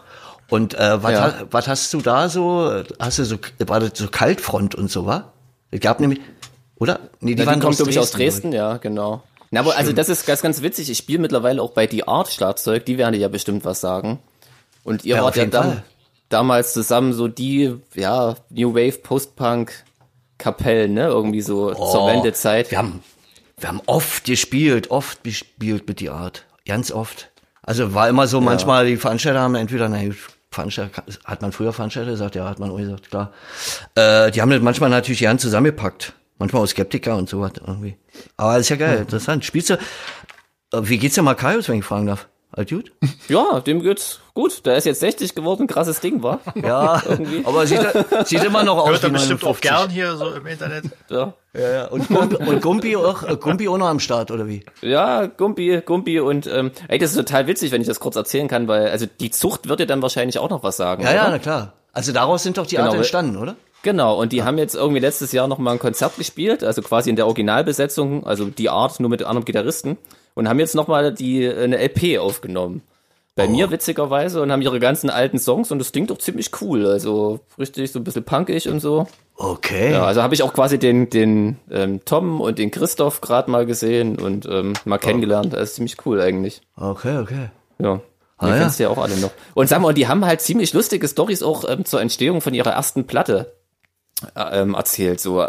Und 0.50 0.74
äh, 0.74 1.04
was, 1.04 1.12
Ja. 1.12 1.22
ha, 1.22 1.34
was 1.52 1.68
hast 1.68 1.94
du 1.94 2.02
da 2.02 2.28
so? 2.30 2.84
Hast 3.00 3.20
du 3.20 3.26
so, 3.26 3.38
war 3.60 3.80
das 3.80 3.92
so 3.96 4.08
Kaltfront 4.08 4.74
und 4.76 4.90
so, 4.90 5.06
war? 5.06 5.34
Es 5.72 5.80
gab 5.80 6.00
nämlich, 6.00 6.20
oder? 6.78 7.00
Nee, 7.20 7.36
Die, 7.36 7.36
die 7.36 7.46
kommt, 7.46 7.64
aus 7.66 7.78
glaube 7.78 7.92
ich, 7.92 8.00
aus. 8.00 8.12
Dresden, 8.12 8.52
ja, 8.52 8.78
genau. 8.78 9.22
Na, 9.52 9.62
aber 9.62 9.76
also 9.76 9.92
das 9.94 10.10
ist 10.10 10.26
ganz, 10.26 10.42
ganz 10.42 10.62
witzig. 10.62 10.90
Ich 10.90 10.98
spiele 10.98 11.20
mittlerweile 11.20 11.62
auch 11.62 11.72
bei 11.72 11.88
Die 11.88 12.08
Art 12.08 12.32
Schlagzeug, 12.32 12.86
die 12.86 12.98
werden 12.98 13.14
dir 13.14 13.20
ja 13.20 13.28
bestimmt 13.28 13.66
was 13.66 13.82
sagen. 13.82 14.20
Und 14.84 15.06
ihr 15.06 15.16
Ja, 15.16 15.24
wart 15.24 15.36
ja 15.36 15.46
dam 15.46 15.82
damals 16.30 16.74
zusammen 16.74 17.14
so 17.14 17.28
die, 17.28 17.76
ja, 17.96 18.36
New 18.50 18.76
Wave 18.76 19.00
Post-Punk 19.00 19.72
Kapellen, 20.38 20.94
ne? 20.94 21.08
Irgendwie 21.08 21.42
so 21.42 21.74
zur 21.74 22.04
Oh, 22.04 22.08
Wendezeit. 22.08 22.72
Wir 22.72 22.78
haben, 22.78 23.04
wir 23.58 23.68
haben 23.68 23.82
oft 23.88 24.24
gespielt, 24.24 24.92
oft 24.92 25.24
gespielt 25.24 25.88
mit 25.88 26.00
die 26.00 26.10
Art. 26.10 26.46
Ganz 26.66 26.92
oft. 26.92 27.30
Also 27.64 27.94
war 27.94 28.08
immer 28.08 28.28
so, 28.28 28.40
manchmal 28.42 28.86
die 28.86 28.98
Veranstalter 28.98 29.40
haben 29.42 29.56
entweder, 29.56 29.90
na 29.90 30.04
gut, 30.04 30.16
Veranstalter, 30.52 31.04
hat 31.26 31.42
man 31.42 31.52
früher 31.52 31.74
Veranstalter 31.74 32.12
gesagt, 32.12 32.36
ja, 32.36 32.48
hat 32.48 32.60
man 32.60 32.72
auch 32.72 32.78
gesagt, 32.78 33.10
klar. 33.10 33.34
Äh, 33.96 34.32
die 34.32 34.42
haben 34.42 34.50
das 34.50 34.62
manchmal 34.62 34.90
natürlich 34.90 35.20
gern 35.20 35.40
zusammengepackt. 35.40 36.14
Manchmal 36.40 36.64
auch 36.64 36.68
Skeptiker 36.68 37.16
und 37.18 37.30
so 37.30 37.42
was 37.42 37.52
irgendwie. 37.60 37.96
Aber 38.38 38.54
das 38.54 38.62
ist 38.62 38.70
ja 38.70 38.76
geil, 38.78 39.00
interessant. 39.00 39.46
Spielst 39.46 39.70
du, 39.70 39.74
äh, 39.76 39.78
wie 40.82 40.98
geht's 40.98 41.16
dir 41.16 41.22
Makarios, 41.22 41.70
wenn 41.70 41.78
ich 41.80 41.86
fragen 41.86 42.08
darf? 42.08 42.28
Alt 42.52 42.70
gut? 42.70 42.92
Ja, 43.28 43.60
dem 43.60 43.84
geht's 43.84 44.22
gut. 44.34 44.66
Der 44.66 44.76
ist 44.78 44.86
jetzt 44.86 45.02
60 45.02 45.36
geworden, 45.36 45.68
krasses 45.68 46.00
Ding, 46.00 46.24
war. 46.24 46.40
Ja, 46.56 47.04
aber 47.44 47.68
sieht, 47.68 47.80
sieht 48.26 48.44
immer 48.44 48.64
noch 48.64 48.78
aus 48.80 48.90
Hört 48.90 49.04
er 49.04 49.10
bestimmt 49.12 49.44
auch 49.44 49.60
59. 49.60 49.62
gern 49.62 49.90
hier 49.92 50.16
so 50.18 50.32
im 50.32 50.48
Internet. 50.48 50.86
Ja. 51.10 51.34
Ja, 51.54 51.70
ja. 51.72 51.86
Und, 51.88 52.08
Gumpi, 52.08 52.36
und 52.38 52.62
Gumpi 52.62 52.96
auch, 52.96 53.24
äh, 53.24 53.36
Gumpi 53.36 53.68
auch 53.68 53.78
noch 53.78 53.88
am 53.88 54.00
Start, 54.00 54.32
oder 54.32 54.48
wie? 54.48 54.64
Ja, 54.82 55.26
Gumpi, 55.28 55.82
Gumpi 55.86 56.20
und 56.20 56.48
ähm, 56.48 56.72
ey, 56.88 56.98
das 57.00 57.12
ist 57.12 57.18
total 57.18 57.48
witzig, 57.48 57.72
wenn 57.72 57.82
ich 57.82 57.88
das 57.88 58.00
kurz 58.00 58.16
erzählen 58.16 58.48
kann, 58.48 58.68
weil 58.68 58.88
also 58.90 59.06
die 59.20 59.30
Zucht 59.32 59.68
wird 59.68 59.80
dir 59.80 59.88
dann 59.88 60.02
wahrscheinlich 60.02 60.38
auch 60.40 60.50
noch 60.50 60.64
was 60.64 60.78
sagen. 60.78 61.04
Ja, 61.04 61.10
oder? 61.10 61.16
ja, 61.18 61.30
na 61.30 61.40
klar. 61.40 61.74
Also 61.92 62.12
daraus 62.14 62.44
sind 62.44 62.58
doch 62.60 62.68
die 62.68 62.78
Art 62.78 62.86
Genau, 62.86 62.92
weil- 62.94 63.00
entstanden, 63.00 63.38
oder? 63.38 63.56
Genau, 63.82 64.20
und 64.20 64.34
die 64.34 64.44
haben 64.44 64.58
jetzt 64.58 64.76
irgendwie 64.76 65.00
letztes 65.00 65.32
Jahr 65.32 65.48
noch 65.48 65.58
mal 65.58 65.72
ein 65.72 65.80
Konzert 65.80 66.18
gespielt, 66.18 66.64
also 66.64 66.82
quasi 66.82 67.10
in 67.10 67.16
der 67.16 67.28
Originalbesetzung, 67.28 68.26
also 68.26 68.46
die 68.46 68.70
Art 68.70 69.00
nur 69.00 69.10
mit 69.10 69.24
anderen 69.24 69.46
Gitarristen 69.46 69.98
und 70.36 70.50
haben 70.50 70.60
jetzt 70.60 70.76
noch 70.76 70.88
mal 70.88 71.14
die 71.14 71.48
eine 71.48 71.78
LP 71.78 72.20
aufgenommen. 72.20 72.82
Bei 73.36 73.48
Oh. 73.48 73.52
mir 73.52 73.72
witzigerweise 73.72 74.42
und 74.42 74.52
haben 74.52 74.62
ihre 74.62 74.82
ganzen 74.82 75.10
alten 75.10 75.40
Songs 75.40 75.72
und 75.72 75.80
das 75.80 75.94
klingt 75.94 76.10
doch 76.10 76.18
ziemlich 76.18 76.52
cool, 76.62 76.86
also 76.88 77.40
richtig 77.58 77.90
so 77.90 78.00
ein 78.00 78.04
bisschen 78.04 78.26
punkig 78.26 78.68
und 78.68 78.82
so. 78.82 79.08
Okay. 79.38 79.94
Ja, 79.94 80.04
also 80.04 80.22
habe 80.22 80.34
ich 80.34 80.44
auch 80.44 80.52
quasi 80.54 80.78
den 80.78 81.10
den 81.10 81.58
ähm, 81.72 82.02
Tom 82.04 82.42
und 82.42 82.60
den 82.60 82.72
Christoph 82.72 83.22
gerade 83.22 83.50
mal 83.50 83.66
gesehen 83.66 84.20
und 84.20 84.46
ähm, 84.46 84.74
mal 84.84 84.98
Oh. 84.98 85.00
kennengelernt. 85.00 85.54
Das 85.54 85.62
ist 85.70 85.76
ziemlich 85.76 85.96
cool 86.06 86.20
eigentlich. 86.20 86.62
Okay, 86.76 87.18
okay. 87.20 87.50
Ja. 87.78 88.02
Ah, 88.38 88.46
Die 88.48 88.52
ja. 88.52 88.58
kennst 88.60 88.80
du 88.80 88.84
ja 88.84 88.90
auch 88.90 88.98
alle 88.98 89.16
noch. 89.18 89.32
Und 89.54 89.70
sag 89.70 89.80
mal, 89.82 89.94
die 89.94 90.08
haben 90.10 90.26
halt 90.26 90.42
ziemlich 90.42 90.74
lustige 90.74 91.08
Stories 91.08 91.42
auch 91.44 91.64
ähm, 91.70 91.86
zur 91.86 92.02
Entstehung 92.02 92.42
von 92.42 92.54
ihrer 92.54 92.72
ersten 92.72 93.08
Platte 93.08 93.54
ähm, 94.36 94.74
erzählt. 94.74 95.20
So, 95.20 95.46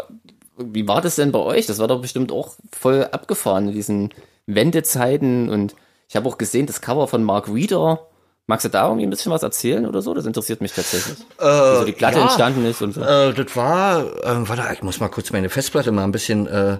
wie 0.57 0.87
war 0.87 1.01
das 1.01 1.15
denn 1.15 1.31
bei 1.31 1.39
euch? 1.39 1.65
Das 1.65 1.79
war 1.79 1.87
doch 1.87 2.01
bestimmt 2.01 2.31
auch 2.31 2.55
voll 2.71 3.07
abgefahren 3.11 3.69
in 3.69 3.73
diesen 3.73 4.09
Wendezeiten. 4.45 5.49
Und 5.49 5.75
ich 6.07 6.15
habe 6.15 6.27
auch 6.27 6.37
gesehen, 6.37 6.67
das 6.67 6.81
Cover 6.81 7.07
von 7.07 7.23
Mark 7.23 7.47
Reeder. 7.47 8.07
Magst 8.47 8.65
du 8.65 8.69
da 8.69 8.85
irgendwie 8.85 9.05
ein 9.05 9.09
bisschen 9.09 9.31
was 9.31 9.43
erzählen 9.43 9.85
oder 9.85 10.01
so? 10.01 10.13
Das 10.13 10.25
interessiert 10.25 10.61
mich 10.61 10.73
tatsächlich. 10.73 11.19
Wie 11.37 11.77
so 11.77 11.85
die 11.85 11.91
Platte 11.93 12.17
ja. 12.17 12.23
entstanden 12.23 12.65
ist 12.65 12.81
und 12.81 12.91
so. 12.93 13.01
Äh, 13.01 13.33
das 13.33 13.55
war, 13.55 14.01
äh, 14.01 14.49
warte, 14.49 14.63
ich 14.73 14.81
muss 14.81 14.99
mal 14.99 15.09
kurz 15.09 15.31
meine 15.31 15.49
Festplatte 15.49 15.91
mal 15.91 16.03
ein 16.03 16.11
bisschen 16.11 16.47
äh, 16.47 16.79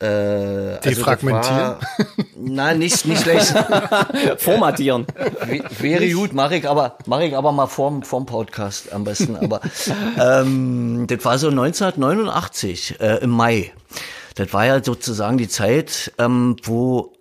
äh, 0.00 0.06
also 0.06 0.80
Defragmentieren? 0.82 1.76
Nein, 2.36 2.78
nicht, 2.78 3.04
nicht 3.06 3.22
schlecht. 3.22 3.54
Formatieren. 4.38 5.06
Wäre 5.78 6.10
gut, 6.10 6.32
mache 6.32 6.56
ich 6.56 6.68
aber, 6.68 6.98
mache 7.06 7.24
ich 7.24 7.36
aber 7.36 7.52
mal 7.52 7.66
vorm, 7.66 8.02
vorm 8.02 8.26
Podcast 8.26 8.92
am 8.92 9.04
besten. 9.04 9.36
Aber 9.36 9.60
ähm, 10.18 11.06
das 11.08 11.24
war 11.24 11.38
so 11.38 11.48
1989 11.48 13.00
äh, 13.00 13.16
im 13.18 13.30
Mai. 13.30 13.72
Das 14.34 14.52
war 14.52 14.66
ja 14.66 14.82
sozusagen 14.82 15.38
die 15.38 15.48
Zeit, 15.48 16.12
ähm, 16.18 16.56
wo 16.64 17.12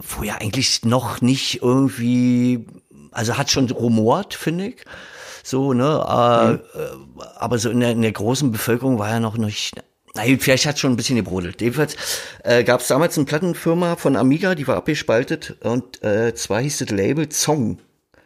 wo 0.00 0.22
ja 0.22 0.36
eigentlich 0.36 0.84
noch 0.84 1.20
nicht 1.20 1.62
irgendwie, 1.62 2.66
also 3.10 3.36
hat 3.36 3.50
schon 3.50 3.70
rumort, 3.70 4.34
finde 4.34 4.68
ich. 4.68 4.84
So, 5.44 5.72
ne, 5.72 6.60
äh, 6.74 6.78
äh, 6.78 6.96
aber 7.36 7.58
so 7.58 7.70
in 7.70 7.80
der, 7.80 7.90
in 7.90 8.02
der 8.02 8.12
großen 8.12 8.52
Bevölkerung 8.52 8.98
war 8.98 9.10
ja 9.10 9.20
noch 9.20 9.36
nicht, 9.36 9.74
na 10.14 10.26
gut, 10.26 10.42
vielleicht 10.42 10.66
hat 10.66 10.78
schon 10.78 10.92
ein 10.92 10.96
bisschen 10.96 11.16
gebrodelt. 11.16 11.60
Jedenfalls 11.60 11.96
äh, 12.44 12.64
gab 12.64 12.80
es 12.80 12.88
damals 12.88 13.16
eine 13.16 13.24
Plattenfirma 13.24 13.96
von 13.96 14.16
Amiga, 14.16 14.54
die 14.54 14.66
war 14.66 14.76
abgespaltet 14.76 15.56
und 15.60 16.02
äh, 16.02 16.34
zwar 16.34 16.60
hieß 16.60 16.78
das 16.78 16.90
Label 16.90 17.28
Zong 17.28 17.78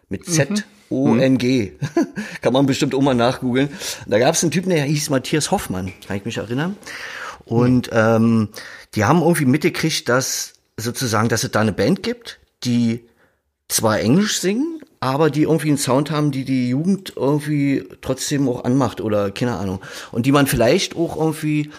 mit 0.09 0.27
Z. 0.27 0.65
O-N-G. 0.89 1.73
Kann 2.43 2.53
man 2.53 2.67
bestimmt 2.67 2.95
auch 2.95 3.01
mal 3.01 3.15
nachgoogeln. 3.15 3.71
Da 4.07 4.19
gab 4.19 4.35
es 4.35 4.43
einen 4.43 4.53
Typen, 4.53 4.71
der 4.71 4.85
hieß 4.85 5.11
Matthias 5.11 5.51
Hoffmann, 5.51 5.93
kann 6.07 6.17
ich 6.17 6.25
mich 6.25 6.37
erinnern. 6.37 6.77
Und 7.45 7.91
ähm, 7.93 8.51
die 8.95 9.05
haben 9.05 9.21
irgendwie 9.21 9.47
mitgekriegt, 9.47 10.09
dass 10.09 10.55
sozusagen, 10.77 11.29
dass 11.29 11.45
es 11.45 11.51
da 11.51 11.61
eine 11.61 11.73
Band 11.73 12.03
gibt, 12.03 12.39
die 12.65 13.05
zwar 13.69 14.01
Englisch 14.01 14.41
singen, 14.41 14.81
aber 15.07 15.31
die 15.31 15.43
irgendwie 15.43 15.69
einen 15.69 15.79
Sound 15.79 16.11
haben, 16.11 16.33
die 16.33 16.45
die 16.45 16.69
Jugend 16.69 17.13
irgendwie 17.15 17.85
trotzdem 18.01 18.49
auch 18.49 18.65
anmacht 18.65 19.01
oder 19.01 19.31
keine 19.31 19.57
Ahnung. 19.57 19.81
Und 20.11 20.27
die 20.27 20.33
man 20.33 20.49
vielleicht 20.49 20.97
auch 20.97 21.17
irgendwie 21.17 21.71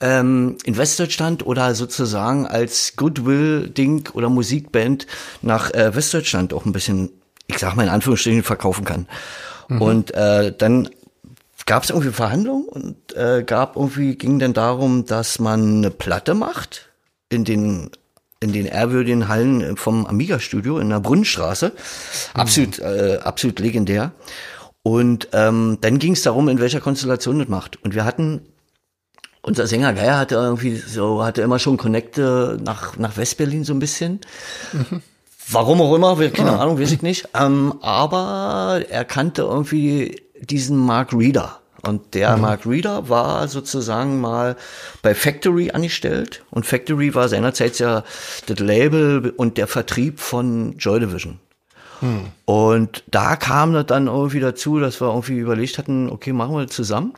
ähm, 0.00 0.56
in 0.64 0.78
Westdeutschland 0.78 1.44
oder 1.44 1.74
sozusagen 1.74 2.46
als 2.46 2.94
Goodwill-Ding 2.96 4.08
oder 4.14 4.30
Musikband 4.30 5.06
nach 5.42 5.70
äh, 5.74 5.94
Westdeutschland 5.94 6.54
auch 6.54 6.64
ein 6.64 6.72
bisschen, 6.72 7.10
ich 7.46 7.58
sag 7.58 7.76
mal 7.76 7.82
in 7.82 7.90
Anführungsstrichen, 7.90 8.42
verkaufen 8.42 8.86
kann. 8.86 9.06
Und 9.68 10.14
äh, 10.14 10.54
dann 10.56 10.88
gab 11.66 11.84
es 11.84 11.90
irgendwie 11.90 12.10
Verhandlungen 12.10 12.68
und 12.68 13.16
äh, 13.16 13.42
gab 13.46 13.76
irgendwie 13.76 14.16
ging 14.16 14.38
dann 14.38 14.54
darum, 14.54 15.04
dass 15.04 15.38
man 15.38 15.76
eine 15.76 15.90
Platte 15.90 16.32
macht 16.32 16.88
in 17.28 17.44
den 17.44 17.90
in 18.42 18.52
den 18.52 18.66
ehrwürdigen 18.66 19.28
Hallen 19.28 19.76
vom 19.76 20.06
Amiga 20.06 20.40
Studio 20.40 20.78
in 20.78 20.90
der 20.90 21.00
Brunnenstraße. 21.00 21.72
Absolut 22.34 22.78
äh, 22.80 23.18
absolut 23.22 23.58
legendär. 23.60 24.12
Und 24.82 25.28
ähm, 25.32 25.78
dann 25.80 25.98
ging 25.98 26.14
es 26.14 26.22
darum, 26.22 26.48
in 26.48 26.58
welcher 26.58 26.80
Konstellation 26.80 27.38
das 27.38 27.48
macht. 27.48 27.82
Und 27.84 27.94
wir 27.94 28.04
hatten 28.04 28.42
unser 29.40 29.66
Sänger 29.66 29.92
Geier 29.92 30.18
hatte 30.18 30.36
irgendwie 30.36 30.76
so 30.76 31.24
hatte 31.24 31.42
immer 31.42 31.58
schon 31.58 31.76
Connecte 31.76 32.58
nach 32.62 32.96
nach 32.96 33.16
Westberlin 33.16 33.64
so 33.64 33.72
ein 33.72 33.80
bisschen. 33.80 34.20
Warum 35.50 35.80
auch 35.80 35.94
immer, 35.94 36.16
keine 36.30 36.58
Ahnung, 36.58 36.80
weiß 36.80 36.92
ich 36.92 37.02
nicht. 37.02 37.28
Ähm, 37.34 37.74
aber 37.82 38.82
er 38.88 39.04
kannte 39.04 39.42
irgendwie 39.42 40.22
diesen 40.40 40.76
Mark 40.76 41.12
Reeder. 41.12 41.61
Und 41.82 42.14
der 42.14 42.36
Mark 42.36 42.64
Reeder 42.64 43.08
war 43.08 43.48
sozusagen 43.48 44.20
mal 44.20 44.56
bei 45.02 45.14
Factory 45.14 45.72
angestellt. 45.72 46.44
Und 46.50 46.64
Factory 46.64 47.14
war 47.14 47.28
seinerzeit 47.28 47.78
ja 47.80 48.04
das 48.46 48.58
Label 48.60 49.32
und 49.36 49.58
der 49.58 49.66
Vertrieb 49.66 50.20
von 50.20 50.78
Joy 50.78 51.00
Division. 51.00 51.40
Und 52.44 53.04
da 53.08 53.36
kam 53.36 53.72
das 53.72 53.86
dann 53.86 54.08
irgendwie 54.08 54.40
dazu, 54.40 54.80
dass 54.80 55.00
wir 55.00 55.08
irgendwie 55.08 55.38
überlegt 55.38 55.78
hatten, 55.78 56.10
okay, 56.10 56.32
machen 56.32 56.54
wir 56.54 56.66
das 56.66 56.74
zusammen. 56.74 57.14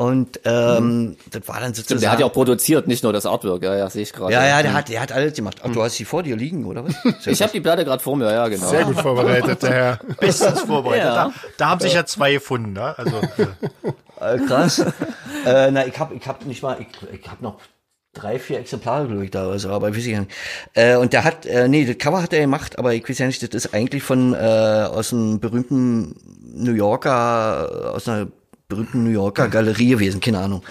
Und 0.00 0.40
ähm, 0.46 1.18
das 1.30 1.46
war 1.46 1.60
dann 1.60 1.74
sozusagen. 1.74 2.00
Der 2.00 2.10
hat 2.10 2.20
ja 2.20 2.24
auch 2.24 2.32
produziert, 2.32 2.88
nicht 2.88 3.02
nur 3.02 3.12
das 3.12 3.26
Artwork. 3.26 3.62
Ja, 3.62 3.76
ja, 3.76 3.90
sehe 3.90 4.04
ich 4.04 4.14
gerade. 4.14 4.32
ja, 4.32 4.46
ja, 4.46 4.62
der 4.62 4.72
hat, 4.72 4.88
der 4.88 4.98
hat 4.98 5.12
alles 5.12 5.34
gemacht. 5.34 5.58
Ach, 5.62 5.70
du 5.70 5.82
hast 5.82 5.96
sie 5.96 6.06
vor 6.06 6.22
dir 6.22 6.36
liegen, 6.36 6.64
oder 6.64 6.86
was? 6.86 6.94
Sehr 7.22 7.34
Ich 7.34 7.42
habe 7.42 7.52
die 7.52 7.60
Platte 7.60 7.84
gerade 7.84 8.02
vor 8.02 8.16
mir, 8.16 8.32
ja, 8.32 8.48
genau. 8.48 8.66
Sehr 8.66 8.86
gut 8.86 8.98
vorbereitet, 8.98 9.62
der 9.62 9.70
Herr. 9.70 9.98
Bestens 10.18 10.62
vorbereitet. 10.62 11.04
Ja. 11.04 11.14
Da, 11.14 11.32
da 11.58 11.68
haben 11.68 11.80
sich 11.80 11.92
ja 11.92 12.06
zwei 12.06 12.32
gefunden. 12.32 12.72
Ne? 12.72 12.94
Also, 12.96 13.16
äh, 14.20 14.38
krass. 14.38 14.78
äh, 15.44 15.70
na, 15.70 15.86
ich 15.86 15.98
hab, 15.98 16.14
ich 16.14 16.26
hab 16.26 16.46
nicht 16.46 16.62
mal, 16.62 16.78
ich, 16.80 17.20
ich 17.20 17.30
hab 17.30 17.42
noch 17.42 17.58
drei, 18.14 18.38
vier 18.38 18.58
Exemplare, 18.58 19.06
glaube 19.06 19.26
ich, 19.26 19.30
da, 19.30 19.50
also, 19.50 19.68
aber 19.68 19.90
weiß 19.90 19.98
ich 19.98 20.06
ja 20.06 20.20
nicht. 20.20 20.32
Äh, 20.72 20.96
und 20.96 21.12
der 21.12 21.24
hat, 21.24 21.44
äh, 21.44 21.68
nee, 21.68 21.84
das 21.84 21.98
Cover 21.98 22.22
hat 22.22 22.32
er 22.32 22.40
gemacht, 22.40 22.78
aber 22.78 22.94
ich 22.94 23.06
weiß 23.06 23.18
ja 23.18 23.26
nicht, 23.26 23.42
das 23.42 23.50
ist 23.50 23.74
eigentlich 23.74 24.02
von, 24.02 24.32
äh, 24.32 24.38
aus 24.38 25.12
einem 25.12 25.40
berühmten 25.40 26.16
New 26.54 26.72
Yorker, 26.72 27.68
äh, 27.70 27.88
aus 27.88 28.08
einer 28.08 28.28
berühmten 28.70 29.04
New 29.04 29.10
Yorker 29.10 29.48
Galerie 29.48 29.90
gewesen, 29.90 30.20
keine 30.20 30.38
Ahnung. 30.38 30.62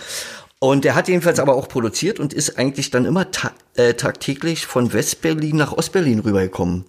Und 0.58 0.84
der 0.84 0.96
hat 0.96 1.08
jedenfalls 1.08 1.40
aber 1.40 1.56
auch 1.56 1.68
produziert 1.70 2.20
und 2.20 2.34
ist 2.34 2.58
eigentlich 2.58 2.90
dann 2.90 3.06
immer 3.06 3.30
ta 3.32 3.52
äh, 3.76 3.94
tagtäglich 3.94 4.66
von 4.66 4.92
Westberlin 4.92 5.56
nach 5.56 5.72
Ostberlin 5.74 6.20
rübergekommen. 6.20 6.84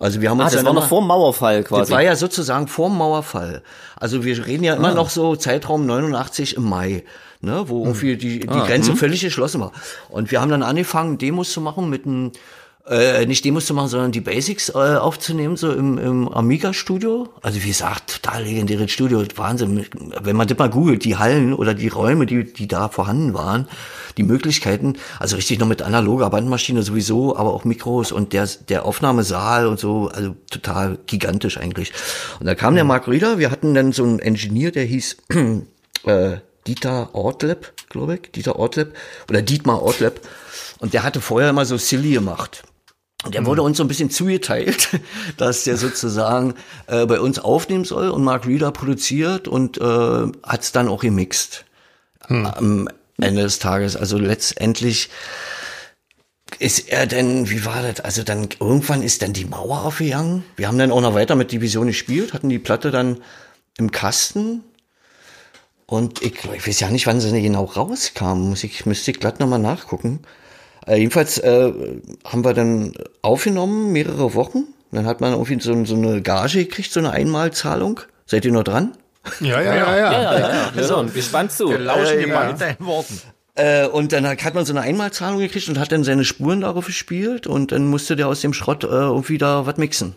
Also 0.00 0.20
wir 0.20 0.30
haben 0.30 0.40
Ah, 0.40 0.44
uns 0.44 0.52
das 0.54 0.64
war 0.64 0.70
immer, 0.72 0.80
noch 0.80 0.88
vor 0.88 1.00
dem 1.02 1.08
Mauerfall 1.08 1.60
das 1.60 1.68
quasi. 1.68 1.92
war 1.92 2.02
ja 2.02 2.16
sozusagen 2.16 2.66
vor 2.68 2.88
dem 2.88 2.96
Mauerfall. 2.98 3.62
Also 3.96 4.24
wir 4.24 4.46
reden 4.46 4.64
ja 4.64 4.72
Ah. 4.74 4.76
immer 4.76 4.94
noch 4.94 5.10
so 5.10 5.36
Zeitraum 5.36 5.86
89 5.86 6.56
im 6.56 6.64
Mai, 6.64 7.04
ne, 7.40 7.64
wo 7.66 7.84
irgendwie 7.84 8.16
die, 8.16 8.40
die 8.40 8.48
Ah, 8.48 8.64
Grenze 8.66 8.92
hm. 8.92 8.96
völlig 8.96 9.20
geschlossen 9.20 9.60
war. 9.60 9.72
Und 10.08 10.30
wir 10.30 10.40
haben 10.40 10.50
dann 10.50 10.62
angefangen, 10.62 11.18
Demos 11.18 11.52
zu 11.52 11.60
machen 11.60 11.88
mit 11.90 12.06
einem 12.06 12.32
äh, 12.88 13.26
nicht 13.26 13.44
Demos 13.44 13.66
zu 13.66 13.74
machen, 13.74 13.88
sondern 13.88 14.12
die 14.12 14.20
Basics 14.20 14.70
äh, 14.70 14.72
aufzunehmen, 14.72 15.56
so 15.56 15.72
im, 15.72 15.98
im 15.98 16.28
Amiga-Studio. 16.28 17.28
Also 17.42 17.62
wie 17.62 17.68
gesagt, 17.68 18.22
total 18.22 18.44
legendäres 18.44 18.90
Studio, 18.90 19.22
Wahnsinn. 19.36 19.86
Wenn 20.22 20.36
man 20.36 20.48
das 20.48 20.58
mal 20.58 20.70
googelt, 20.70 21.04
die 21.04 21.16
Hallen 21.16 21.52
oder 21.52 21.74
die 21.74 21.88
Räume, 21.88 22.26
die, 22.26 22.44
die 22.44 22.66
da 22.66 22.88
vorhanden 22.88 23.34
waren, 23.34 23.68
die 24.16 24.22
Möglichkeiten, 24.22 24.94
also 25.18 25.36
richtig 25.36 25.58
noch 25.58 25.68
mit 25.68 25.82
analoger 25.82 26.30
Bandmaschine 26.30 26.82
sowieso, 26.82 27.36
aber 27.36 27.52
auch 27.52 27.64
Mikros 27.64 28.10
und 28.10 28.32
der, 28.32 28.48
der 28.68 28.84
Aufnahmesaal 28.84 29.66
und 29.66 29.78
so, 29.78 30.08
also 30.08 30.34
total 30.50 30.98
gigantisch 31.06 31.58
eigentlich. 31.58 31.92
Und 32.40 32.46
da 32.46 32.54
kam 32.54 32.74
der 32.74 32.84
Mark 32.84 33.06
Rieder, 33.06 33.38
wir 33.38 33.50
hatten 33.50 33.74
dann 33.74 33.92
so 33.92 34.04
einen 34.04 34.18
Engineer, 34.18 34.70
der 34.70 34.84
hieß 34.84 35.16
äh, 36.04 36.36
Dieter 36.66 37.14
Ortleb, 37.14 37.72
glaube 37.88 38.16
ich, 38.16 38.30
Dieter 38.32 38.56
Ortleb 38.56 38.94
oder 39.28 39.42
Dietmar 39.42 39.82
Ortleb. 39.82 40.20
Und 40.80 40.94
der 40.94 41.02
hatte 41.02 41.20
vorher 41.20 41.50
immer 41.50 41.64
so 41.64 41.76
Silly 41.76 42.12
gemacht. 42.12 42.62
Und 43.24 43.34
der 43.34 43.46
wurde 43.46 43.62
uns 43.62 43.76
so 43.76 43.84
ein 43.84 43.88
bisschen 43.88 44.10
zugeteilt, 44.10 44.88
dass 45.36 45.64
der 45.64 45.76
sozusagen 45.76 46.54
äh, 46.86 47.04
bei 47.06 47.20
uns 47.20 47.38
aufnehmen 47.38 47.84
soll 47.84 48.10
und 48.10 48.22
Mark 48.22 48.46
Reeder 48.46 48.70
produziert 48.70 49.48
und 49.48 49.78
äh, 49.78 49.82
hat 49.84 50.62
es 50.62 50.72
dann 50.72 50.88
auch 50.88 51.00
gemixt 51.00 51.64
am 52.28 52.88
Ende 53.20 53.42
des 53.42 53.58
Tages. 53.58 53.96
Also 53.96 54.18
letztendlich 54.18 55.08
ist 56.58 56.88
er 56.88 57.06
denn, 57.06 57.50
wie 57.50 57.64
war 57.64 57.82
das? 57.82 58.00
Also 58.00 58.22
dann 58.22 58.48
irgendwann 58.60 59.02
ist 59.02 59.22
dann 59.22 59.32
die 59.32 59.44
Mauer 59.44 59.84
aufgegangen. 59.84 60.44
Wir 60.56 60.68
haben 60.68 60.78
dann 60.78 60.92
auch 60.92 61.00
noch 61.00 61.14
weiter 61.14 61.36
mit 61.36 61.52
Division 61.52 61.86
gespielt, 61.86 62.32
hatten 62.32 62.48
die 62.48 62.58
Platte 62.58 62.90
dann 62.90 63.22
im 63.76 63.90
Kasten. 63.90 64.64
Und 65.86 66.22
ich, 66.22 66.44
ich 66.44 66.66
weiß 66.66 66.80
ja 66.80 66.90
nicht, 66.90 67.06
wann 67.06 67.20
sie 67.20 67.42
genau 67.42 67.64
rauskam. 67.64 68.50
Muss 68.50 68.64
ich, 68.64 68.86
müsste 68.86 69.10
ich 69.10 69.20
glatt 69.20 69.40
nochmal 69.40 69.58
nachgucken. 69.58 70.20
Äh, 70.88 70.96
jedenfalls 70.96 71.38
äh, 71.38 71.72
haben 72.24 72.44
wir 72.44 72.54
dann 72.54 72.92
aufgenommen, 73.22 73.92
mehrere 73.92 74.34
Wochen. 74.34 74.64
Dann 74.90 75.06
hat 75.06 75.20
man 75.20 75.32
irgendwie 75.32 75.60
so, 75.60 75.84
so 75.84 75.94
eine 75.94 76.22
Gage 76.22 76.64
gekriegt, 76.64 76.90
so 76.92 77.00
eine 77.00 77.10
Einmalzahlung. 77.10 78.00
Seid 78.26 78.44
ihr 78.44 78.52
noch 78.52 78.64
dran? 78.64 78.92
Ja, 79.40 79.60
ja, 79.60 79.74
ja, 79.74 79.96
ja. 79.96 80.12
Ja, 80.12 80.22
ja, 80.22 80.38
ja. 80.38 80.70
Wir 80.74 80.88
hören 80.88 81.12
gespannt 81.12 81.52
zu. 81.52 81.68
Wir 81.68 81.78
lauschen 81.78 82.14
Äh, 82.14 82.22
dir 82.22 82.28
ja. 82.28 82.34
mal 82.34 82.48
mit 82.52 82.60
deinen 82.60 82.86
Worten. 82.86 83.20
Äh, 83.54 83.86
und 83.86 84.12
dann 84.12 84.26
hat 84.26 84.54
man 84.54 84.64
so 84.64 84.72
eine 84.72 84.80
Einmalzahlung 84.82 85.40
gekriegt 85.40 85.68
und 85.68 85.78
hat 85.78 85.92
dann 85.92 86.04
seine 86.04 86.24
Spuren 86.24 86.62
darauf 86.62 86.86
gespielt 86.86 87.46
und 87.46 87.72
dann 87.72 87.86
musste 87.88 88.16
der 88.16 88.28
aus 88.28 88.40
dem 88.40 88.52
Schrott 88.54 88.84
äh, 88.84 88.86
irgendwie 88.86 89.36
da 89.36 89.66
was 89.66 89.76
mixen. 89.76 90.14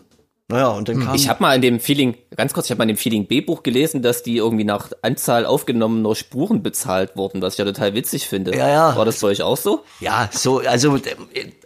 Naja, 0.52 0.68
und 0.68 0.86
dann 0.86 1.00
kam. 1.00 1.14
Ich 1.14 1.30
habe 1.30 1.42
mal 1.42 1.54
in 1.54 1.62
dem 1.62 1.80
Feeling, 1.80 2.14
ganz 2.36 2.52
kurz, 2.52 2.66
ich 2.66 2.72
habe 2.72 2.78
mal 2.78 2.84
in 2.84 2.88
dem 2.88 2.98
Feeling 2.98 3.26
B-Buch 3.26 3.62
gelesen, 3.62 4.02
dass 4.02 4.22
die 4.22 4.36
irgendwie 4.36 4.64
nach 4.64 4.90
Anzahl 5.00 5.46
aufgenommener 5.46 6.14
Spuren 6.14 6.62
bezahlt 6.62 7.16
wurden, 7.16 7.40
was 7.40 7.54
ich 7.54 7.58
ja 7.58 7.64
total 7.64 7.94
witzig 7.94 8.28
finde. 8.28 8.54
Ja, 8.54 8.68
ja. 8.68 8.94
War 8.94 9.06
das 9.06 9.20
bei 9.20 9.28
euch 9.28 9.40
auch 9.40 9.56
so? 9.56 9.82
Ja, 10.00 10.28
so, 10.30 10.58
also 10.58 10.96
äh, 10.96 11.00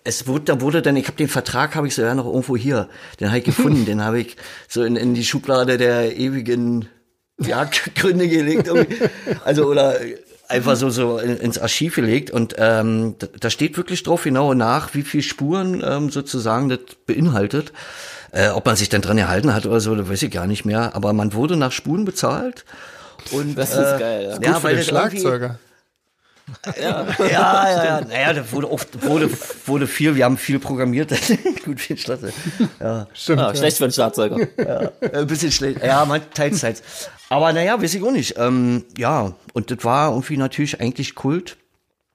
es 0.05 0.29
wurde, 0.29 0.45
da 0.45 0.61
wurde 0.61 0.83
dann, 0.83 0.95
ich 0.95 1.09
habe 1.09 1.17
den 1.17 1.27
Vertrag, 1.27 1.75
habe 1.75 1.89
ich 1.89 1.97
so 1.97 2.03
ja 2.03 2.15
noch 2.15 2.27
irgendwo 2.27 2.57
hier, 2.57 2.89
den 3.19 3.27
habe 3.29 3.39
ich 3.39 3.45
gefunden, 3.45 3.85
den 3.87 4.05
habe 4.05 4.21
ich 4.21 4.37
so 4.69 4.85
in, 4.85 4.95
in 4.95 5.15
die 5.15 5.25
Schublade 5.25 5.79
der 5.79 6.17
ewigen 6.17 6.89
Jagdgründe 7.39 8.29
gelegt, 8.29 8.69
irgendwie. 8.69 8.99
also 9.45 9.65
oder 9.65 9.97
einfach 10.47 10.77
so 10.77 10.91
so 10.91 11.19
in, 11.19 11.39
ins 11.39 11.59
Archiv 11.59 11.97
gelegt 11.97 12.31
und 12.31 12.55
ähm, 12.57 13.17
da, 13.19 13.27
da 13.41 13.51
steht 13.51 13.77
wirklich 13.77 14.05
drauf 14.05 14.23
genau 14.23 14.55
nach, 14.55 14.95
wie 14.95 15.03
viel 15.03 15.23
Spuren 15.23 15.83
ähm, 15.85 16.11
sozusagen 16.11 16.69
das 16.69 16.79
beinhaltet. 17.05 17.73
Äh, 18.37 18.51
ob 18.51 18.67
man 18.67 18.77
sich 18.77 18.91
dann 18.91 19.01
dran 19.01 19.17
erhalten 19.17 19.55
hat 19.55 19.65
oder 19.65 19.81
so, 19.81 19.95
das 19.95 20.11
weiß 20.11 20.23
ich 20.25 20.31
gar 20.31 20.47
nicht 20.47 20.67
mehr. 20.67 20.95
Aber 20.95 21.15
man 21.15 21.33
wurde 21.33 21.57
nach 21.57 21.73
Spuren 21.73 22.05
bezahlt. 22.05 22.67
Und, 23.31 23.57
Das 23.57 23.71
ist 23.71 23.77
äh, 23.79 23.99
geil, 23.99 24.23
ja. 24.25 24.31
Ja, 24.31 24.37
Gut 24.37 24.47
für 24.59 24.63
weil 24.65 24.75
den 24.77 24.85
Schlagzeuger. 24.85 25.59
Ja. 26.79 27.07
ja, 27.19 27.27
ja, 27.29 27.85
ja. 27.85 28.01
Naja, 28.03 28.33
da 28.35 28.53
wurde 28.53 28.71
oft, 28.71 29.03
wurde, 29.05 29.31
wurde 29.65 29.87
viel, 29.87 30.17
wir 30.17 30.27
haben 30.27 30.37
viel 30.37 30.59
programmiert. 30.59 31.13
Gut, 31.65 31.81
viel 31.81 31.97
Schlatte. 31.97 32.31
Ja, 32.79 33.07
Stimmt. 33.15 33.41
Ah, 33.41 33.49
ja. 33.49 33.57
schlecht 33.57 33.79
für 33.79 33.85
einen 33.85 33.93
Schlagzeuger. 33.95 34.39
äh, 34.59 34.91
ein 35.13 35.27
bisschen 35.27 35.51
schlecht. 35.51 35.83
Ja, 35.83 36.05
man 36.05 36.21
teils, 36.35 36.61
teils. 36.61 36.83
Aber 37.31 37.53
naja, 37.55 37.83
weiß 37.83 37.95
ich 37.95 38.03
auch 38.03 38.13
nicht. 38.13 38.35
Ähm, 38.37 38.85
ja, 38.99 39.33
und 39.55 39.71
das 39.71 39.83
war 39.83 40.11
irgendwie 40.11 40.37
natürlich 40.37 40.79
eigentlich 40.79 41.15
Kult. 41.15 41.57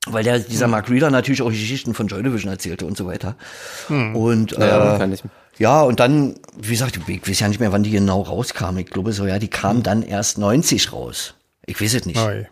Weil 0.08 0.24
der, 0.24 0.40
dieser 0.40 0.68
Mark 0.68 0.90
Reeder 0.90 1.10
natürlich 1.12 1.42
auch 1.42 1.50
Geschichten 1.50 1.94
von 1.94 2.08
Joy 2.08 2.24
Division 2.24 2.52
erzählte 2.52 2.86
und 2.86 2.98
so 2.98 3.06
weiter. 3.06 3.36
Und 3.90 4.58
äh, 4.58 4.68
Ja, 4.68 4.98
kann 4.98 5.14
ich. 5.14 5.24
Ja, 5.58 5.82
und 5.82 6.00
dann, 6.00 6.36
wie 6.58 6.72
gesagt, 6.72 7.00
ich 7.08 7.28
weiß 7.28 7.40
ja 7.40 7.48
nicht 7.48 7.60
mehr, 7.60 7.72
wann 7.72 7.84
die 7.84 7.92
genau 7.92 8.22
rauskamen. 8.22 8.80
Ich 8.82 8.90
glaube 8.90 9.14
so, 9.14 9.26
ja, 9.26 9.40
die 9.40 9.48
kamen 9.50 9.84
dann 9.84 10.04
erst 10.04 10.38
90 10.38 10.92
raus. 10.94 11.36
Ich 11.66 11.82
weiß 11.82 11.94
es 11.94 12.06
nicht. 12.06 12.20
Oi. 12.20 12.48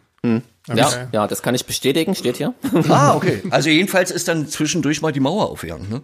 Ja, 0.67 0.89
ja, 1.12 1.27
das 1.27 1.41
kann 1.41 1.55
ich 1.55 1.65
bestätigen, 1.65 2.13
steht 2.13 2.38
hier. 2.38 2.53
Ah, 2.89 3.15
okay. 3.15 3.41
Also 3.49 3.69
jedenfalls 3.69 4.12
ist 4.12 4.27
dann 4.27 4.47
zwischendurch 4.47 5.01
mal 5.01 5.12
die 5.12 5.19
Mauer 5.19 5.49
aufgegangen, 5.49 5.89
ne? 5.89 6.01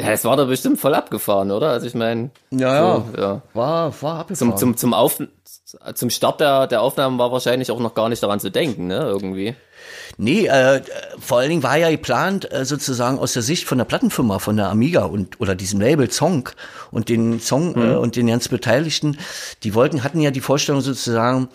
Ja, 0.00 0.10
es 0.10 0.24
war 0.24 0.36
da 0.36 0.44
bestimmt 0.44 0.78
voll 0.78 0.94
abgefahren, 0.94 1.50
oder? 1.50 1.70
Also 1.70 1.86
ich 1.88 1.94
meine, 1.94 2.30
Ja, 2.52 2.96
so, 3.12 3.20
ja. 3.20 3.42
War, 3.54 3.92
war 4.02 4.20
abgefahren. 4.20 4.56
Zum, 4.56 4.56
zum, 4.56 4.76
zum, 4.76 4.94
Auf, 4.94 5.20
zum 5.94 6.10
Start 6.10 6.40
der, 6.40 6.68
der 6.68 6.80
Aufnahmen 6.80 7.18
war 7.18 7.32
wahrscheinlich 7.32 7.72
auch 7.72 7.80
noch 7.80 7.94
gar 7.94 8.08
nicht 8.08 8.22
daran 8.22 8.38
zu 8.38 8.50
denken, 8.50 8.86
ne? 8.86 8.98
Irgendwie. 9.00 9.56
Nee, 10.16 10.46
äh, 10.46 10.82
vor 11.18 11.38
allen 11.38 11.50
Dingen 11.50 11.62
war 11.62 11.76
ja 11.76 11.90
geplant, 11.90 12.50
äh, 12.52 12.64
sozusagen 12.64 13.18
aus 13.18 13.32
der 13.32 13.42
Sicht 13.42 13.64
von 13.64 13.78
der 13.78 13.84
Plattenfirma, 13.84 14.38
von 14.38 14.56
der 14.56 14.68
Amiga 14.68 15.04
und 15.04 15.40
oder 15.40 15.54
diesem 15.54 15.80
Label 15.80 16.10
Song 16.10 16.48
und 16.90 17.08
den 17.08 17.40
Song 17.40 17.74
äh, 17.76 17.96
und 17.96 18.16
den 18.16 18.26
ganz 18.28 18.48
Beteiligten, 18.48 19.18
die 19.62 19.74
wollten, 19.74 20.04
hatten 20.04 20.20
ja 20.20 20.30
die 20.30 20.40
Vorstellung 20.40 20.80
sozusagen, 20.80 21.48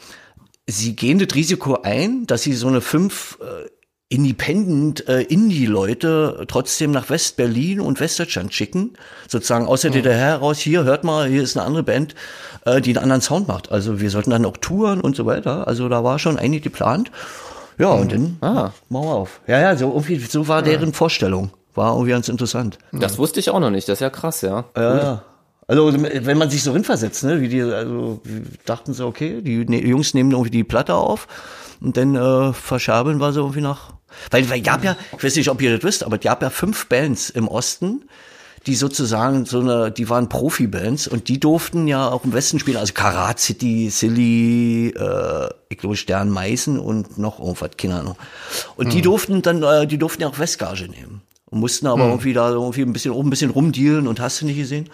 sie 0.68 0.96
gehen 0.96 1.20
das 1.20 1.34
Risiko 1.36 1.80
ein, 1.82 2.28
dass 2.28 2.44
sie 2.44 2.54
so 2.54 2.68
eine 2.68 2.82
fünf 2.82 3.38
äh, 3.42 3.70
Independent 4.12 5.08
äh, 5.08 5.22
Indie-Leute 5.22 6.46
trotzdem 6.48 6.90
nach 6.90 7.12
West-Berlin 7.12 7.80
und 7.80 8.00
Westdeutschland 8.00 8.52
schicken, 8.52 8.94
sozusagen 9.28 9.68
aus 9.68 9.82
der 9.82 9.92
DDR 9.92 10.18
heraus, 10.18 10.58
hier 10.58 10.84
hört 10.84 11.04
mal, 11.04 11.30
hier 11.30 11.44
ist 11.44 11.56
eine 11.56 11.66
andere 11.66 11.84
Band, 11.84 12.16
äh, 12.66 12.82
die 12.82 12.90
einen 12.90 13.04
anderen 13.04 13.22
Sound 13.22 13.48
macht. 13.48 13.72
Also 13.72 14.02
wir 14.02 14.10
sollten 14.10 14.32
dann 14.32 14.46
auch 14.46 14.58
touren 14.58 15.00
und 15.00 15.16
so 15.16 15.28
weiter. 15.28 15.68
Also 15.68 15.90
da 15.90 16.04
war 16.04 16.18
schon 16.18 16.40
eigentlich 16.40 16.64
geplant. 16.64 17.12
Ja, 17.80 17.92
und 17.92 18.12
dann 18.12 18.38
Ah. 18.42 18.72
Mauer 18.90 19.16
auf. 19.16 19.42
Ja, 19.48 19.60
ja, 19.60 19.76
so 19.76 19.88
irgendwie, 19.94 20.20
so 20.20 20.48
war 20.48 20.62
deren 20.62 20.94
Vorstellung. 20.94 21.50
War 21.76 21.94
irgendwie 21.94 22.12
ganz 22.12 22.28
interessant. 22.28 22.78
Das 22.92 23.18
wusste 23.18 23.40
ich 23.40 23.50
auch 23.50 23.60
noch 23.60 23.70
nicht, 23.70 23.88
das 23.88 23.94
ist 23.98 24.02
ja 24.02 24.10
krass, 24.10 24.42
ja. 24.42 24.66
Ja, 24.76 24.98
ja. 24.98 25.24
Also 25.68 25.94
wenn 25.94 26.38
man 26.38 26.50
sich 26.50 26.64
so 26.64 26.74
hinversetzt, 26.74 27.24
ne, 27.24 27.42
wie 27.42 27.48
die, 27.48 27.62
also 27.62 28.22
wie 28.24 28.42
dachten 28.66 28.94
sie, 28.94 29.06
okay, 29.06 29.42
die 29.42 29.66
ne, 29.66 29.80
Jungs 29.86 30.16
nehmen 30.16 30.32
irgendwie 30.32 30.50
die 30.50 30.64
Platte 30.64 30.96
auf 30.96 31.28
und 31.80 31.96
dann 31.96 32.16
äh, 32.16 32.54
verschabeln 32.54 33.20
wir 33.20 33.32
sie 33.34 33.40
irgendwie 33.40 33.62
nach. 33.62 33.94
Weil, 34.32 34.50
weil 34.50 34.62
gab 34.62 34.84
ja, 34.84 34.96
ich 35.16 35.24
weiß 35.24 35.36
nicht, 35.36 35.50
ob 35.50 35.62
ihr 35.62 35.76
das 35.76 35.84
wisst, 35.84 36.04
aber 36.04 36.16
es 36.16 36.24
gab 36.24 36.42
ja 36.42 36.50
fünf 36.50 36.88
Bands 36.88 37.30
im 37.30 37.48
Osten, 37.48 38.04
die 38.70 38.76
sozusagen 38.76 39.46
so 39.46 39.62
eine, 39.62 39.92
die 39.92 40.10
waren 40.10 40.30
Profi-Bands 40.30 41.08
und 41.08 41.28
die 41.28 41.40
durften 41.40 41.88
ja 41.88 42.08
auch 42.08 42.24
im 42.24 42.34
Westen 42.34 42.60
spielen, 42.60 42.78
also 42.78 42.94
Karat 42.94 43.40
City, 43.40 43.90
Silly, 43.90 44.90
äh, 44.90 45.50
ich 45.70 45.80
glaube 45.80 45.98
Stern 45.98 46.30
Meißen 46.30 46.78
und 46.78 47.18
noch 47.18 47.40
irgendwas, 47.40 47.72
keine 47.78 47.96
Ahnung. 47.96 48.16
Und 48.76 48.94
die 48.94 49.02
durften 49.02 49.42
dann, 49.42 49.64
äh, 49.64 49.88
die 49.88 49.98
durften 49.98 50.22
ja 50.22 50.28
auch 50.28 50.38
Westgage 50.38 50.88
nehmen. 50.88 51.22
Und 51.50 51.62
mussten 51.62 51.88
aber 51.88 52.06
irgendwie 52.06 52.34
da 52.34 52.52
irgendwie 52.52 52.84
ein 52.84 52.94
bisschen, 52.94 53.12
ein 53.12 53.30
bisschen 53.32 53.50
rumdealen 53.50 54.08
und 54.08 54.20
hast 54.20 54.40
du 54.40 54.46
nicht 54.46 54.58
gesehen. 54.58 54.88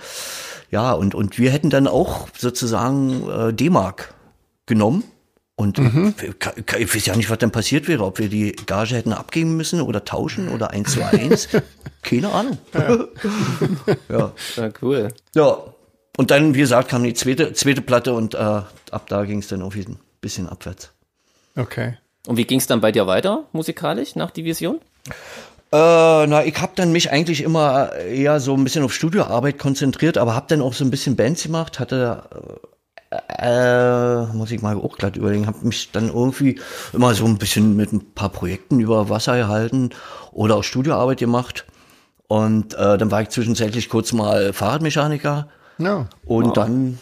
Ja, 0.72 0.94
und, 0.94 1.14
und 1.14 1.38
wir 1.38 1.52
hätten 1.52 1.70
dann 1.70 1.86
auch 1.86 2.30
sozusagen 2.38 3.30
äh, 3.30 3.54
D-Mark 3.54 4.14
genommen. 4.66 5.04
Und 5.58 5.80
ich, 5.80 6.78
ich 6.78 6.96
weiß 6.96 7.06
ja 7.06 7.16
nicht, 7.16 7.30
was 7.30 7.38
dann 7.38 7.52
passiert 7.52 7.88
wäre, 7.88 8.04
ob 8.04 8.20
wir 8.20 8.28
die 8.28 8.52
Gage 8.52 8.96
hätten 8.96 9.14
abgeben 9.14 9.56
müssen 9.56 9.82
oder 9.82 10.04
tauschen 10.04 10.50
oder 10.50 10.72
eins 10.72 10.92
zu 10.92 11.04
eins. 11.04 11.48
Keine 12.02 12.32
Ahnung. 12.32 12.58
Ja. 12.74 14.34
ja. 14.58 14.70
Cool. 14.82 15.14
ja. 15.34 15.58
Und 16.18 16.32
dann, 16.32 16.56
wie 16.56 16.60
gesagt, 16.60 16.90
kam 16.90 17.04
die 17.04 17.14
zweite, 17.14 17.54
zweite 17.54 17.82
Platte 17.82 18.14
und 18.14 18.36
äh, 18.36 18.38
ab 18.38 19.08
da 19.08 19.26
ging 19.26 19.40
es 19.40 19.48
dann 19.48 19.62
irgendwie 19.62 19.86
ein 19.86 20.00
bisschen 20.22 20.48
abwärts. 20.48 20.92
Okay. 21.56 21.98
Und 22.28 22.38
wie 22.38 22.46
ging 22.46 22.60
es 22.60 22.68
dann 22.68 22.82
bei 22.82 22.92
dir 22.92 23.08
weiter, 23.08 23.46
musikalisch, 23.52 24.16
nach 24.16 24.32
Division? 24.32 24.80
Äh, 25.08 26.28
na, 26.28 26.44
ich 26.46 26.60
habe 26.62 26.74
dann 26.76 26.92
mich 26.92 27.12
eigentlich 27.12 27.42
immer 27.42 27.94
eher 27.94 28.40
so 28.40 28.56
ein 28.56 28.64
bisschen 28.64 28.84
auf 28.84 28.94
Studioarbeit 28.94 29.60
konzentriert, 29.60 30.18
aber 30.18 30.36
habe 30.36 30.48
dann 30.50 30.62
auch 30.62 30.74
so 30.74 30.84
ein 30.84 30.92
bisschen 30.92 31.16
Bands 31.16 31.44
gemacht, 31.44 31.80
hatte 31.80 32.24
äh, 33.28 34.26
muss 34.34 34.52
ich 34.52 34.62
mal 34.62 34.76
auch 34.76 34.98
glatt 34.98 35.18
überlegen, 35.18 35.48
habe 35.48 35.66
mich 35.66 35.92
dann 35.92 36.08
irgendwie 36.10 36.60
immer 36.94 37.14
so 37.14 37.26
ein 37.26 37.38
bisschen 37.38 37.76
mit 37.76 37.92
ein 37.94 38.14
paar 38.14 38.30
Projekten 38.30 38.80
über 38.80 39.10
Wasser 39.10 39.38
gehalten 39.38 39.90
oder 40.32 40.58
auch 40.58 40.64
Studioarbeit 40.64 41.20
gemacht. 41.20 41.66
Und 42.28 42.74
äh, 42.74 42.98
dann 42.98 43.12
war 43.12 43.22
ich 43.22 43.30
zwischenzeitlich 43.30 43.90
kurz 43.90 44.12
mal 44.14 44.54
Fahrradmechaniker 44.54 45.48
No. 45.78 46.08
und 46.26 46.56
dann 46.58 47.00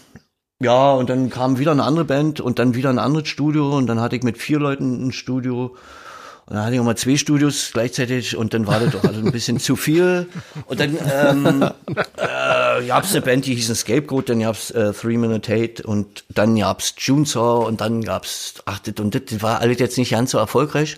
ja, 0.60 0.94
und 0.94 1.10
dann 1.10 1.30
kam 1.30 1.60
wieder 1.60 1.72
eine 1.72 1.84
andere 1.84 2.06
Band 2.06 2.40
und 2.40 2.58
dann 2.58 2.74
wieder 2.74 2.90
ein 2.90 3.00
anderes 3.00 3.28
Studio 3.28 3.76
und 3.78 3.88
dann 3.88 4.00
hatte 4.00 4.16
ich 4.16 4.24
mit 4.24 4.38
vier 4.38 4.60
Leuten 4.60 5.08
ein 5.08 5.12
Studio. 5.12 5.76
Und 6.54 6.58
dann 6.58 6.66
hatte 6.66 6.76
ich 6.76 6.82
auch 6.82 6.86
mal 6.86 6.96
zwei 6.96 7.18
Studios 7.18 7.72
gleichzeitig 7.74 8.38
und 8.38 8.54
dann 8.54 8.68
war 8.68 8.80
das 8.80 8.92
doch 8.92 9.04
also 9.04 9.20
ein 9.22 9.32
bisschen 9.32 9.58
zu 9.60 9.76
viel. 9.76 10.28
Und 10.68 10.80
dann 10.80 10.96
ähm, 11.12 11.64
äh, 12.16 12.86
gab's 12.86 13.12
eine 13.12 13.22
Band, 13.24 13.48
die 13.48 13.56
hieß 13.56 13.70
ein 13.70 13.76
Scapegoat, 13.76 14.30
dann 14.30 14.42
gab's 14.42 14.70
äh, 14.70 14.94
Three 14.94 15.18
Minute 15.18 15.52
Hate 15.52 15.82
und 15.82 16.26
dann 16.30 16.56
gab's 16.56 16.94
Junesaw 17.00 17.66
und 17.66 17.82
dann 17.82 18.04
gab's, 18.04 18.54
ach, 18.68 18.78
das 18.78 18.94
und 19.04 19.16
das, 19.16 19.42
war 19.42 19.62
alles 19.62 19.80
jetzt 19.80 19.98
nicht 19.98 20.12
ganz 20.12 20.30
so 20.30 20.38
erfolgreich. 20.38 20.98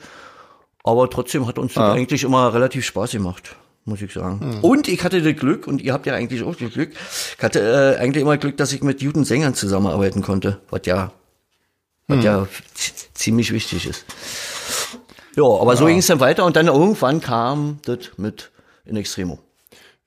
Aber 0.84 1.10
trotzdem 1.10 1.48
hat 1.48 1.58
uns 1.58 1.74
das 1.76 1.84
Ah. 1.84 1.94
eigentlich 1.94 2.24
immer 2.26 2.54
relativ 2.54 2.86
Spaß 2.86 3.12
gemacht, 3.12 3.56
muss 3.86 4.02
ich 4.02 4.12
sagen. 4.12 4.60
Und 4.62 4.90
ich 4.90 5.02
hatte 5.06 5.22
das 5.22 5.40
Glück, 5.40 5.68
und 5.68 5.82
ihr 5.82 5.94
habt 5.94 6.06
ja 6.06 6.16
eigentlich 6.16 6.44
auch 6.44 6.56
das 6.56 6.74
Glück, 6.74 6.92
ich 7.38 7.42
hatte 7.42 7.96
äh, 7.98 8.02
eigentlich 8.02 8.24
immer 8.24 8.36
Glück, 8.36 8.58
dass 8.58 8.74
ich 8.74 8.84
mit 8.84 9.00
guten 9.00 9.24
Sängern 9.24 9.54
zusammenarbeiten 9.56 10.22
konnte, 10.22 10.60
was 10.70 10.82
ja, 10.84 11.14
was 12.10 12.22
ja 12.26 12.46
z- 12.74 12.94
ziemlich 13.14 13.54
wichtig 13.54 13.88
ist. 13.88 14.04
Ja, 15.36 15.44
aber 15.44 15.76
so 15.76 15.86
ging 15.86 15.98
es 15.98 16.08
dann 16.08 16.20
weiter 16.20 16.46
und 16.46 16.56
dann 16.56 16.68
irgendwann 16.68 17.22
kam 17.22 17.80
das 17.86 18.12
mit 18.18 18.52
In 18.86 18.96
Extremo. 18.96 19.40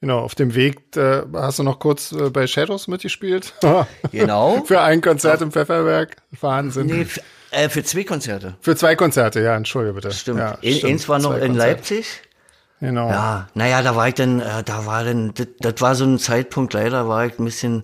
Genau, 0.01 0.21
auf 0.21 0.37
dem 0.37 0.55
Weg 0.55 0.97
äh, 0.97 1.23
hast 1.35 1.59
du 1.59 1.65
noch 1.65 1.81
kurz 1.81 2.13
äh, 2.13 2.31
bei 2.31 2.47
Shadows 2.47 2.87
mitgespielt. 2.89 3.53
Genau. 4.13 4.63
Für 4.65 4.81
ein 4.81 5.01
Konzert 5.01 5.43
im 5.43 5.51
Pfefferberg. 5.51 6.17
Wahnsinn. 6.41 6.87
Nee, 6.87 7.07
äh, 7.51 7.69
für 7.69 7.83
zwei 7.83 8.05
Konzerte. 8.05 8.55
Für 8.61 8.77
zwei 8.77 8.95
Konzerte, 8.95 9.41
ja, 9.41 9.57
entschuldige 9.57 9.95
bitte. 9.95 10.13
Stimmt. 10.13 10.39
Ja, 10.39 10.57
stimmt. 10.59 10.85
Eins 10.85 11.09
war 11.09 11.19
noch 11.19 11.31
Zwei 11.31 11.41
in 11.41 11.53
Konzerte. 11.53 11.73
Leipzig. 11.73 12.07
Genau. 12.81 13.09
Ja, 13.09 13.49
naja, 13.55 13.83
da 13.83 13.97
war 13.97 14.07
ich 14.07 14.15
dann, 14.15 14.41
äh, 14.41 14.63
da 14.65 14.87
war 14.87 15.03
dann, 15.03 15.35
das, 15.35 15.49
das 15.59 15.81
war 15.81 15.95
so 15.97 16.05
ein 16.05 16.19
Zeitpunkt, 16.21 16.75
leider 16.75 17.09
war 17.09 17.27
ich 17.27 17.37
ein 17.39 17.45
bisschen, 17.45 17.83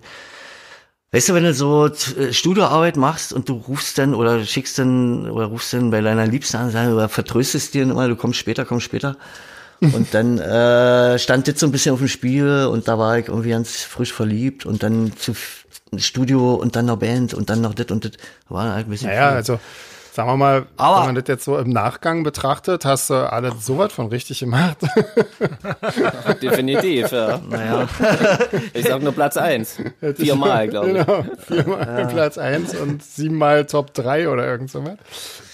weißt 1.15 1.29
du, 1.29 1.33
wenn 1.33 1.45
du 1.45 1.53
so 1.53 1.87
äh, 1.87 2.33
Studioarbeit 2.33 2.97
machst 2.97 3.31
und 3.31 3.47
du 3.47 3.53
rufst 3.53 3.97
dann 3.97 4.13
oder 4.13 4.43
schickst 4.43 4.77
dann 4.79 5.29
oder 5.29 5.45
rufst 5.45 5.71
dann 5.71 5.89
bei 5.89 6.01
deiner 6.01 6.27
Liebsten 6.27 6.57
an 6.57 6.93
oder 6.93 7.07
vertröstest 7.07 7.73
dir 7.73 7.83
immer, 7.83 8.07
du 8.09 8.17
kommst 8.17 8.37
später, 8.37 8.65
kommst 8.65 8.85
später. 8.85 9.15
Und 9.81 10.13
dann 10.13 10.39
äh, 10.39 11.19
stand 11.19 11.49
das 11.49 11.59
so 11.59 11.65
ein 11.65 11.71
bisschen 11.71 11.91
auf 11.91 11.99
dem 11.99 12.07
Spiel 12.07 12.65
und 12.71 12.87
da 12.87 12.97
war 12.97 13.19
ich 13.19 13.27
irgendwie 13.27 13.49
ganz 13.49 13.81
frisch 13.83 14.13
verliebt 14.13 14.65
und 14.65 14.83
dann 14.83 15.11
zu 15.17 15.35
Studio 15.97 16.53
und 16.55 16.77
dann 16.77 16.85
noch 16.85 16.95
Band 16.97 17.33
und 17.33 17.49
dann 17.49 17.59
noch 17.59 17.73
das 17.73 17.87
und 17.87 18.05
das 18.05 18.13
war 18.47 18.73
halt 18.73 18.87
ein 18.87 18.89
bisschen 18.89 19.09
Naja, 19.09 19.27
viel. 19.27 19.35
also 19.35 19.59
sagen 20.15 20.29
wir 20.29 20.37
mal, 20.37 20.65
Aber- 20.77 20.99
wenn 20.99 21.05
man 21.07 21.15
das 21.15 21.25
jetzt 21.27 21.43
so 21.45 21.57
im 21.57 21.69
Nachgang 21.69 22.23
betrachtet, 22.23 22.85
hast 22.85 23.09
du 23.09 23.15
alles 23.15 23.65
sowas 23.65 23.91
von 23.91 24.07
richtig 24.07 24.39
gemacht. 24.39 24.77
Definitiv, 26.41 27.11
ja. 27.11 27.39
Naja, 27.49 27.87
Ich 28.73 28.87
sag 28.87 29.01
nur 29.01 29.11
Platz 29.11 29.35
eins. 29.37 29.77
Viermal, 30.15 30.67
glaube 30.69 30.91
ich. 30.91 30.93
genau, 31.05 31.25
viermal 31.45 32.07
Platz 32.07 32.37
eins 32.37 32.73
und 32.75 33.03
siebenmal 33.03 33.65
Top 33.65 33.93
3 33.93 34.29
oder 34.29 34.45
irgend 34.47 34.71
so 34.71 34.83
was. 34.85 34.97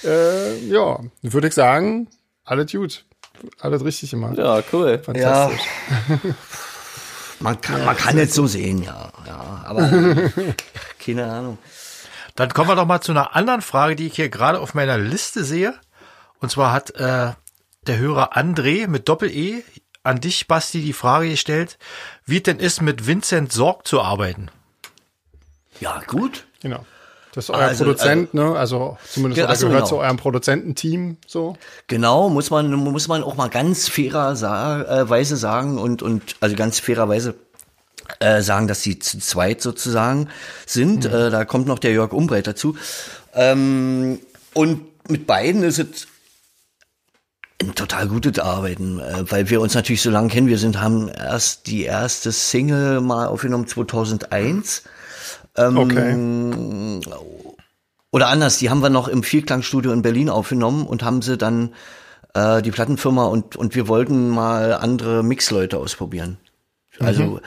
Äh, 0.03 0.57
ja, 0.68 0.99
würde 1.24 1.47
ich 1.47 1.53
sagen, 1.53 2.07
alles 2.45 2.72
gut. 2.72 3.03
Alles 3.59 3.84
richtig 3.84 4.12
gemacht. 4.12 4.38
Ja, 4.38 4.62
cool. 4.72 4.91
ja, 4.91 4.97
Fantastisch. 4.99 5.62
man 7.39 7.59
kann, 7.59 7.84
man 7.86 7.97
kann 7.97 8.18
es 8.20 8.36
so 8.36 8.45
sehen, 8.45 8.84
ja, 8.84 9.12
ja, 9.26 9.64
aber 9.66 9.89
keine 11.03 11.26
Ahnung. 11.32 11.57
Dann 12.36 12.50
kommen 12.50 12.70
wir 12.70 12.76
doch 12.76 12.86
mal 12.86 13.02
zu 13.02 13.12
einer 13.12 13.36
anderen 13.36 13.62
Frage, 13.62 13.96
die 13.96 14.08
ich 14.08 14.16
hier 14.16 14.30
gerade 14.30 14.60
auf 14.60 14.74
meiner 14.74 14.98
Liste 14.98 15.44
sehe. 15.44 15.74
Und 16.40 16.52
zwar 16.52 16.72
hat 16.72 16.92
äh, 16.92 17.32
der 17.88 17.98
Hörer 17.98 18.36
André 18.38 18.88
mit 18.88 19.10
Doppel-E 19.10 19.64
an 20.04 20.20
dich, 20.20 20.48
Basti, 20.48 20.82
die 20.82 20.94
Frage 20.94 21.30
gestellt, 21.30 21.78
wie 22.26 22.38
es 22.38 22.44
denn 22.44 22.60
ist, 22.60 22.82
mit 22.82 23.06
Vincent 23.06 23.52
Sorg 23.52 23.88
zu 23.88 24.02
arbeiten. 24.02 24.50
Ja, 25.80 26.02
gut. 26.08 26.46
Genau. 26.62 26.86
Das 27.34 27.46
ist 27.46 27.50
euer 27.52 27.60
Also, 27.60 27.86
Produzent, 27.86 28.34
ne? 28.34 28.56
Also 28.58 28.98
zumindest 29.10 29.38
Ja, 29.38 29.46
oder 29.46 29.54
ach 29.54 29.58
so, 29.58 29.68
gehört 29.68 29.84
genau. 29.84 29.90
zu 29.90 29.98
eurem 30.00 30.18
Produzententeam 30.18 31.18
so. 31.26 31.56
Genau, 31.88 32.30
muss 32.30 32.50
man, 32.50 32.72
muss 32.74 33.08
man 33.08 33.24
auch 33.24 33.36
mal 33.36 33.50
ganz 33.50 33.88
fairer 33.88 34.36
sa 34.36 34.82
äh, 34.82 35.10
Weise 35.10 35.38
sagen 35.38 35.78
und, 35.78 36.02
und 36.02 36.36
also 36.42 36.56
ganz 36.56 36.80
fairerweise 36.80 37.36
äh, 38.20 38.41
sagen, 38.41 38.68
dass 38.68 38.82
sie 38.82 38.99
zu 38.99 39.20
zweit 39.20 39.62
sozusagen 39.62 40.30
sind. 40.66 41.05
Äh, 41.05 41.30
da 41.30 41.45
kommt 41.45 41.68
noch 41.68 41.80
der 41.80 41.91
Jörg 41.91 42.14
Umbreit 42.14 42.47
dazu. 42.47 42.76
Ähm, 43.34 44.20
und 44.53 44.82
mit 45.09 45.28
beiden 45.28 45.64
ist 45.64 45.80
es 45.80 46.07
ein 47.62 47.76
total 47.76 48.07
gutes 48.07 48.39
Arbeiten, 48.39 48.99
äh, 48.99 49.24
weil 49.30 49.49
wir 49.49 49.62
uns 49.62 49.74
natürlich 49.74 50.01
so 50.01 50.09
lange 50.09 50.30
kennen. 50.30 50.47
Wir 50.47 50.57
sind, 50.57 50.82
haben 50.82 51.09
erst 51.09 51.68
die 51.68 51.84
erste 51.84 52.32
Single 52.32 53.01
mal 53.01 53.28
aufgenommen 53.28 53.68
2001. 53.68 54.84
Ähm, 55.57 55.78
Okay. 55.78 57.01
Oder 58.14 58.28
anders, 58.28 58.57
die 58.57 58.70
haben 58.70 58.82
wir 58.82 58.89
noch 58.89 59.07
im 59.07 59.24
Vierklangstudio 59.24 59.93
in 59.93 60.01
Berlin 60.01 60.30
aufgenommen 60.30 60.86
und 60.86 61.01
haben 61.01 61.22
sie 61.22 61.38
dann 61.38 61.74
äh, 62.34 62.62
die 62.62 62.72
Plattenfirma 62.72 63.24
und 63.24 63.55
und 63.55 63.74
wir 63.74 63.88
wollten 63.88 64.30
mal 64.30 64.74
andere 64.74 65.24
Mixleute 65.24 65.78
ausprobieren. 65.78 66.38
Also 66.99 67.39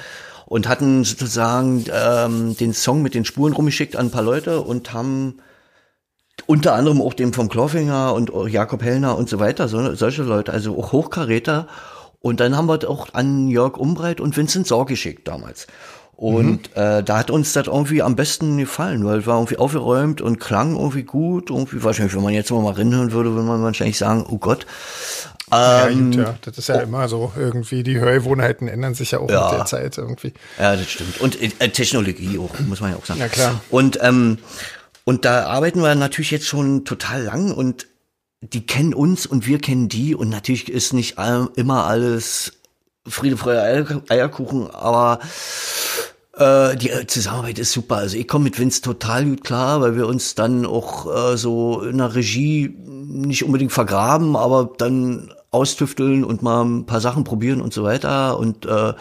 und 0.55 0.69
hatten 0.69 1.03
sozusagen 1.03 1.85
ähm, 1.93 2.57
den 2.57 2.75
Song 2.75 3.03
mit 3.03 3.15
den 3.15 3.25
Spuren 3.25 3.55
rumgeschickt 3.55 3.97
an 3.97 4.07
ein 4.07 4.11
paar 4.13 4.23
Leute 4.23 4.61
und 4.61 4.93
haben 4.93 5.39
unter 6.47 6.75
anderem 6.75 7.03
auch 7.03 7.13
dem 7.13 7.33
vom 7.33 7.49
Kloffinger 7.49 8.15
und 8.15 8.31
Jakob 8.47 8.81
Hellner 8.81 9.19
und 9.19 9.29
so 9.29 9.41
weiter, 9.41 9.67
so, 9.67 9.97
solche 9.97 10.23
Leute, 10.23 10.53
also 10.53 10.79
auch 10.79 10.93
Hochkaräter. 10.93 11.67
Und 12.21 12.39
dann 12.39 12.57
haben 12.57 12.67
wir 12.67 12.79
das 12.79 12.89
auch 12.89 13.09
an 13.15 13.49
Jörg 13.49 13.77
Umbreit 13.77 14.21
und 14.21 14.37
Vincent 14.37 14.69
Sorg 14.69 14.87
geschickt 14.87 15.27
damals. 15.27 15.67
Und 16.15 16.73
äh, 16.77 17.03
da 17.03 17.19
hat 17.19 17.33
uns 17.33 17.53
das 17.53 17.67
irgendwie 17.67 18.01
am 18.01 18.15
besten 18.15 18.57
gefallen, 18.57 19.05
weil 19.05 19.19
es 19.19 19.27
war 19.27 19.39
irgendwie 19.39 19.59
aufgeräumt 19.59 20.21
und 20.21 20.39
klang 20.39 20.77
irgendwie 20.77 21.03
gut. 21.03 21.51
Irgendwie, 21.51 21.83
wahrscheinlich, 21.83 22.15
wenn 22.15 22.23
man 22.23 22.33
jetzt 22.33 22.53
mal 22.53 22.73
reinhören 22.73 23.11
würde, 23.11 23.35
würde 23.35 23.45
man 23.45 23.61
wahrscheinlich 23.65 23.99
sagen, 23.99 24.25
oh 24.29 24.39
Gott. 24.39 24.67
Ja, 25.51 25.89
Ähm, 25.89 26.11
gut, 26.13 26.21
ja. 26.21 26.35
Das 26.43 26.59
ist 26.59 26.69
ja 26.69 26.81
immer 26.81 27.09
so. 27.09 27.33
Irgendwie, 27.37 27.83
die 27.83 27.99
Hörgewohnheiten 27.99 28.67
ändern 28.69 28.95
sich 28.95 29.11
ja 29.11 29.19
auch 29.21 29.31
Ja. 29.31 29.51
mit 29.51 29.59
der 29.59 29.67
Zeit 29.67 29.99
irgendwie. 29.99 30.33
Ja, 30.59 30.75
das 30.77 30.89
stimmt. 30.91 31.21
Und 31.21 31.41
äh, 31.41 31.69
Technologie 31.69 32.39
auch, 32.39 32.59
muss 32.61 32.81
man 32.81 32.93
ja 32.93 32.97
auch 32.97 33.05
sagen. 33.05 33.21
Ja, 33.21 33.29
klar. 33.29 33.61
Und, 33.71 33.99
ähm, 34.03 34.39
und 35.05 35.25
da 35.25 35.47
arbeiten 35.47 35.83
wir 35.83 35.95
natürlich 35.95 36.31
jetzt 36.31 36.47
schon 36.47 36.85
total 36.85 37.23
lang 37.23 37.53
und 37.53 37.87
die 38.41 38.67
kennen 38.67 38.95
uns 38.95 39.27
und 39.27 39.47
wir 39.47 39.59
kennen 39.59 39.89
die 39.89 40.15
und 40.15 40.29
natürlich 40.31 40.71
ist 40.71 40.93
nicht 40.93 41.19
all, 41.19 41.49
immer 41.57 41.85
alles 41.87 42.53
Friede, 43.07 43.37
Freude, 43.37 43.63
Eier- 43.63 44.03
Eierkuchen, 44.11 44.71
aber 44.71 45.19
äh, 46.37 46.77
die 46.77 46.91
äh, 46.91 47.07
Zusammenarbeit 47.07 47.59
ist 47.59 47.73
super. 47.73 47.97
Also 47.97 48.17
ich 48.17 48.27
komme 48.27 48.45
mit 48.45 48.59
Vince 48.59 48.83
total 48.83 49.25
gut 49.25 49.45
klar, 49.45 49.81
weil 49.81 49.97
wir 49.97 50.07
uns 50.07 50.35
dann 50.35 50.67
auch 50.67 51.33
äh, 51.33 51.37
so 51.37 51.83
in 51.83 51.99
der 51.99 52.15
Regie 52.15 52.77
nicht 52.79 53.45
unbedingt 53.45 53.73
vergraben, 53.73 54.37
aber 54.37 54.71
dann 54.79 55.33
austüfteln 55.51 56.25
und 56.25 56.43
mal 56.43 56.65
ein 56.65 56.85
paar 56.85 57.01
Sachen 57.01 57.23
probieren 57.23 57.61
und 57.61 57.73
so 57.73 57.85
weiter. 57.85 58.39
Und 58.39 58.67
äh, 58.67 58.93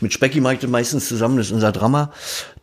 mit 0.00 0.12
Specky 0.12 0.40
mache 0.40 0.54
ich 0.54 0.60
das 0.60 0.70
meistens 0.70 1.08
zusammen, 1.08 1.36
das 1.36 1.46
ist 1.46 1.52
unser 1.52 1.72
Drummer. 1.72 2.12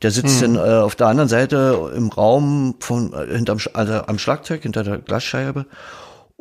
Der 0.02 0.12
sitzt 0.12 0.42
dann 0.42 0.56
äh, 0.56 0.60
auf 0.60 0.96
der 0.96 1.08
anderen 1.08 1.28
Seite 1.28 1.92
im 1.96 2.10
Raum 2.10 2.76
von 2.80 3.12
äh, 3.14 3.36
hinterm 3.36 3.60
also 3.74 3.94
am 3.94 4.18
Schlagzeug, 4.18 4.64
hinter 4.64 4.84
der 4.84 5.00
Glasscheibe. 5.00 5.66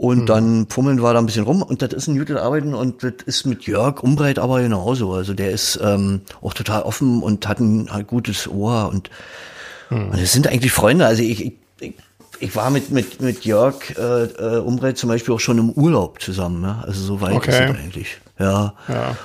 Und 0.04 0.26
dann 0.26 0.66
fummeln 0.68 1.02
wir 1.02 1.12
da 1.12 1.18
ein 1.18 1.26
bisschen 1.26 1.44
rum 1.44 1.62
und 1.62 1.80
das 1.80 1.92
ist 1.92 2.08
ein 2.08 2.18
gutes 2.18 2.36
Arbeiten 2.36 2.74
und 2.74 3.02
das 3.02 3.14
ist 3.26 3.46
mit 3.46 3.64
Jörg 3.64 4.02
Umbreit 4.02 4.38
aber 4.38 4.60
genauso. 4.60 5.12
Also 5.12 5.34
der 5.34 5.50
ist 5.50 5.78
ähm, 5.82 6.20
auch 6.42 6.52
total 6.54 6.82
offen 6.82 7.22
und 7.22 7.46
hat 7.48 7.60
ein, 7.60 7.88
hat 7.90 8.06
gutes 8.06 8.48
Ohr 8.48 8.90
und, 8.92 9.08
und 9.90 10.18
es 10.18 10.32
sind 10.32 10.46
eigentlich 10.46 10.72
Freunde. 10.72 11.06
Also 11.06 11.22
ich, 11.22 11.44
ich, 11.44 11.52
ich, 11.80 11.94
ich 12.40 12.56
war 12.56 12.70
mit, 12.70 12.90
mit, 12.90 13.22
mit 13.22 13.44
Jörg 13.44 13.76
äh, 13.96 14.24
äh, 14.24 14.58
Umbreit 14.58 14.98
zum 14.98 15.08
Beispiel 15.08 15.34
auch 15.34 15.40
schon 15.40 15.58
im 15.58 15.70
Urlaub 15.70 16.20
zusammen. 16.20 16.60
Ne? 16.60 16.82
Also 16.86 17.02
so 17.02 17.20
weit 17.20 17.34
Okay. 17.34 17.50
ist 17.50 17.56
es 17.56 17.84
eigentlich. 17.84 18.16
Ja. 18.38 18.74
Ja. 18.88 19.16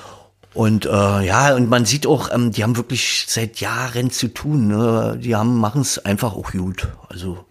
Und 0.59 0.85
äh, 0.85 0.89
ja, 0.89 1.55
und 1.55 1.69
man 1.69 1.85
sieht 1.85 2.05
auch, 2.05 2.29
ähm, 2.33 2.51
die 2.51 2.63
haben 2.63 2.75
wirklich 2.75 3.23
seit 3.29 3.61
Jahren 3.61 4.11
zu 4.11 4.27
tun. 4.27 4.67
Ne? 4.67 5.17
Die 5.17 5.33
haben 5.33 5.57
machen 5.57 5.79
es 5.79 6.03
einfach 6.03 6.35
auch 6.35 6.51
gut. 6.51 6.89
Also 7.07 7.45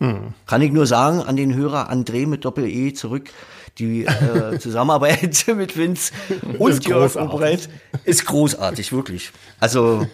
kann 0.45 0.61
ich 0.61 0.73
nur 0.73 0.87
sagen 0.87 1.23
an 1.23 1.35
den 1.35 1.55
Hörer 1.55 1.91
André 1.91 2.27
mit 2.27 2.45
Doppel 2.45 2.67
E 2.67 2.93
zurück. 2.93 3.31
Die 3.79 4.05
äh, 4.05 4.59
Zusammenarbeit 4.61 5.47
mit 5.57 5.79
Vince 5.79 6.13
und 6.59 6.71
Ist 6.71 6.87
Jörg 6.87 7.15
großartig. 7.15 7.33
Umbreit 7.33 7.69
ist 8.05 8.27
großartig, 8.27 8.93
wirklich. 8.93 9.33
Also 9.59 10.07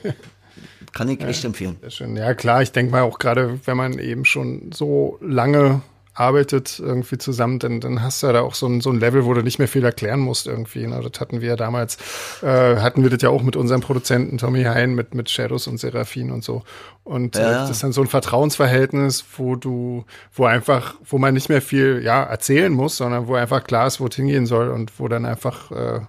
kann 0.93 1.09
ich 1.09 1.21
echt 1.21 1.45
empfehlen. 1.45 1.79
Ja, 2.15 2.35
klar, 2.35 2.63
ich 2.63 2.71
denke 2.71 2.93
mal 2.93 3.03
auch 3.03 3.19
gerade, 3.19 3.59
wenn 3.65 3.77
man 3.77 3.99
eben 3.99 4.25
schon 4.25 4.71
so 4.73 5.19
lange 5.21 5.83
arbeitet 6.15 6.79
irgendwie 6.79 7.19
zusammen, 7.19 7.59
dann, 7.59 7.81
dann 7.81 8.03
hast 8.03 8.23
du 8.23 8.29
ja 8.29 8.33
da 8.33 8.41
auch 8.43 8.55
so 8.55 8.67
ein, 8.67 8.81
so 8.81 8.91
ein 8.91 9.01
Level, 9.01 9.25
wo 9.25 9.35
du 9.35 9.43
nicht 9.43 9.59
mehr 9.59 9.69
viel 9.69 9.85
erklären 9.85 10.21
musst 10.21 10.47
irgendwie. 10.47 10.87
Ne? 10.87 11.01
Das 11.03 11.21
hatten 11.21 11.41
wir 11.41 11.49
ja 11.49 11.57
damals, 11.57 11.97
äh, 12.43 12.77
hatten 12.77 13.03
wir 13.03 13.11
das 13.11 13.21
ja 13.23 13.31
auch 13.31 13.43
mit 13.43 13.57
unserem 13.57 13.81
Produzenten 13.81 14.39
Tommy 14.39 14.63
Hein, 14.63 14.95
mit, 14.95 15.15
mit 15.15 15.29
Shadows 15.29 15.67
und 15.67 15.79
Seraphin 15.79 16.31
und 16.31 16.45
so. 16.45 16.63
Und 17.03 17.37
äh, 17.37 17.41
Ja. 17.43 17.51
das 17.63 17.71
ist 17.71 17.83
dann 17.83 17.93
so 17.93 18.01
ein 18.01 18.07
Vertrauensverhältnis, 18.07 19.25
wo 19.37 19.57
du, 19.57 20.05
wo 20.33 20.45
einfach, 20.45 20.95
wo 21.05 21.19
man 21.19 21.35
nicht 21.35 21.49
mehr 21.49 21.61
viel, 21.63 22.01
ja, 22.05 22.23
erzählen 22.23 22.73
muss, 22.73 22.97
sondern 22.97 23.27
wo 23.27 23.35
einfach 23.35 23.65
klar 23.65 23.87
ist, 23.89 24.01
wo 24.01 24.07
es 24.07 24.15
hingehen 24.15 24.47
soll 24.47 24.69
und 24.71 24.99
wo 25.01 25.09
dann 25.09 25.27
einfach, 25.27 25.71
äh, 25.73 26.01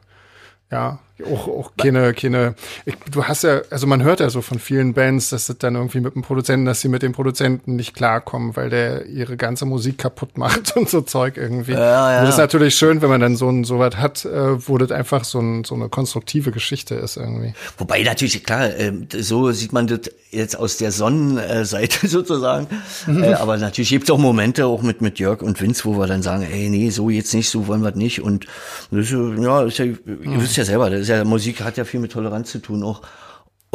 ja, 0.72 1.00
auch, 1.24 1.48
auch 1.48 1.72
keine, 1.78 2.14
keine, 2.14 2.56
ich, 2.86 2.96
du 3.10 3.24
hast 3.24 3.44
ja, 3.44 3.62
also 3.70 3.88
man 3.88 4.04
hört 4.04 4.20
ja 4.20 4.30
so 4.30 4.42
von 4.42 4.60
vielen 4.60 4.94
Bands, 4.94 5.30
dass 5.30 5.48
das 5.48 5.58
dann 5.58 5.76
irgendwie 5.76 6.02
mit 6.02 6.16
dem 6.16 6.22
Produzenten, 6.22 6.66
dass 6.66 6.82
sie 6.82 6.90
mit 6.90 7.04
dem 7.04 7.14
Produzenten 7.14 7.76
nicht 7.76 7.96
klarkommen, 7.96 8.56
weil 8.56 8.70
der 8.70 9.06
ihre 9.06 9.38
ganze 9.38 9.66
Musik 9.66 9.98
kaputt 9.98 10.38
macht 10.38 10.76
und 10.76 10.90
so 10.90 11.02
Zeug 11.02 11.38
irgendwie. 11.38 11.74
Ja, 11.74 12.12
ja. 12.12 12.22
Das 12.22 12.32
ist 12.32 12.38
natürlich 12.38 12.76
schön, 12.76 13.02
wenn 13.02 13.10
man 13.10 13.22
dann 13.22 13.38
so 13.38 13.50
ein 13.50 13.64
so 13.64 13.80
was 13.80 13.96
hat, 13.96 14.26
äh, 14.26 14.68
wo 14.68 14.78
das 14.78 14.92
einfach 14.92 15.24
so, 15.24 15.40
ein, 15.40 15.64
so 15.64 15.76
eine 15.76 15.90
konstruktive 15.90 16.52
Geschichte 16.52 16.96
ist 16.96 17.18
irgendwie. 17.18 17.54
Wobei 17.78 18.04
natürlich, 18.04 18.44
klar, 18.44 18.66
äh, 18.78 18.92
so 19.18 19.52
sieht 19.52 19.72
man 19.72 19.88
das 19.88 20.12
jetzt 20.36 20.58
aus 20.60 20.78
der 20.78 20.92
Sonnenseite 20.92 22.08
sozusagen. 22.08 22.68
Mhm. 23.08 23.24
Äh, 23.24 23.34
aber 23.34 23.58
natürlich 23.58 23.90
gibt 23.90 24.04
es 24.06 24.12
auch 24.12 24.18
Momente, 24.18 24.66
auch 24.66 24.82
mit, 24.82 25.02
mit 25.02 25.20
Jörg 25.20 25.42
und 25.42 25.62
Vince, 25.62 25.86
wo 25.86 25.98
wir 25.98 26.08
dann 26.08 26.22
sagen, 26.22 26.44
ey, 26.44 26.70
nee, 26.70 26.90
so 26.90 27.10
jetzt 27.10 27.34
nicht, 27.34 27.50
so 27.50 27.68
wollen 27.68 27.82
wir 27.82 27.92
das 27.92 27.98
nicht. 27.98 28.22
Und 28.22 28.46
das 28.92 29.06
ist, 29.06 29.12
ja, 29.12 29.62
ist 29.64 29.78
ja, 29.78 29.86
ihr 29.86 29.98
mhm. 30.06 30.42
wisst 30.42 30.58
ja 30.58 30.66
selber, 30.66 30.90
das 30.90 31.05
ist 31.06 31.16
ja, 31.16 31.24
Musik 31.24 31.62
hat 31.62 31.78
ja 31.78 31.86
viel 31.86 32.00
mit 32.00 32.12
Toleranz 32.12 32.52
zu 32.52 32.60
tun 32.60 32.84
auch. 32.84 33.02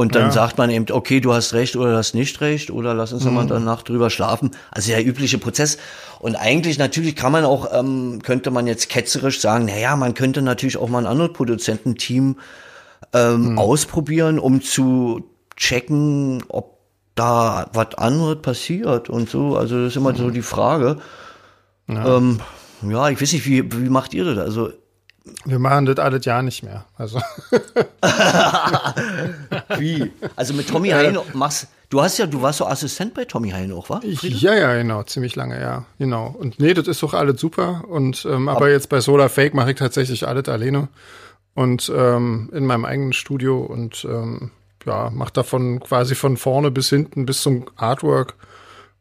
Und 0.00 0.14
dann 0.14 0.24
ja. 0.24 0.30
sagt 0.30 0.56
man 0.56 0.70
eben, 0.70 0.86
okay, 0.90 1.20
du 1.20 1.34
hast 1.34 1.52
recht 1.52 1.76
oder 1.76 1.90
du 1.90 1.96
hast 1.98 2.14
nicht 2.14 2.40
recht 2.40 2.70
oder 2.70 2.94
lass 2.94 3.12
uns 3.12 3.24
mhm. 3.24 3.34
mal 3.34 3.46
danach 3.46 3.82
drüber 3.82 4.08
schlafen. 4.08 4.52
Also 4.70 4.92
der 4.92 5.04
übliche 5.04 5.36
Prozess. 5.36 5.76
Und 6.20 6.36
eigentlich 6.36 6.78
natürlich 6.78 7.16
kann 7.16 7.32
man 7.32 7.44
auch, 7.44 7.68
ähm, 7.70 8.20
könnte 8.22 8.50
man 8.50 8.66
jetzt 8.66 8.88
ketzerisch 8.88 9.40
sagen, 9.40 9.66
naja, 9.66 9.96
man 9.96 10.14
könnte 10.14 10.40
natürlich 10.40 10.78
auch 10.78 10.88
mal 10.88 11.00
ein 11.00 11.06
anderes 11.06 11.34
Produzententeam 11.34 12.36
ähm, 13.12 13.50
mhm. 13.50 13.58
ausprobieren, 13.58 14.38
um 14.38 14.62
zu 14.62 15.28
checken, 15.56 16.44
ob 16.48 16.78
da 17.14 17.68
was 17.74 17.94
anderes 17.96 18.40
passiert 18.40 19.10
und 19.10 19.28
so. 19.28 19.56
Also 19.56 19.82
das 19.82 19.88
ist 19.88 19.96
immer 19.96 20.12
mhm. 20.12 20.16
so 20.16 20.30
die 20.30 20.40
Frage. 20.42 20.96
Ja. 21.88 22.16
Ähm, 22.16 22.40
ja, 22.88 23.10
ich 23.10 23.20
weiß 23.20 23.34
nicht, 23.34 23.46
wie, 23.46 23.70
wie 23.70 23.90
macht 23.90 24.14
ihr 24.14 24.24
das? 24.24 24.38
Also 24.38 24.70
wir 25.44 25.58
machen 25.58 25.86
das 25.86 25.98
alles 25.98 26.24
ja 26.24 26.42
nicht 26.42 26.62
mehr. 26.62 26.84
Also. 26.96 27.20
Wie? 29.78 30.12
Also 30.36 30.54
mit 30.54 30.68
Tommy 30.68 30.90
Hein 30.90 31.18
machst 31.34 31.68
du 31.90 32.00
hast 32.00 32.18
ja, 32.18 32.26
du 32.26 32.40
warst 32.40 32.58
so 32.58 32.66
Assistent 32.66 33.14
bei 33.14 33.24
Tommy 33.24 33.50
Hein 33.50 33.72
auch, 33.72 33.90
wa? 33.90 34.00
Ja, 34.02 34.54
ja, 34.54 34.76
genau, 34.76 35.02
ziemlich 35.02 35.36
lange, 35.36 35.60
ja, 35.60 35.84
genau. 35.98 36.34
Und 36.38 36.58
nee, 36.58 36.72
das 36.72 36.88
ist 36.88 37.02
doch 37.02 37.14
alles 37.14 37.40
super. 37.40 37.84
Und 37.88 38.24
ähm, 38.24 38.48
aber, 38.48 38.58
aber 38.58 38.70
jetzt 38.70 38.88
bei 38.88 39.00
Solar 39.00 39.28
Fake 39.28 39.54
mache 39.54 39.72
ich 39.72 39.76
tatsächlich 39.76 40.26
alles 40.26 40.48
alleine 40.48 40.88
und 41.54 41.92
ähm, 41.94 42.48
in 42.52 42.64
meinem 42.64 42.84
eigenen 42.84 43.12
Studio 43.12 43.60
und 43.60 44.06
ähm, 44.08 44.50
ja, 44.86 45.10
mache 45.10 45.32
davon 45.32 45.80
quasi 45.80 46.14
von 46.14 46.36
vorne 46.36 46.70
bis 46.70 46.88
hinten 46.88 47.26
bis 47.26 47.42
zum 47.42 47.66
Artwork 47.76 48.34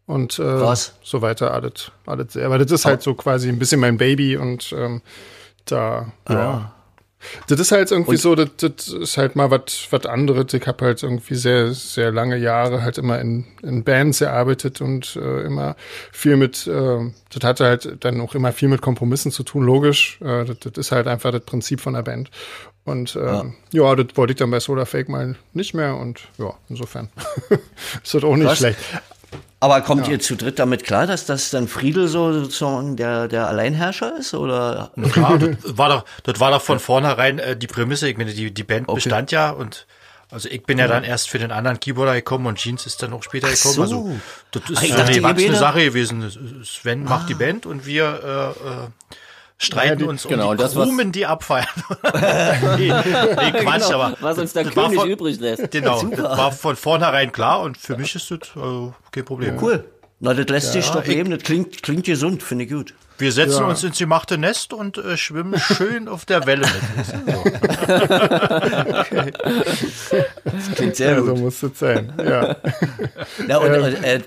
und 0.05 0.39
äh, 0.39 0.61
Was? 0.61 0.95
so 1.03 1.21
weiter 1.21 1.53
alles, 1.53 1.91
alles 2.05 2.33
selber. 2.33 2.57
Das 2.57 2.71
ist 2.71 2.85
halt 2.85 3.03
so 3.03 3.13
quasi 3.13 3.47
ein 3.47 3.59
bisschen 3.59 3.79
mein 3.79 3.97
Baby 3.97 4.35
und 4.35 4.73
ähm, 4.75 5.01
da, 5.71 6.11
ja. 6.27 6.35
ja. 6.35 6.73
Das 7.47 7.59
ist 7.59 7.73
halt 7.73 7.91
irgendwie 7.91 8.11
und 8.11 8.17
so, 8.17 8.33
das, 8.33 8.49
das 8.57 8.87
ist 8.87 9.17
halt 9.17 9.35
mal 9.35 9.51
was 9.51 10.05
anderes. 10.05 10.53
Ich 10.53 10.65
habe 10.65 10.85
halt 10.85 11.03
irgendwie 11.03 11.35
sehr, 11.35 11.73
sehr 11.73 12.11
lange 12.11 12.37
Jahre 12.37 12.81
halt 12.81 12.97
immer 12.97 13.19
in, 13.19 13.45
in 13.61 13.83
Bands 13.83 14.19
gearbeitet 14.19 14.79
und 14.79 15.17
äh, 15.17 15.41
immer 15.41 15.75
viel 16.13 16.37
mit, 16.37 16.65
äh, 16.65 17.11
das 17.29 17.43
hatte 17.43 17.65
halt 17.65 17.97
dann 18.05 18.21
auch 18.21 18.35
immer 18.35 18.53
viel 18.53 18.69
mit 18.69 18.81
Kompromissen 18.81 19.31
zu 19.31 19.43
tun, 19.43 19.63
logisch. 19.63 20.19
Äh, 20.21 20.45
das, 20.45 20.59
das 20.59 20.73
ist 20.77 20.91
halt 20.93 21.07
einfach 21.07 21.31
das 21.31 21.41
Prinzip 21.43 21.81
von 21.81 21.93
der 21.93 22.03
Band. 22.03 22.31
Und 22.85 23.15
äh, 23.15 23.25
ja. 23.25 23.45
ja, 23.71 23.95
das 23.95 24.15
wollte 24.15 24.31
ich 24.31 24.39
dann 24.39 24.49
bei 24.49 24.61
Solar 24.61 24.85
Fake 24.85 25.09
mal 25.09 25.35
nicht 25.53 25.73
mehr 25.73 25.97
und 25.97 26.21
ja, 26.37 26.53
insofern 26.69 27.09
ist 28.03 28.13
das 28.13 28.23
auch 28.23 28.35
nicht 28.37 28.47
Was? 28.47 28.59
schlecht. 28.59 28.79
Aber 29.61 29.81
kommt 29.81 30.07
ja. 30.07 30.13
ihr 30.13 30.19
zu 30.19 30.35
dritt 30.35 30.57
damit 30.57 30.85
klar, 30.85 31.05
dass 31.05 31.25
das 31.25 31.49
dann 31.49 31.67
Friedel 31.67 32.07
so 32.07 32.31
sozusagen 32.31 32.95
der, 32.95 33.27
der 33.27 33.47
Alleinherrscher 33.47 34.17
ist? 34.17 34.33
Oder? 34.33 34.91
Ja, 34.95 35.37
das 35.37 35.77
war 35.77 35.89
doch, 35.89 36.05
das 36.23 36.39
war 36.39 36.51
doch 36.51 36.61
von 36.61 36.79
vornherein 36.79 37.39
äh, 37.39 37.57
die 37.57 37.67
Prämisse. 37.67 38.07
Ich 38.07 38.17
meine, 38.17 38.33
die, 38.33 38.53
die 38.53 38.63
Band 38.63 38.87
okay. 38.87 38.95
bestand 38.95 39.31
ja 39.31 39.49
und 39.49 39.85
also 40.31 40.47
ich 40.47 40.63
bin 40.63 40.77
ja 40.77 40.87
dann 40.87 41.03
erst 41.03 41.29
für 41.29 41.39
den 41.39 41.51
anderen 41.51 41.79
Keyboarder 41.79 42.13
gekommen 42.13 42.45
und 42.45 42.57
Jeans 42.59 42.85
ist 42.85 43.01
dann 43.01 43.13
auch 43.13 43.23
später 43.23 43.49
gekommen. 43.49 43.73
So. 43.73 43.81
Also 43.81 44.19
das 44.51 44.69
ist 44.69 44.93
Ach, 44.93 44.99
eine 44.99 45.11
gewachsene 45.15 45.55
Sache 45.55 45.83
gewesen. 45.83 46.63
Sven 46.63 47.07
ah. 47.07 47.09
macht 47.09 47.29
die 47.29 47.33
Band 47.33 47.65
und 47.65 47.87
wir 47.87 48.55
äh, 48.63 48.69
äh, 48.69 48.87
streiten 49.59 49.89
ja, 49.89 49.95
die, 49.95 50.03
uns 50.05 50.23
genau, 50.27 50.51
um 50.51 50.57
die 50.57 50.63
Krumen, 50.63 51.11
die 51.11 51.25
abfeiern. 51.25 51.67
nee, 52.77 52.87
nee, 52.87 52.91
Quatsch, 52.91 53.87
genau, 53.87 54.01
aber 54.01 54.17
was 54.21 54.37
uns 54.37 54.53
der 54.53 54.63
König 54.65 54.99
von, 54.99 55.09
übrig 55.09 55.39
lässt. 55.39 55.69
Genau, 55.69 56.01
das 56.03 56.37
war 56.37 56.51
von 56.51 56.75
vornherein 56.75 57.31
klar 57.31 57.61
und 57.61 57.77
für 57.77 57.97
mich 57.97 58.15
ist 58.15 58.31
das 58.31 58.39
äh, 58.55 58.91
kein 59.11 59.25
Problem. 59.25 59.55
Ja, 59.55 59.61
cool. 59.61 59.85
Na, 60.21 60.33
das 60.33 60.47
lässt 60.47 60.75
ja, 60.75 60.81
sich 60.81 60.91
doch 60.91 61.05
leben, 61.05 61.29
das 61.29 61.43
klingt, 61.43 61.83
klingt 61.83 62.05
gesund, 62.05 62.41
finde 62.43 62.65
ich 62.65 62.71
gut. 62.71 62.93
Wir 63.17 63.31
setzen 63.33 63.59
ja. 63.59 63.67
uns 63.67 63.83
ins 63.83 63.97
gemachte 63.97 64.37
Nest 64.37 64.73
und 64.73 64.97
äh, 64.97 65.17
schwimmen 65.17 65.59
schön 65.59 66.07
auf 66.07 66.25
der 66.25 66.45
Welle 66.45 66.65
mit. 66.65 67.35
okay. 68.97 69.33
Das 70.43 70.71
klingt 70.75 70.95
sehr 70.95 71.11
ja, 71.11 71.19
gut. 71.19 71.27
So 71.27 71.35
muss 71.35 71.63
es 71.63 71.79
sein, 71.79 72.13
ja. 72.17 72.55
ja 73.47 73.57
und, 73.57 73.73
ähm, 73.73 74.03
äh, 74.03 74.19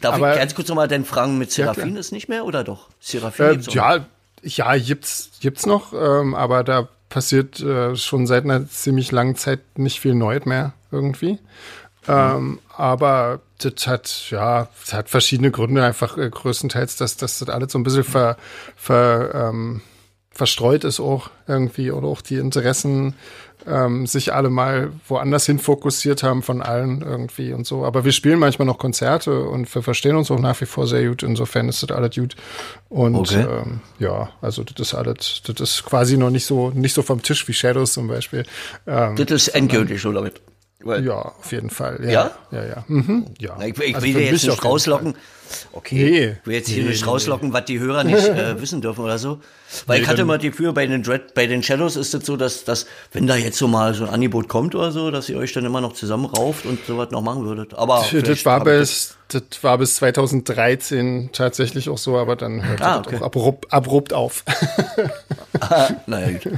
darf 0.00 0.14
aber, 0.14 0.32
ich 0.32 0.38
ganz 0.38 0.54
kurz 0.54 0.68
nochmal 0.68 0.88
den 0.88 1.04
fragen, 1.04 1.38
mit 1.38 1.50
Seraphin 1.50 1.96
ist 1.96 2.12
nicht 2.12 2.28
mehr 2.28 2.44
oder 2.44 2.62
doch? 2.62 2.88
Seraphin 3.00 3.60
äh, 3.60 3.70
Ja, 3.70 4.06
ja, 4.42 4.76
gibt's, 4.76 5.30
gibt's 5.40 5.66
noch, 5.66 5.92
ähm, 5.92 6.34
aber 6.34 6.64
da 6.64 6.88
passiert 7.08 7.60
äh, 7.60 7.96
schon 7.96 8.26
seit 8.26 8.44
einer 8.44 8.68
ziemlich 8.68 9.12
langen 9.12 9.36
Zeit 9.36 9.60
nicht 9.78 10.00
viel 10.00 10.14
Neues 10.14 10.44
mehr 10.44 10.74
irgendwie. 10.90 11.38
Ähm, 12.06 12.58
aber 12.74 13.40
das 13.58 13.86
hat, 13.86 14.30
ja, 14.30 14.68
das 14.80 14.92
hat 14.94 15.10
verschiedene 15.10 15.50
Gründe, 15.50 15.84
einfach 15.84 16.16
äh, 16.16 16.30
größtenteils, 16.30 16.96
dass, 16.96 17.16
dass 17.16 17.38
das 17.38 17.48
alles 17.50 17.72
so 17.72 17.78
ein 17.78 17.82
bisschen 17.82 18.04
ver, 18.04 18.36
ver, 18.76 19.34
ähm, 19.34 19.82
verstreut 20.30 20.84
ist 20.84 21.00
auch 21.00 21.30
irgendwie 21.46 21.90
oder 21.90 22.06
auch 22.06 22.22
die 22.22 22.36
Interessen 22.36 23.14
ähm, 23.66 24.06
sich 24.06 24.32
alle 24.32 24.50
mal 24.50 24.92
woanders 25.06 25.46
hin 25.46 25.58
fokussiert 25.58 26.22
haben 26.22 26.42
von 26.42 26.62
allen 26.62 27.02
irgendwie 27.02 27.52
und 27.52 27.66
so. 27.66 27.84
Aber 27.84 28.04
wir 28.04 28.12
spielen 28.12 28.38
manchmal 28.38 28.66
noch 28.66 28.78
Konzerte 28.78 29.44
und 29.44 29.72
wir 29.74 29.82
verstehen 29.82 30.16
uns 30.16 30.30
auch 30.30 30.38
nach 30.38 30.60
wie 30.60 30.66
vor 30.66 30.86
sehr 30.86 31.08
gut. 31.08 31.22
Insofern 31.22 31.68
ist 31.68 31.82
das 31.82 31.90
alles 31.90 32.14
gut. 32.14 32.36
Und 32.88 33.16
okay. 33.16 33.46
ähm, 33.48 33.80
ja, 33.98 34.30
also 34.40 34.64
das 34.64 34.88
ist 34.88 34.94
alles, 34.94 35.42
das 35.44 35.60
ist 35.60 35.84
quasi 35.84 36.16
noch 36.16 36.30
nicht 36.30 36.46
so, 36.46 36.70
nicht 36.70 36.94
so 36.94 37.02
vom 37.02 37.22
Tisch 37.22 37.46
wie 37.48 37.52
Shadows 37.52 37.92
zum 37.92 38.08
Beispiel. 38.08 38.44
Ähm, 38.86 39.16
das 39.16 39.30
ist 39.30 39.48
endgültig 39.48 40.00
so 40.00 40.10
Well, 40.80 41.04
ja, 41.04 41.14
auf 41.14 41.50
jeden 41.50 41.70
Fall. 41.70 41.98
Ja? 42.04 42.30
Ja, 42.52 42.62
ja. 42.62 42.66
ja. 42.66 42.84
Mhm. 42.86 43.26
ja. 43.40 43.58
Ich, 43.62 43.78
ich 43.78 43.94
also 43.96 44.06
will 44.06 44.14
dir 44.14 44.30
jetzt 44.30 44.44
nicht 44.44 44.64
rauslocken. 44.64 45.16
Okay, 45.72 45.94
nee, 45.94 46.36
ich 46.40 46.46
will 46.46 46.54
jetzt 46.54 46.68
hier 46.68 46.84
nee, 46.84 46.90
nicht 46.90 47.06
rauslocken, 47.06 47.52
was 47.52 47.64
die 47.64 47.80
Hörer 47.80 48.04
nicht 48.04 48.28
äh, 48.28 48.60
wissen 48.60 48.80
dürfen 48.80 49.02
oder 49.02 49.18
so. 49.18 49.40
Weil 49.86 49.98
nee, 49.98 50.02
ich 50.04 50.08
hatte 50.08 50.24
mal 50.24 50.38
die 50.38 50.50
Gefühl, 50.50 50.72
bei 50.72 50.86
den 50.86 51.02
Dread, 51.02 51.34
bei 51.34 51.46
den 51.46 51.62
Shadows 51.62 51.96
ist 51.96 52.14
es 52.14 52.24
so, 52.24 52.36
dass, 52.36 52.64
dass, 52.64 52.86
wenn 53.12 53.26
da 53.26 53.34
jetzt 53.34 53.58
so 53.58 53.66
mal 53.66 53.94
so 53.94 54.04
ein 54.04 54.10
Angebot 54.10 54.48
kommt 54.48 54.74
oder 54.74 54.92
so, 54.92 55.10
dass 55.10 55.28
ihr 55.28 55.38
euch 55.38 55.52
dann 55.52 55.64
immer 55.64 55.80
noch 55.80 55.94
zusammenrauft 55.94 56.64
und 56.64 56.84
sowas 56.86 57.10
noch 57.10 57.22
machen 57.22 57.44
würdet. 57.44 57.74
Aber 57.74 58.04
das 58.12 58.44
war 58.44 58.62
bis, 58.62 59.16
das 59.28 59.42
war 59.62 59.78
bis 59.78 59.96
2013 59.96 61.30
tatsächlich 61.32 61.88
auch 61.88 61.98
so, 61.98 62.18
aber 62.18 62.36
dann 62.36 62.64
hört 62.64 62.82
ah, 62.82 62.98
okay. 62.98 63.12
das 63.12 63.22
auch 63.22 63.26
abrupt, 63.26 63.72
abrupt 63.72 64.12
auf. 64.12 64.44
ah, 65.60 65.88
naja, 66.06 66.38
gut. 66.38 66.52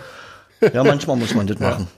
Ja, 0.74 0.84
manchmal 0.84 1.16
muss 1.16 1.34
man 1.34 1.46
das 1.46 1.58
machen. 1.58 1.88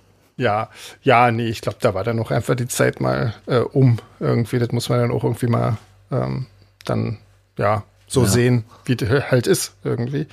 Ja, 0.43 0.71
ja, 1.03 1.31
nee, 1.31 1.47
ich 1.47 1.61
glaube, 1.61 1.79
da 1.81 1.95
war 1.95 2.03
dann 2.03 2.17
noch 2.17 2.33
einfach 2.33 2.57
die 2.57 2.67
Zeit 2.67 3.01
mal 3.01 3.33
äh, 3.47 3.59
um 3.59 3.99
irgendwie. 4.19 4.59
Das 4.59 4.73
muss 4.73 4.89
man 4.89 4.99
dann 4.99 5.13
auch 5.13 5.23
irgendwie 5.23 5.47
mal 5.47 5.79
ähm, 6.11 6.47
dann, 6.85 7.19
ja, 7.57 7.85
so 8.09 8.23
ja. 8.23 8.29
sehen, 8.29 8.65
wie 8.85 8.97
das 8.97 9.31
halt 9.31 9.47
ist 9.47 9.77
irgendwie. 9.85 10.27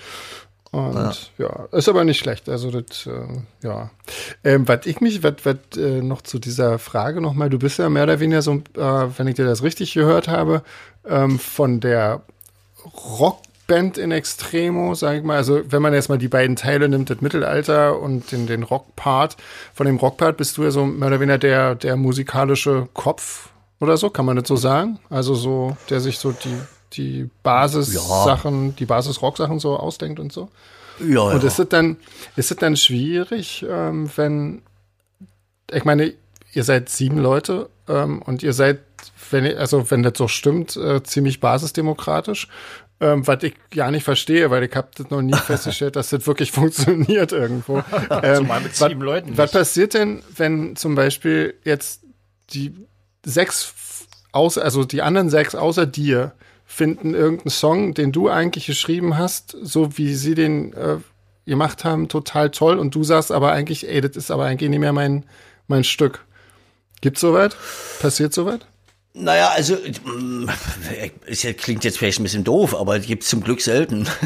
Und 0.72 1.32
ja. 1.38 1.46
ja. 1.46 1.78
ist 1.78 1.90
aber 1.90 2.04
nicht 2.06 2.18
schlecht. 2.18 2.50
Also 2.50 2.72
das, 2.72 3.06
äh, 3.06 3.12
ja. 3.62 3.92
Ähm, 4.44 4.68
was 4.68 4.88
ich 4.88 5.00
mich, 5.00 5.22
was, 5.22 5.36
was 5.44 5.78
äh, 5.78 6.02
noch 6.02 6.24
zu 6.24 6.40
dieser 6.40 6.80
Frage 6.80 7.22
nochmal, 7.22 7.52
du 7.52 7.60
bist 7.60 7.78
ja 7.78 7.88
mehr 7.90 8.04
oder 8.04 8.20
weniger 8.20 8.42
so, 8.42 8.54
äh, 8.54 9.08
wenn 9.18 9.28
ich 9.28 9.36
dir 9.36 9.46
das 9.46 9.62
richtig 9.62 9.94
gehört 9.94 10.28
habe, 10.28 10.64
ähm, 11.08 11.38
von 11.38 11.82
der 11.82 12.24
Rock 13.20 13.42
Band 13.70 13.98
in 13.98 14.12
Extremo, 14.12 14.94
sag 14.96 15.18
ich 15.18 15.24
mal. 15.24 15.38
Also 15.38 15.62
wenn 15.70 15.82
man 15.82 15.94
jetzt 15.94 16.10
mal 16.10 16.18
die 16.18 16.28
beiden 16.28 16.58
Teile 16.58 16.90
nimmt, 16.90 17.10
das 17.10 17.22
Mittelalter 17.22 17.98
und 18.02 18.34
den, 18.34 18.48
den 18.48 18.64
Rock-Part, 18.64 19.38
von 19.74 19.86
dem 19.86 19.96
Rock-Part 19.96 20.36
bist 20.36 20.58
du 20.58 20.64
ja 20.64 20.72
so 20.72 20.86
mehr 20.86 21.08
oder 21.08 21.22
weniger 21.22 21.38
der, 21.38 21.76
der 21.76 21.96
musikalische 21.96 22.90
Kopf 22.94 23.50
oder 23.80 23.96
so, 23.96 24.10
kann 24.10 24.26
man 24.26 24.36
das 24.36 24.48
so 24.48 24.58
sagen? 24.58 25.00
Also 25.10 25.36
so, 25.36 25.78
der 25.90 26.02
sich 26.02 26.20
so 26.20 26.34
die, 26.34 26.58
die 26.94 27.30
Basis-Sachen, 27.44 28.68
ja. 28.68 28.74
die 28.78 28.86
Basis-Rock-Sachen 28.86 29.60
so 29.60 29.78
ausdenkt 29.78 30.20
und 30.20 30.34
so. 30.34 30.50
Ja, 31.00 31.22
und 31.22 31.42
ja. 31.42 31.48
ist 31.48 31.60
es 31.60 31.70
dann, 31.70 31.98
ist 32.36 32.52
es 32.52 32.58
dann 32.58 32.76
schwierig, 32.76 33.66
ähm, 33.70 34.10
wenn, 34.18 34.64
ich 35.72 35.86
meine, 35.86 36.14
ihr 36.54 36.64
seid 36.64 36.90
sieben 36.90 37.20
Leute 37.20 37.70
ähm, 37.88 38.22
und 38.22 38.44
ihr 38.44 38.54
seid, 38.54 38.80
wenn 39.32 39.58
also 39.58 39.90
wenn 39.92 40.04
das 40.04 40.14
so 40.18 40.28
stimmt, 40.28 40.76
äh, 40.76 41.04
ziemlich 41.04 41.40
basisdemokratisch 41.40 42.48
ähm, 43.02 43.26
was 43.26 43.44
ich 43.44 43.56
gar 43.72 43.92
nicht 43.92 44.04
verstehe, 44.04 44.50
weil 44.50 44.64
ich 44.64 44.76
habe 44.76 44.90
das 44.96 45.10
noch 45.10 45.22
nie 45.22 45.34
festgestellt, 45.46 45.96
dass 45.96 46.10
das 46.10 46.26
wirklich 46.28 46.52
funktioniert 46.54 47.32
irgendwo. 47.32 47.84
Ähm, 48.22 48.38
Zumal 48.38 48.62
mit 48.62 48.76
sieben 48.76 49.02
Leuten. 49.02 49.38
Was 49.38 49.52
passiert 49.52 49.94
denn, 49.94 50.22
wenn 50.36 50.76
zum 50.76 50.96
Beispiel 50.96 51.54
jetzt 51.64 52.02
die 52.52 52.74
sechs 53.24 53.74
außer, 54.32 54.64
also 54.64 54.84
die 54.84 55.02
anderen 55.02 55.30
sechs 55.30 55.56
außer 55.56 55.86
dir 55.86 56.34
finden 56.66 57.14
irgendeinen 57.14 57.50
Song, 57.50 57.94
den 57.94 58.12
du 58.12 58.30
eigentlich 58.30 58.66
geschrieben 58.66 59.18
hast, 59.18 59.56
so 59.62 59.98
wie 59.98 60.16
sie 60.16 60.36
den 60.36 60.74
äh, 60.74 60.98
gemacht 61.46 61.84
haben, 61.84 62.10
total 62.10 62.52
toll 62.52 62.78
und 62.78 62.94
du 62.96 63.04
sagst 63.04 63.32
aber 63.32 63.52
eigentlich, 63.52 63.88
ey, 63.88 64.02
das 64.02 64.16
ist 64.16 64.32
aber 64.32 64.46
eigentlich 64.46 64.70
nicht 64.70 64.80
mehr 64.80 64.94
mein, 64.94 65.26
mein 65.68 65.84
Stück. 65.84 66.26
Gibt's 67.02 67.22
soweit? 67.22 67.56
Passiert 68.02 68.34
soweit? 68.34 68.66
Naja, 69.20 69.50
also 69.54 69.76
mm, 69.76 70.50
es 71.28 71.46
klingt 71.58 71.84
jetzt 71.84 71.98
vielleicht 71.98 72.20
ein 72.20 72.24
bisschen 72.24 72.46
doof, 72.46 72.74
aber 72.74 73.00
gibt 73.00 73.24
zum 73.24 73.44
Glück 73.44 73.62
selten. 73.62 74.08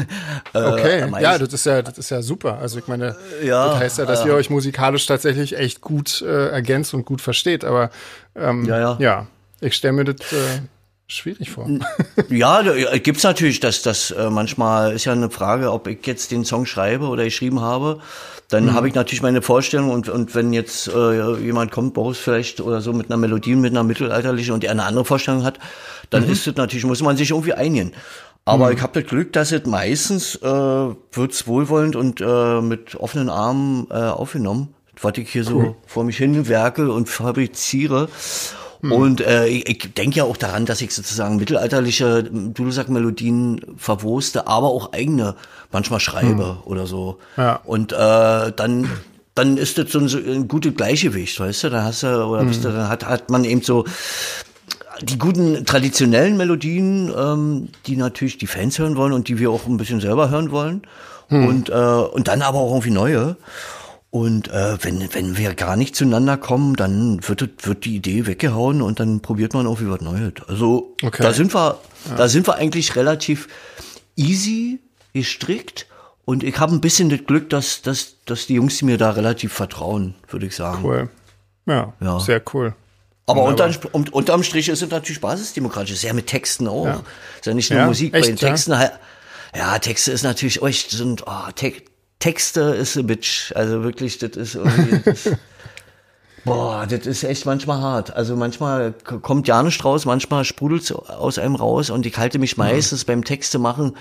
Äh, 0.52 0.62
okay, 0.62 1.10
ja, 1.20 1.36
das 1.36 1.52
ist 1.52 1.66
ja, 1.66 1.82
das 1.82 1.98
ist 1.98 2.10
ja 2.10 2.22
super. 2.22 2.58
Also 2.58 2.78
ich 2.78 2.86
meine, 2.86 3.16
ja, 3.42 3.70
das 3.70 3.78
heißt 3.80 3.98
ja, 3.98 4.04
dass 4.04 4.24
äh, 4.24 4.28
ihr 4.28 4.34
euch 4.34 4.50
musikalisch 4.50 5.04
tatsächlich 5.04 5.56
echt 5.56 5.80
gut 5.80 6.22
äh, 6.22 6.50
ergänzt 6.50 6.94
und 6.94 7.04
gut 7.04 7.20
versteht. 7.20 7.64
Aber 7.64 7.90
ähm, 8.36 8.64
ja, 8.64 8.78
ja. 8.78 8.96
ja, 9.00 9.26
ich 9.60 9.74
stelle 9.74 9.94
mir 9.94 10.04
das 10.04 10.32
äh, 10.32 10.60
schwierig 11.08 11.50
vor. 11.50 11.68
Ja, 12.28 12.62
gibt's 12.98 13.24
natürlich, 13.24 13.58
dass 13.58 13.82
das 13.82 14.12
äh, 14.12 14.30
manchmal 14.30 14.92
ist 14.92 15.06
ja 15.06 15.12
eine 15.12 15.28
Frage, 15.30 15.72
ob 15.72 15.88
ich 15.88 16.06
jetzt 16.06 16.30
den 16.30 16.44
Song 16.44 16.66
schreibe 16.66 17.08
oder 17.08 17.24
geschrieben 17.24 17.60
habe. 17.60 18.00
Dann 18.48 18.66
mhm. 18.66 18.74
habe 18.74 18.88
ich 18.88 18.94
natürlich 18.94 19.22
meine 19.22 19.42
Vorstellung 19.42 19.90
und, 19.90 20.08
und 20.08 20.34
wenn 20.34 20.52
jetzt 20.52 20.88
äh, 20.88 21.36
jemand 21.38 21.70
kommt, 21.70 21.94
Boris 21.94 22.18
vielleicht 22.18 22.60
oder 22.60 22.80
so 22.80 22.92
mit 22.92 23.06
einer 23.06 23.16
Melodie, 23.16 23.56
mit 23.56 23.72
einer 23.72 23.84
mittelalterlichen 23.84 24.52
und 24.52 24.62
der 24.62 24.70
eine 24.70 24.84
andere 24.84 25.04
Vorstellung 25.04 25.44
hat, 25.44 25.58
dann 26.10 26.26
mhm. 26.26 26.32
ist 26.32 26.46
es 26.46 26.56
natürlich, 26.56 26.84
muss 26.84 27.02
man 27.02 27.16
sich 27.16 27.30
irgendwie 27.30 27.54
einigen. 27.54 27.92
Aber 28.44 28.66
mhm. 28.66 28.76
ich 28.76 28.82
habe 28.82 29.00
das 29.00 29.08
Glück, 29.08 29.32
dass 29.32 29.52
es 29.52 29.64
meistens 29.64 30.36
äh, 30.36 30.42
wird's 30.42 31.46
wohlwollend 31.46 31.96
und 31.96 32.20
äh, 32.20 32.60
mit 32.60 32.94
offenen 32.96 33.30
Armen 33.30 33.86
äh, 33.90 33.94
aufgenommen, 33.94 34.74
was 35.00 35.16
ich 35.16 35.30
hier 35.30 35.44
cool. 35.46 35.64
so 35.64 35.76
vor 35.86 36.04
mich 36.04 36.18
hin 36.18 36.46
werke 36.46 36.92
und 36.92 37.08
fabriziere. 37.08 38.08
Hm. 38.84 38.92
Und 38.92 39.20
äh, 39.22 39.46
ich, 39.46 39.66
ich 39.66 39.94
denke 39.94 40.18
ja 40.18 40.24
auch 40.24 40.36
daran, 40.36 40.66
dass 40.66 40.82
ich 40.82 40.94
sozusagen 40.94 41.36
mittelalterliche 41.36 42.22
Dudelsack-Melodien 42.22 43.62
verwurste, 43.78 44.46
aber 44.46 44.68
auch 44.68 44.92
eigene 44.92 45.36
manchmal 45.72 46.00
schreibe 46.00 46.48
hm. 46.48 46.56
oder 46.66 46.86
so. 46.86 47.16
Ja. 47.38 47.60
Und 47.64 47.92
äh, 47.92 47.96
dann 48.54 48.90
dann 49.34 49.56
ist 49.56 49.78
das 49.78 49.90
so 49.90 49.98
ein, 49.98 50.08
so 50.08 50.18
ein 50.18 50.46
gutes 50.48 50.74
Gleichgewicht, 50.74 51.40
weißt 51.40 51.64
du? 51.64 51.70
Da 51.70 51.82
hast 51.82 52.02
du, 52.02 52.24
oder 52.24 52.44
bist 52.44 52.62
du, 52.62 52.68
hm. 52.68 52.76
dann 52.76 52.88
hat, 52.90 53.06
hat 53.06 53.30
man 53.30 53.44
eben 53.44 53.62
so 53.62 53.86
die 55.00 55.18
guten 55.18 55.64
traditionellen 55.64 56.36
Melodien, 56.36 57.10
ähm, 57.16 57.68
die 57.86 57.96
natürlich 57.96 58.36
die 58.36 58.46
Fans 58.46 58.78
hören 58.78 58.96
wollen 58.96 59.14
und 59.14 59.28
die 59.28 59.38
wir 59.38 59.50
auch 59.50 59.66
ein 59.66 59.78
bisschen 59.78 60.00
selber 60.00 60.28
hören 60.28 60.50
wollen. 60.50 60.82
Hm. 61.28 61.48
Und, 61.48 61.68
äh, 61.70 61.72
und 61.72 62.28
dann 62.28 62.42
aber 62.42 62.58
auch 62.58 62.70
irgendwie 62.70 62.90
neue. 62.90 63.36
Und 64.14 64.46
äh, 64.46 64.78
wenn, 64.80 65.12
wenn 65.12 65.36
wir 65.38 65.56
gar 65.56 65.74
nicht 65.74 65.96
zueinander 65.96 66.36
kommen, 66.36 66.76
dann 66.76 67.18
wird, 67.26 67.66
wird 67.66 67.84
die 67.84 67.96
Idee 67.96 68.28
weggehauen 68.28 68.80
und 68.80 69.00
dann 69.00 69.18
probiert 69.18 69.54
man 69.54 69.66
auch 69.66 69.80
wie 69.80 69.90
was 69.90 70.02
Neues. 70.02 70.34
Also 70.46 70.94
okay. 71.02 71.20
da 71.20 71.32
sind 71.32 71.52
wir, 71.52 71.80
ja. 72.08 72.14
da 72.14 72.28
sind 72.28 72.46
wir 72.46 72.54
eigentlich 72.54 72.94
relativ 72.94 73.48
easy 74.14 74.78
gestrickt. 75.14 75.88
Und 76.24 76.44
ich 76.44 76.60
habe 76.60 76.72
ein 76.72 76.80
bisschen 76.80 77.10
das 77.10 77.24
Glück, 77.26 77.50
dass, 77.50 77.82
dass, 77.82 78.14
dass 78.24 78.46
die 78.46 78.54
Jungs 78.54 78.82
mir 78.82 78.98
da 78.98 79.10
relativ 79.10 79.52
vertrauen, 79.52 80.14
würde 80.28 80.46
ich 80.46 80.54
sagen. 80.54 80.84
Cool. 80.84 81.08
Ja, 81.66 81.92
ja. 82.00 82.20
sehr 82.20 82.40
cool. 82.52 82.72
Aber 83.26 83.42
unterm, 83.42 83.74
unterm 84.12 84.44
Strich 84.44 84.68
ist 84.68 84.80
es 84.80 84.90
natürlich 84.90 85.20
basisdemokratisch. 85.20 86.04
Ja 86.04 86.12
mit 86.12 86.28
Texten 86.28 86.68
auch. 86.68 86.86
Ja. 86.86 87.02
Ist 87.40 87.46
ja 87.46 87.54
nicht 87.54 87.68
nur 87.68 87.80
ja, 87.80 87.86
Musik. 87.86 88.14
Echt, 88.14 88.22
Bei 88.22 88.28
den 88.28 88.36
Texten 88.36 88.70
ja? 88.70 88.78
halt. 88.78 88.92
Ja, 89.56 89.76
Texte 89.80 90.12
ist 90.12 90.22
natürlich, 90.22 90.62
ich 90.62 90.86
sind, 90.90 91.24
oh, 91.26 91.50
Te 91.56 91.72
Texte 92.18 92.60
ist 92.60 92.96
a 92.96 93.02
bitch. 93.02 93.52
Also 93.54 93.82
wirklich, 93.82 94.18
das 94.18 94.36
ist 94.36 94.54
irgendwie. 94.54 95.00
das, 95.04 95.30
boah, 96.44 96.86
das 96.88 97.06
ist 97.06 97.24
echt 97.24 97.46
manchmal 97.46 97.80
hart. 97.80 98.14
Also 98.14 98.36
manchmal 98.36 98.92
kommt 98.92 99.48
ja 99.48 99.62
nicht 99.62 99.84
raus, 99.84 100.04
manchmal 100.04 100.44
sprudelt 100.44 100.82
es 100.82 100.92
aus 100.92 101.38
einem 101.38 101.56
raus 101.56 101.90
und 101.90 102.06
ich 102.06 102.16
halte 102.16 102.38
mich 102.38 102.56
meistens 102.56 103.04
mhm. 103.04 103.06
beim 103.06 103.24
Texte 103.24 103.58
machen 103.58 103.94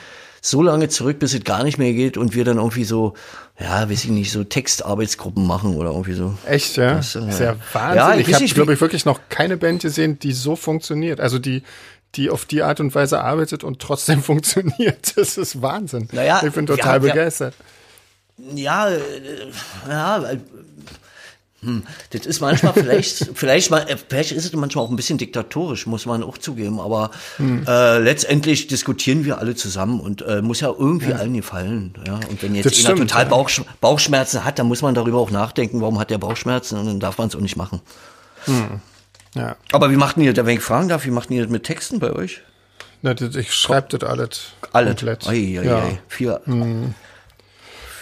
so 0.45 0.61
lange 0.61 0.89
zurück, 0.89 1.20
bis 1.20 1.34
es 1.34 1.45
gar 1.45 1.64
nicht 1.64 1.78
mehr 1.78 1.93
geht 1.93 2.18
und 2.18 2.36
wir 2.36 2.43
dann 2.43 2.57
irgendwie 2.57 2.84
so, 2.84 3.14
ja, 3.57 3.89
weiß 3.89 4.03
ich 4.03 4.09
nicht, 4.09 4.30
so 4.30 4.43
Textarbeitsgruppen 4.43 5.47
machen 5.47 5.78
oder 5.78 5.91
irgendwie 5.91 6.14
so. 6.14 6.38
Echt, 6.45 6.76
ja? 6.76 6.95
Das, 6.95 7.16
äh, 7.16 7.30
ist 7.30 7.39
ja 7.39 7.55
Wahnsinn. 7.72 7.97
Ja, 7.97 8.16
ich, 8.16 8.28
ich 8.28 8.36
habe, 8.36 8.45
glaube 8.47 8.74
ich, 8.74 8.82
wirklich 8.82 9.05
noch 9.05 9.22
keine 9.30 9.55
Band 9.55 9.84
gesehen, 9.84 10.20
die 10.20 10.34
so 10.34 10.57
funktioniert. 10.57 11.22
Also 11.22 11.39
die, 11.39 11.64
die 12.16 12.30
auf 12.30 12.43
die 12.43 12.61
Art 12.61 12.82
und 12.82 12.93
Weise 12.93 13.22
arbeitet 13.22 13.64
und 13.64 13.80
trotzdem 13.80 14.22
funktioniert. 14.24 15.16
Das 15.16 15.38
ist 15.38 15.61
Wahnsinn. 15.61 16.09
Naja, 16.11 16.41
ich 16.45 16.51
bin 16.51 16.66
total 16.66 17.01
wir, 17.01 17.11
begeistert. 17.11 17.55
Ja, 17.57 17.66
äh, 18.38 19.51
ja, 19.88 20.38
hm, 21.63 21.84
das 22.09 22.25
ist 22.25 22.41
manchmal 22.41 22.73
vielleicht, 22.73 23.29
vielleicht 23.36 23.71
mal, 23.71 23.89
äh, 23.89 23.95
vielleicht 23.97 24.31
ist 24.34 24.45
es 24.45 24.53
manchmal 24.53 24.84
auch 24.86 24.89
ein 24.89 24.95
bisschen 24.95 25.17
diktatorisch, 25.17 25.86
muss 25.86 26.05
man 26.05 26.21
auch 26.23 26.38
zugeben. 26.38 26.79
Aber 26.79 27.11
hm. 27.38 27.65
äh, 27.67 27.99
letztendlich 27.99 28.67
diskutieren 28.67 29.23
wir 29.23 29.38
alle 29.38 29.55
zusammen 29.55 29.99
und 29.99 30.21
äh, 30.23 30.41
muss 30.41 30.59
ja 30.59 30.67
irgendwie 30.67 31.11
ja. 31.11 31.17
allen 31.17 31.34
gefallen. 31.34 31.93
Ja, 32.05 32.19
und 32.29 32.41
wenn 32.43 32.53
jetzt 32.55 32.86
einer 32.86 32.97
total 32.97 33.25
Bauchsch 33.27 33.61
Bauchschmerzen 33.79 34.43
hat, 34.43 34.59
dann 34.59 34.67
muss 34.67 34.81
man 34.81 34.93
darüber 34.93 35.19
auch 35.19 35.31
nachdenken, 35.31 35.81
warum 35.81 35.99
hat 35.99 36.09
der 36.09 36.17
Bauchschmerzen 36.17 36.77
und 36.77 36.86
dann 36.86 36.99
darf 36.99 37.17
man 37.17 37.29
es 37.29 37.36
auch 37.36 37.41
nicht 37.41 37.55
machen. 37.55 37.81
Hm. 38.45 38.81
Ja. 39.36 39.55
Aber 39.71 39.89
wie 39.89 39.95
macht 39.95 40.17
ihr, 40.17 40.36
wenn 40.36 40.57
ich 40.57 40.63
fragen 40.63 40.89
darf, 40.89 41.05
wie 41.05 41.11
macht 41.11 41.31
ihr 41.31 41.41
das 41.41 41.51
mit 41.51 41.63
Texten 41.63 41.99
bei 41.99 42.11
euch? 42.11 42.41
Na, 43.01 43.15
ich 43.19 43.53
schreibe 43.53 43.97
das 43.97 44.09
alles. 44.09 44.41
Alles. 44.73 44.97
Komplett. 44.97 45.27
Ei, 45.27 45.59
ei, 45.59 45.65
ja. 45.65 45.84
Vier. 46.07 46.41
Hm 46.45 46.93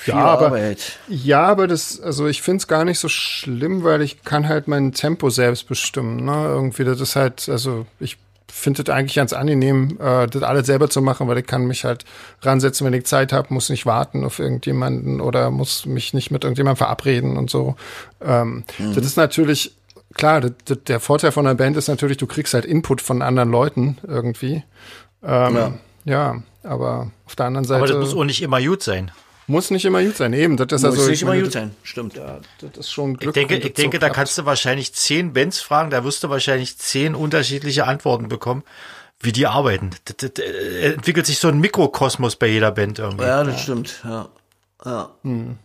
ja, 0.06 0.16
aber, 0.16 0.48
Arbeit. 0.48 1.00
Ja, 1.08 1.44
aber 1.44 1.68
das, 1.68 2.00
also 2.00 2.28
ich 2.28 2.42
finde 2.42 2.58
es 2.58 2.68
gar 2.68 2.86
nicht 2.86 3.00
so 3.00 3.10
schlimm, 3.10 3.84
weil 3.84 4.02
ich 4.02 4.24
kann 4.24 4.48
halt 4.48 4.68
mein 4.68 4.92
Tempo 4.94 5.30
selbst 5.30 5.68
bestimmen. 5.68 6.26
Ne? 6.26 6.46
Irgendwie, 6.46 6.84
das 6.84 7.00
ist 7.00 7.16
halt, 7.16 7.48
also 7.50 7.86
ich 8.00 8.18
finde 8.52 8.84
es 8.84 8.90
eigentlich 8.90 9.16
ganz 9.16 9.34
angenehm, 9.34 9.98
äh, 10.00 10.28
das 10.28 10.44
alles 10.44 10.68
selber 10.68 10.90
zu 10.90 11.02
machen, 11.02 11.28
weil 11.28 11.38
ich 11.38 11.48
kann 11.48 11.66
mich 11.66 11.86
halt 11.86 12.06
ransetzen, 12.42 12.86
wenn 12.86 12.94
ich 12.94 13.06
Zeit 13.06 13.34
habe, 13.34 13.54
muss 13.54 13.70
nicht 13.70 13.86
warten 13.86 14.24
auf 14.26 14.40
irgendjemanden 14.40 15.22
oder 15.22 15.50
muss 15.50 15.86
mich 15.86 16.14
nicht 16.14 16.32
mit 16.32 16.44
irgendjemandem 16.44 16.78
verabreden 16.78 17.38
und 17.38 17.50
so. 17.50 17.76
Ähm, 18.22 18.64
mhm. 18.78 18.94
Das 18.94 19.06
ist 19.06 19.18
natürlich, 19.18 19.76
klar, 20.14 20.42
das, 20.42 20.52
das, 20.66 20.78
der 20.86 21.00
Vorteil 21.00 21.32
von 21.32 21.48
einer 21.48 21.56
Band 21.56 21.78
ist 21.78 21.88
natürlich, 21.88 22.18
du 22.18 22.28
kriegst 22.28 22.54
halt 22.54 22.66
Input 22.66 23.02
von 23.02 23.22
anderen 23.22 23.50
Leuten 23.50 23.98
irgendwie. 24.06 24.64
Ähm, 25.24 25.56
ja. 25.56 25.74
ja, 26.06 26.44
aber 26.64 27.12
auf 27.26 27.36
der 27.36 27.46
anderen 27.46 27.66
Seite. 27.66 27.84
Aber 27.84 27.88
das 27.88 27.98
muss 27.98 28.16
auch 28.16 28.26
nicht 28.26 28.42
immer 28.42 28.62
gut 28.62 28.84
sein. 28.84 29.12
Muss 29.48 29.72
nicht 29.72 29.86
immer 29.86 30.04
gut 30.04 30.18
sein, 30.18 30.34
eben. 30.34 30.56
Das 30.58 30.68
ist 30.72 30.84
Muss 30.84 30.98
also, 30.98 31.10
nicht 31.10 31.22
immer 31.24 31.38
gut 31.40 31.52
sein, 31.52 31.76
stimmt. 31.84 32.16
Ja, 32.16 32.40
das 32.60 32.78
ist 32.78 32.92
schon 32.92 33.18
Glück. 33.18 33.36
Ich 33.36 33.48
denke, 33.48 33.68
ich 33.68 33.74
denke 33.74 34.00
da 34.00 34.10
kannst 34.10 34.38
du 34.38 34.46
wahrscheinlich 34.46 34.94
zehn 34.94 35.34
Bands 35.34 35.60
fragen, 35.60 35.90
da 35.90 36.04
wirst 36.04 36.24
du 36.24 36.30
wahrscheinlich 36.30 36.78
zehn 36.78 37.16
unterschiedliche 37.16 37.86
Antworten 37.88 38.28
bekommen, 38.30 38.64
wie 39.20 39.32
die 39.32 39.48
arbeiten. 39.48 39.90
Das, 40.06 40.16
das, 40.18 40.34
das 40.34 40.46
äh, 40.46 40.94
entwickelt 40.94 41.26
sich 41.26 41.40
so 41.40 41.48
ein 41.48 41.60
Mikrokosmos 41.60 42.36
bei 42.36 42.48
jeder 42.48 42.72
Band 42.72 43.00
irgendwie. 43.00 43.26
Ja, 43.26 43.44
das 43.44 43.56
ja. 43.56 43.62
stimmt, 43.62 44.02
ja. 44.04 44.30
ja. 44.86 45.10
Hm. 45.24 45.58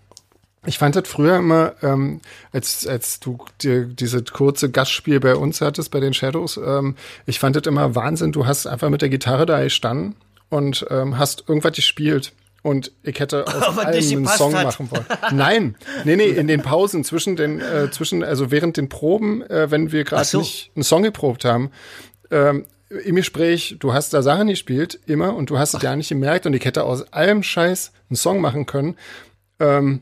Ich 0.66 0.78
fand 0.78 0.96
das 0.96 1.06
früher 1.06 1.36
immer, 1.36 1.74
ähm, 1.82 2.20
als, 2.50 2.88
als 2.88 3.20
du 3.20 3.38
dir 3.62 3.84
diese 3.84 4.24
kurze 4.24 4.68
Gastspiel 4.68 5.20
bei 5.20 5.36
uns 5.36 5.60
hattest, 5.60 5.92
bei 5.92 6.00
den 6.00 6.12
Shadows, 6.12 6.56
ähm, 6.56 6.96
ich 7.24 7.38
fand 7.38 7.54
das 7.54 7.66
immer 7.66 7.94
Wahnsinn. 7.94 8.32
Du 8.32 8.46
hast 8.46 8.66
einfach 8.66 8.90
mit 8.90 9.00
der 9.00 9.08
Gitarre 9.08 9.46
da 9.46 9.62
gestanden 9.62 10.16
und 10.48 10.84
ähm, 10.90 11.18
hast 11.18 11.44
irgendwas 11.46 11.72
gespielt 11.72 12.32
und 12.66 12.90
ich 13.04 13.20
hätte 13.20 13.46
aus 13.46 13.78
allem 13.78 13.94
einen 13.94 14.26
Song 14.26 14.54
hat. 14.56 14.64
machen 14.64 14.90
wollen. 14.90 15.04
Nein, 15.30 15.76
nee, 16.04 16.16
nee, 16.16 16.28
in 16.30 16.48
den 16.48 16.62
Pausen 16.62 17.04
zwischen 17.04 17.36
den, 17.36 17.60
äh, 17.60 17.92
zwischen, 17.92 18.24
also 18.24 18.50
während 18.50 18.76
den 18.76 18.88
Proben, 18.88 19.42
äh, 19.42 19.70
wenn 19.70 19.92
wir 19.92 20.02
gerade 20.02 20.24
so. 20.24 20.38
nicht 20.38 20.72
einen 20.74 20.82
Song 20.82 21.04
geprobt 21.04 21.44
haben, 21.44 21.70
ähm, 22.32 22.66
im 23.04 23.14
Gespräch, 23.14 23.76
du 23.78 23.92
hast 23.92 24.12
da 24.14 24.22
Sachen 24.22 24.48
gespielt, 24.48 24.98
immer, 25.06 25.36
und 25.36 25.50
du 25.50 25.58
hast 25.58 25.74
es 25.74 25.82
ja 25.82 25.94
nicht 25.94 26.08
gemerkt, 26.08 26.44
und 26.46 26.54
ich 26.54 26.64
hätte 26.64 26.82
aus 26.82 27.12
allem 27.12 27.44
Scheiß 27.44 27.92
einen 28.10 28.16
Song 28.16 28.40
machen 28.40 28.66
können. 28.66 28.96
Ähm, 29.60 30.00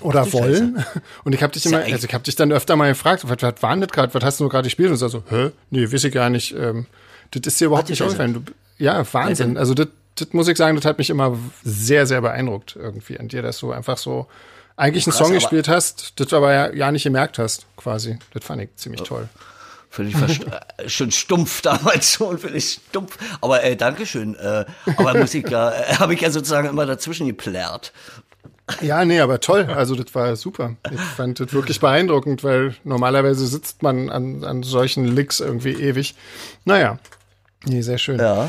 oder 0.00 0.22
Ach, 0.22 0.32
wollen. 0.32 0.74
Scheiße. 0.76 1.02
Und 1.24 1.34
ich 1.34 1.42
habe 1.42 1.52
dich 1.52 1.66
immer, 1.66 1.78
also 1.78 2.06
ich 2.08 2.14
habe 2.14 2.24
dich 2.24 2.34
dann 2.34 2.50
öfter 2.50 2.74
mal 2.76 2.88
gefragt, 2.88 3.22
was, 3.28 3.42
was 3.42 3.62
war 3.62 3.70
denn 3.70 3.82
das 3.82 3.90
gerade, 3.90 4.12
was 4.12 4.24
hast 4.24 4.40
du 4.40 4.48
gerade 4.48 4.64
gespielt? 4.64 4.90
Und 4.90 4.96
so, 4.96 5.06
so, 5.06 5.22
hä? 5.28 5.50
Nee, 5.70 5.92
weiß 5.92 6.04
ich 6.04 6.12
gar 6.12 6.30
nicht. 6.30 6.56
Ähm, 6.56 6.86
das 7.30 7.42
ist 7.46 7.60
dir 7.60 7.66
überhaupt 7.66 7.86
Ach, 7.86 7.90
nicht 7.90 8.02
aufgefallen. 8.02 8.44
Ja, 8.78 9.04
Wahnsinn. 9.12 9.56
Also 9.56 9.74
das, 9.74 9.88
das 10.16 10.32
muss 10.32 10.48
ich 10.48 10.56
sagen, 10.56 10.76
das 10.76 10.84
hat 10.84 10.98
mich 10.98 11.10
immer 11.10 11.38
sehr, 11.62 12.06
sehr 12.06 12.20
beeindruckt 12.20 12.76
irgendwie 12.76 13.18
an 13.18 13.28
dir, 13.28 13.42
dass 13.42 13.58
du 13.58 13.72
einfach 13.72 13.98
so 13.98 14.26
eigentlich 14.76 15.06
einen 15.06 15.12
Krass, 15.12 15.26
Song 15.26 15.34
gespielt 15.34 15.68
hast, 15.68 16.20
das 16.20 16.32
aber 16.32 16.52
ja, 16.52 16.72
ja 16.72 16.92
nicht 16.92 17.04
gemerkt 17.04 17.38
hast, 17.38 17.66
quasi. 17.76 18.18
Das 18.32 18.44
fand 18.44 18.62
ich 18.62 18.74
ziemlich 18.76 19.02
toll. 19.02 19.28
Völlig 19.90 20.14
äh, 20.78 20.88
schon 20.88 21.10
stumpf 21.10 21.60
damals 21.60 22.12
schon, 22.12 22.38
völlig 22.38 22.80
stumpf. 22.88 23.18
Aber 23.40 23.62
äh, 23.62 23.76
Dankeschön. 23.76 24.34
Äh, 24.36 24.64
aber 24.96 25.14
Musik, 25.14 25.50
ja, 25.50 25.70
äh, 25.70 25.96
habe 25.96 26.14
ich 26.14 26.22
ja 26.22 26.30
sozusagen 26.30 26.68
immer 26.68 26.86
dazwischen 26.86 27.26
geplärrt. 27.26 27.92
Ja, 28.80 29.04
nee, 29.04 29.20
aber 29.20 29.40
toll. 29.40 29.66
Also 29.66 29.94
das 29.94 30.14
war 30.14 30.34
super. 30.36 30.76
Ich 30.90 31.00
fand 31.00 31.40
das 31.40 31.52
wirklich 31.52 31.80
beeindruckend, 31.80 32.42
weil 32.42 32.74
normalerweise 32.84 33.46
sitzt 33.46 33.82
man 33.82 34.08
an, 34.08 34.44
an 34.44 34.62
solchen 34.62 35.04
Licks 35.04 35.40
irgendwie 35.40 35.72
ewig. 35.72 36.14
Naja, 36.64 36.98
nee, 37.64 37.82
sehr 37.82 37.98
schön. 37.98 38.18
Ja. 38.18 38.48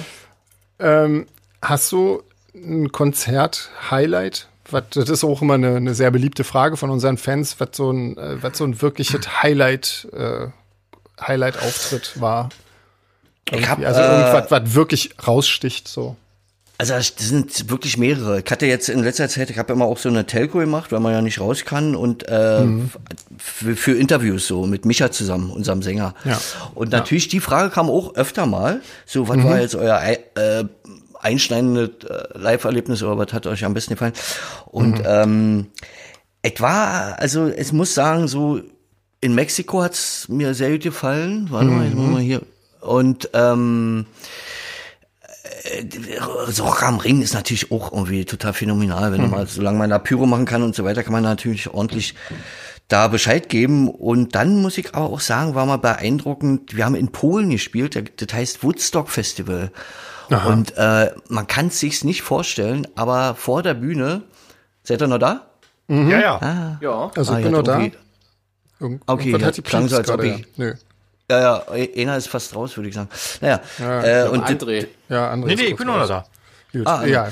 Ähm, 0.79 1.27
Hast 1.63 1.93
du 1.93 2.21
ein 2.53 2.91
Konzert-Highlight? 2.91 4.47
Das 4.69 5.09
ist 5.09 5.23
auch 5.23 5.41
immer 5.41 5.53
eine, 5.53 5.77
eine, 5.77 5.95
sehr 5.95 6.11
beliebte 6.11 6.43
Frage 6.43 6.77
von 6.77 6.89
unseren 6.89 7.17
Fans, 7.17 7.59
was 7.59 7.69
so 7.73 7.91
ein, 7.91 8.17
äh, 8.17 8.41
was 8.41 8.57
so 8.57 8.65
ein 8.65 8.81
wirkliches 8.81 9.41
Highlight, 9.41 10.07
äh, 10.13 10.47
Highlight-Auftritt 11.21 12.19
war. 12.19 12.49
Hab, 13.51 13.79
also 13.79 14.01
irgendwas, 14.01 14.47
äh, 14.47 14.51
was 14.51 14.73
wirklich 14.73 15.11
raussticht, 15.25 15.87
so. 15.87 16.17
Also 16.77 16.95
das 16.95 17.13
sind 17.17 17.69
wirklich 17.69 17.97
mehrere. 17.97 18.41
Ich 18.43 18.51
hatte 18.51 18.65
jetzt 18.65 18.89
in 18.89 19.03
letzter 19.03 19.29
Zeit, 19.29 19.49
ich 19.49 19.57
habe 19.57 19.71
immer 19.71 19.85
auch 19.85 19.99
so 19.99 20.09
eine 20.09 20.25
Telco 20.25 20.57
gemacht, 20.57 20.91
weil 20.91 20.99
man 20.99 21.13
ja 21.13 21.21
nicht 21.21 21.39
raus 21.39 21.63
kann 21.65 21.95
und 21.95 22.27
äh, 22.27 22.65
für, 23.37 23.75
für 23.75 23.91
Interviews 23.93 24.47
so 24.47 24.65
mit 24.65 24.83
Micha 24.83 25.11
zusammen, 25.11 25.51
unserem 25.51 25.81
Sänger. 25.83 26.15
Ja. 26.25 26.41
Und 26.73 26.91
natürlich 26.91 27.27
die 27.27 27.39
Frage 27.39 27.69
kam 27.69 27.89
auch 27.89 28.15
öfter 28.15 28.47
mal, 28.47 28.81
so 29.05 29.29
was 29.29 29.43
war 29.43 29.61
jetzt 29.61 29.75
euer 29.75 30.01
äh, 30.01 30.65
einschneidendes 31.23 31.89
äh, 32.09 32.37
Live-Erlebnis 32.37 33.01
oder 33.03 33.17
was 33.17 33.33
hat 33.33 33.47
euch 33.47 33.65
am 33.65 33.73
besten 33.73 33.93
gefallen? 33.93 34.13
Und 34.65 35.01
ähm, 35.05 35.67
es 36.41 36.59
war, 36.59 37.19
also 37.19 37.47
es 37.47 37.71
muss 37.71 37.93
sagen, 37.93 38.27
so 38.27 38.61
in 39.21 39.33
Mexiko 39.33 39.81
hat's 39.81 40.27
mir 40.27 40.53
sehr 40.53 40.71
gut 40.71 40.81
gefallen. 40.81 41.47
Warte 41.49 41.69
mal, 41.69 41.85
jetzt 41.85 41.95
machen 41.95 42.15
wir 42.15 42.21
hier. 42.21 42.41
Und 42.81 43.29
ähm, 43.33 44.05
so 46.49 46.65
Rock 46.65 46.83
am 46.83 46.99
Ring 46.99 47.21
ist 47.21 47.33
natürlich 47.33 47.71
auch 47.71 47.93
irgendwie 47.93 48.25
total 48.25 48.53
phänomenal, 48.53 49.13
wenn 49.13 49.29
man, 49.29 49.47
solange 49.47 49.77
man 49.77 49.89
da 49.89 49.99
Pyro 49.99 50.25
machen 50.25 50.45
kann 50.45 50.63
und 50.63 50.75
so 50.75 50.83
weiter, 50.83 51.03
kann 51.03 51.13
man 51.13 51.23
natürlich 51.23 51.69
ordentlich 51.69 52.15
da 52.89 53.07
Bescheid 53.07 53.47
geben. 53.47 53.89
Und 53.89 54.35
dann 54.35 54.61
muss 54.61 54.77
ich 54.77 54.93
aber 54.93 55.05
auch 55.05 55.21
sagen, 55.21 55.55
war 55.55 55.65
mal 55.65 55.77
beeindruckend, 55.77 56.75
wir 56.75 56.85
haben 56.85 56.95
in 56.95 57.11
Polen 57.11 57.49
gespielt, 57.49 57.95
das 58.17 58.33
heißt 58.33 58.63
Woodstock 58.63 59.09
Festival. 59.09 59.71
Und 60.29 60.73
äh, 60.77 61.11
man 61.29 61.47
kann 61.47 61.67
es 61.67 61.79
sich 61.79 62.03
nicht 62.03 62.21
vorstellen, 62.21 62.87
aber 62.95 63.35
vor 63.35 63.61
der 63.63 63.73
Bühne, 63.73 64.21
seid 64.83 65.01
ihr 65.01 65.07
noch 65.07 65.17
da? 65.19 65.47
Ja, 65.89 66.19
ja. 66.19 66.77
Ja. 66.81 67.11
Also 67.15 67.33
Ah, 67.33 67.37
ich 67.39 67.43
bin 67.43 67.51
ja, 67.53 67.57
noch 67.59 67.63
da. 67.63 67.75
okay. 67.77 67.91
Irgend- 68.79 69.01
Okay, 69.05 69.31
ja, 69.37 69.41
hat 69.45 69.57
die 69.57 69.61
klang 69.61 69.87
so, 69.87 69.97
als 69.97 70.09
ob 70.09 70.17
gerade, 70.21 70.33
ich- 70.35 70.39
ja. 70.39 70.45
Nö. 70.65 70.73
Ja, 71.31 71.39
ja, 71.39 71.63
einer 72.01 72.17
ist 72.17 72.27
fast 72.27 72.53
raus, 72.55 72.75
würde 72.75 72.89
ich 72.89 72.95
sagen. 72.95 73.09
Naja, 73.41 73.61
äh, 73.79 74.27
und, 74.29 74.43
André. 74.43 74.87
Ja, 75.09 75.31
André 75.31 75.45
Nee, 75.45 75.53
ist 75.53 75.59
nee, 75.61 75.65
ich 75.67 75.75
bin 75.77 75.87
noch 75.87 75.97
raus. 75.97 76.07
da. 76.09 76.25
Gut. 76.73 76.85
Ah, 76.87 77.05
ja. 77.05 77.27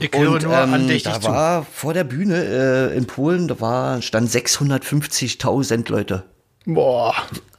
Ich 0.00 0.12
höre 0.16 0.32
und 0.32 0.42
nur 0.44 0.54
ähm, 0.56 0.74
andächtig 0.74 1.12
da 1.12 1.20
zu. 1.20 1.28
war 1.28 1.64
vor 1.64 1.94
der 1.94 2.04
Bühne 2.04 2.90
äh, 2.92 2.96
in 2.96 3.06
Polen, 3.06 3.48
da 3.48 3.60
war, 3.60 4.00
stand 4.02 4.30
650.000 4.30 5.90
Leute. 5.90 6.24
Boah. 6.66 7.14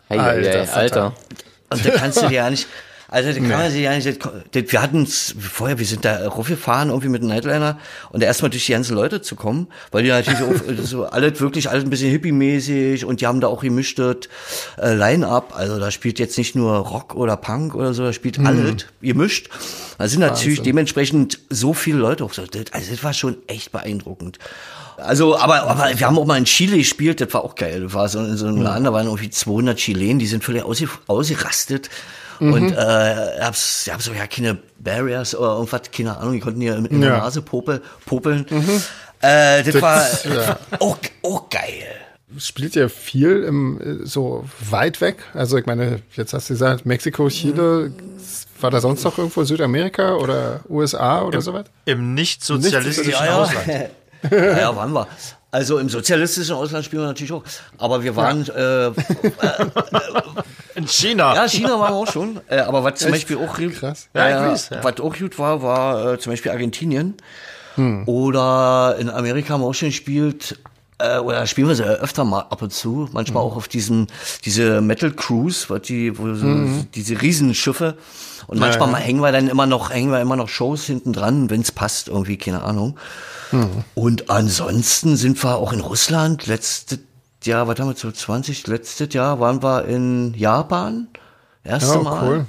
Hey, 0.07 0.20
Alter, 0.20 0.60
Alter, 0.60 0.74
Alter. 0.76 1.14
Und 1.72 1.86
da 1.86 1.89
kannst 1.91 2.22
du 2.22 2.28
dir 2.28 2.36
ja 2.36 2.49
nicht, 2.49 2.68
also 3.12 3.32
da 3.32 3.39
kann 3.39 3.49
man 3.49 3.72
sich 3.72 3.82
ja 3.82 3.95
nicht, 3.95 4.72
wir 4.72 4.82
hatten 4.82 5.07
vorher, 5.07 5.80
wir 5.80 5.86
sind 5.86 6.05
da 6.05 6.28
raufgefahren 6.28 6.89
irgendwie 6.89 7.10
mit 7.10 7.22
einem 7.22 7.32
Nightliner 7.32 7.80
und 8.12 8.22
erstmal 8.22 8.51
durch 8.51 8.68
die 8.68 8.72
ganzen 8.72 8.95
Leute 8.95 9.22
zu 9.22 9.36
kommen, 9.36 9.68
weil 9.91 10.03
die 10.03 10.10
natürlich 10.10 10.41
auch, 10.41 10.53
so 10.84 11.05
alles 11.05 11.41
wirklich 11.41 11.70
alles 11.70 11.84
ein 11.84 11.89
bisschen 11.89 12.12
hippie-mäßig 12.12 13.05
und 13.05 13.22
die 13.22 13.28
haben 13.28 13.41
da 13.41 13.47
auch 13.47 13.62
gemischtes 13.62 14.30
äh, 14.78 14.93
Line-Up, 14.93 15.53
also 15.55 15.80
da 15.80 15.89
spielt 15.89 16.20
jetzt 16.20 16.38
nicht 16.38 16.55
nur 16.55 16.76
Rock 16.78 17.16
oder 17.16 17.36
Punk 17.36 17.74
oder 17.74 17.95
so, 17.95 18.03
da 18.03 18.14
spielt 18.14 18.39
alles 18.39 18.86
gemischt. 19.01 19.49
Da 19.97 20.07
sind 20.07 20.20
natürlich 20.20 20.62
dementsprechend 20.62 21.39
so 21.49 21.74
viele 21.74 21.97
Leute 21.97 22.24
auch 22.24 22.34
so, 22.34 22.45
das, 22.45 22.72
also 22.72 22.91
das 22.91 23.03
war 23.03 23.14
schon 23.14 23.38
echt 23.47 23.72
beeindruckend. 23.72 24.38
Also, 24.97 25.38
aber, 25.38 25.64
aber 25.64 25.97
wir 25.97 26.05
haben 26.05 26.18
auch 26.18 26.26
mal 26.26 26.38
in 26.38 26.45
Chile 26.45 26.78
gespielt, 26.78 27.22
das 27.22 27.34
war 27.34 27.43
auch 27.43 27.55
geil. 27.55 27.82
Das 27.82 27.93
war 27.93 28.07
so 28.10 28.20
in 28.20 28.38
so 28.38 28.47
einem 28.47 28.62
Laden, 28.62 28.84
da 28.84 28.93
waren 28.93 29.07
irgendwie 29.07 29.30
200 29.30 29.78
Chilen, 29.78 30.20
die 30.20 30.28
sind 30.28 30.43
völlig 30.43 30.64
ausge, 30.64 30.89
ausgerastet. 32.39 32.77
Und 32.77 32.77
äh, 32.77 33.41
hab's, 33.41 33.83
ich 33.87 33.93
hab 33.93 34.01
so, 34.01 34.13
ja, 34.13 34.27
keine 34.27 34.57
Barriers 34.79 35.35
oder 35.35 35.53
irgendwas, 35.53 35.81
keine 35.95 36.17
Ahnung, 36.17 36.33
die 36.33 36.39
konnten 36.39 36.61
hier 36.61 36.75
in, 36.77 36.85
in 36.85 37.01
der 37.01 37.11
Ja. 37.11 37.17
Nase 37.19 37.41
popel, 37.41 37.81
popeln. 38.05 38.45
Äh, 39.21 39.63
das, 39.63 39.73
Das- 39.73 39.81
war 39.81 40.07
ja. 40.33 40.59
auch, 40.79 40.97
auch 41.23 41.49
geil. 41.49 41.83
Spielt 42.37 42.75
ihr 42.75 42.89
viel 42.89 43.43
im, 43.43 44.01
äh, 44.03 44.05
so 44.05 44.45
weit 44.69 45.01
weg? 45.01 45.17
Also 45.33 45.57
ich 45.57 45.65
meine, 45.65 46.01
jetzt 46.15 46.33
hast 46.33 46.49
du 46.49 46.53
gesagt, 46.53 46.85
Mexiko, 46.85 47.27
Chile. 47.29 47.91
War 48.61 48.69
da 48.71 48.81
sonst 48.81 49.03
noch 49.03 49.17
irgendwo 49.17 49.43
Südamerika 49.45 50.15
oder 50.15 50.59
USA 50.69 51.21
oder 51.23 51.41
sowas? 51.41 51.65
Im 51.85 52.13
nicht 52.13 52.43
sozialistischen 52.43 53.13
Ja, 53.13 53.25
ja. 53.25 53.41
Ausland. 53.41 53.67
ja, 54.31 54.57
ja, 54.59 54.75
waren 54.75 54.91
wir. 54.93 55.07
Also 55.49 55.79
im 55.79 55.89
sozialistischen 55.89 56.53
Ausland 56.53 56.85
spielen 56.85 57.01
wir 57.03 57.07
natürlich 57.07 57.31
auch. 57.31 57.43
Aber 57.79 58.03
wir 58.03 58.15
waren, 58.15 58.47
äh, 58.49 58.91
In 60.80 60.88
China. 60.88 61.36
Ja, 61.36 61.47
China 61.47 61.80
waren 61.80 61.93
wir 61.93 61.97
auch 61.97 62.11
schon. 62.11 62.39
Äh, 62.47 62.59
aber 62.59 62.84
was 62.84 62.99
zum 62.99 63.11
Beispiel 63.11 63.38
auch 63.38 63.57
gut, 63.57 63.75
Krass. 63.75 64.07
Ja, 64.13 64.21
Ja, 64.21 64.30
ja, 64.30 64.45
ich 64.45 64.51
weiß, 64.53 64.69
ja. 64.69 64.84
was 64.84 64.99
auch 65.01 65.15
gut 65.17 65.38
war, 65.38 65.61
war 65.61 66.13
äh, 66.13 66.19
zum 66.19 66.32
Beispiel 66.32 66.51
Argentinien. 66.51 67.15
Oder 68.05 68.97
in 68.99 69.09
Amerika 69.09 69.53
haben 69.53 69.61
wir 69.61 69.67
auch 69.67 69.73
schon 69.73 69.89
gespielt. 69.89 70.59
Äh, 70.97 71.19
oder 71.19 71.47
spielen 71.47 71.69
wir 71.69 71.75
sie 71.75 71.84
öfter 71.84 72.25
mal 72.25 72.41
ab 72.41 72.61
und 72.61 72.73
zu. 72.73 73.07
Manchmal 73.13 73.41
auch 73.43 73.55
auf 73.55 73.67
diesen 73.69 74.07
diese 74.43 74.82
Metal 74.82 75.11
Cruise, 75.11 75.69
was 75.69 75.84
die, 75.84 76.17
wo 76.17 76.34
so, 76.34 76.47
diese 76.93 77.21
Riesenschiffe. 77.21 77.95
Und 78.47 78.59
manchmal 78.59 78.89
mal 78.89 78.97
hängen 78.99 79.21
wir 79.21 79.32
dann 79.32 79.47
immer 79.47 79.65
noch, 79.65 79.91
hängen 79.91 80.11
wir 80.11 80.19
immer 80.19 80.36
noch 80.36 80.49
Shows 80.49 80.86
hinten 80.86 81.13
dran, 81.13 81.49
wenn 81.49 81.61
es 81.61 81.71
passt, 81.71 82.07
irgendwie, 82.07 82.38
keine 82.38 82.63
Ahnung. 82.63 82.97
Und 83.95 84.30
ansonsten 84.30 85.15
sind 85.17 85.41
wir 85.43 85.55
auch 85.55 85.71
in 85.71 85.80
Russland. 85.80 86.47
Letztes 86.47 86.99
Jahr, 87.45 87.67
was 87.67 87.79
haben 87.79 87.87
wir 87.89 87.95
zu 87.95 88.11
20? 88.11 88.67
Letztes 88.67 89.13
Jahr 89.13 89.39
waren 89.39 89.61
wir 89.63 89.85
in 89.85 90.33
Japan. 90.35 91.07
Erste 91.63 91.93
Ja, 91.95 92.01
Mal. 92.01 92.27
cool. 92.27 92.45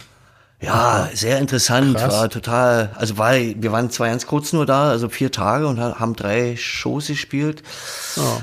Ja, 0.63 1.09
sehr 1.15 1.39
interessant, 1.39 1.97
Krass. 1.97 2.13
war 2.13 2.29
total, 2.29 2.91
also 2.95 3.17
war, 3.17 3.33
wir 3.35 3.73
waren 3.73 3.89
zwar 3.91 4.09
ganz 4.09 4.27
kurz 4.27 4.53
nur 4.53 4.67
da, 4.67 4.91
also 4.91 5.09
vier 5.09 5.33
Tage 5.33 5.67
und 5.67 5.81
ha- 5.81 5.99
haben 5.99 6.15
drei 6.15 6.55
Shows 6.59 7.07
gespielt. 7.07 7.63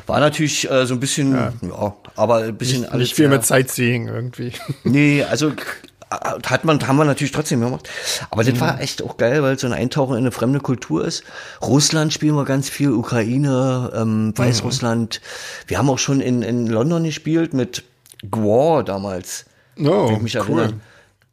War 0.07 0.19
natürlich 0.19 0.67
äh, 0.71 0.87
so 0.87 0.95
ein 0.95 0.99
bisschen, 0.99 1.35
ja. 1.61 1.93
aber 2.15 2.37
ein 2.37 2.57
bisschen 2.57 2.81
Nicht, 2.81 2.93
nicht 2.95 3.13
viel 3.15 3.25
sehr- 3.29 3.37
mit 3.37 3.45
Sightseeing 3.45 4.07
irgendwie. 4.07 4.51
Nee, 4.83 5.23
also 5.29 5.51
hat 6.09 6.63
man, 6.63 6.85
haben 6.87 6.95
wir 6.97 7.05
natürlich 7.05 7.31
trotzdem 7.33 7.59
gemacht. 7.61 7.89
Aber 8.31 8.43
das 8.43 8.59
war 8.59 8.79
echt 8.79 9.01
auch 9.03 9.17
geil, 9.17 9.43
weil 9.43 9.55
es 9.55 9.61
so 9.61 9.67
ein 9.67 9.73
Eintauchen 9.73 10.13
in 10.13 10.19
eine 10.23 10.31
fremde 10.31 10.59
Kultur 10.59 11.05
ist. 11.05 11.23
Russland 11.61 12.13
spielen 12.13 12.35
wir 12.35 12.45
ganz 12.45 12.69
viel, 12.69 12.91
Ukraine, 12.91 13.91
ähm, 13.95 14.33
Weißrussland. 14.35 15.21
Wir 15.67 15.77
haben 15.77 15.89
auch 15.89 15.99
schon 15.99 16.21
in, 16.21 16.41
in 16.43 16.67
London 16.67 17.03
gespielt 17.03 17.53
mit 17.53 17.83
Gwar 18.31 18.83
damals. 18.83 19.45
Oh, 19.79 20.09
ich 20.13 20.21
mich 20.21 20.37
cool. 20.47 20.73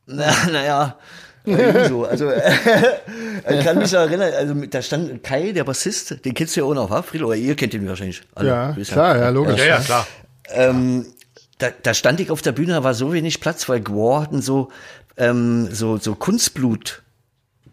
Na, 0.06 0.32
naja. 0.50 0.98
äh, 1.46 1.88
so, 1.88 2.04
also 2.04 2.30
ich 3.50 3.64
kann 3.64 3.78
mich 3.78 3.92
erinnern, 3.92 4.32
also 4.36 4.54
mit- 4.54 4.74
da 4.74 4.82
stand 4.82 5.22
Kai, 5.22 5.52
der 5.52 5.64
Bassist, 5.64 6.24
den 6.24 6.34
kennst 6.34 6.56
du 6.56 6.60
ja 6.60 6.66
auch 6.66 6.74
noch, 6.74 6.90
wa, 6.90 7.02
Friedel? 7.02 7.26
Oder 7.26 7.36
ihr 7.36 7.54
kennt 7.54 7.74
ihn 7.74 7.88
wahrscheinlich. 7.88 8.22
alle. 8.34 8.48
Ja, 8.48 8.76
klar, 8.84 9.18
ja, 9.18 9.28
logisch. 9.30 9.58
Ja, 9.60 9.64
ja, 9.66 9.78
klar. 9.80 10.06
ähm, 10.48 11.06
da, 11.64 11.70
da 11.82 11.94
stand 11.94 12.20
ich 12.20 12.30
auf 12.30 12.42
der 12.42 12.52
Bühne, 12.52 12.72
da 12.72 12.84
war 12.84 12.94
so 12.94 13.12
wenig 13.12 13.40
Platz, 13.40 13.68
weil 13.68 13.80
Gwar 13.80 14.22
hatten 14.22 14.42
so, 14.42 14.70
ähm, 15.16 15.68
so, 15.72 15.96
so 15.98 16.14
Kunstblut 16.14 17.00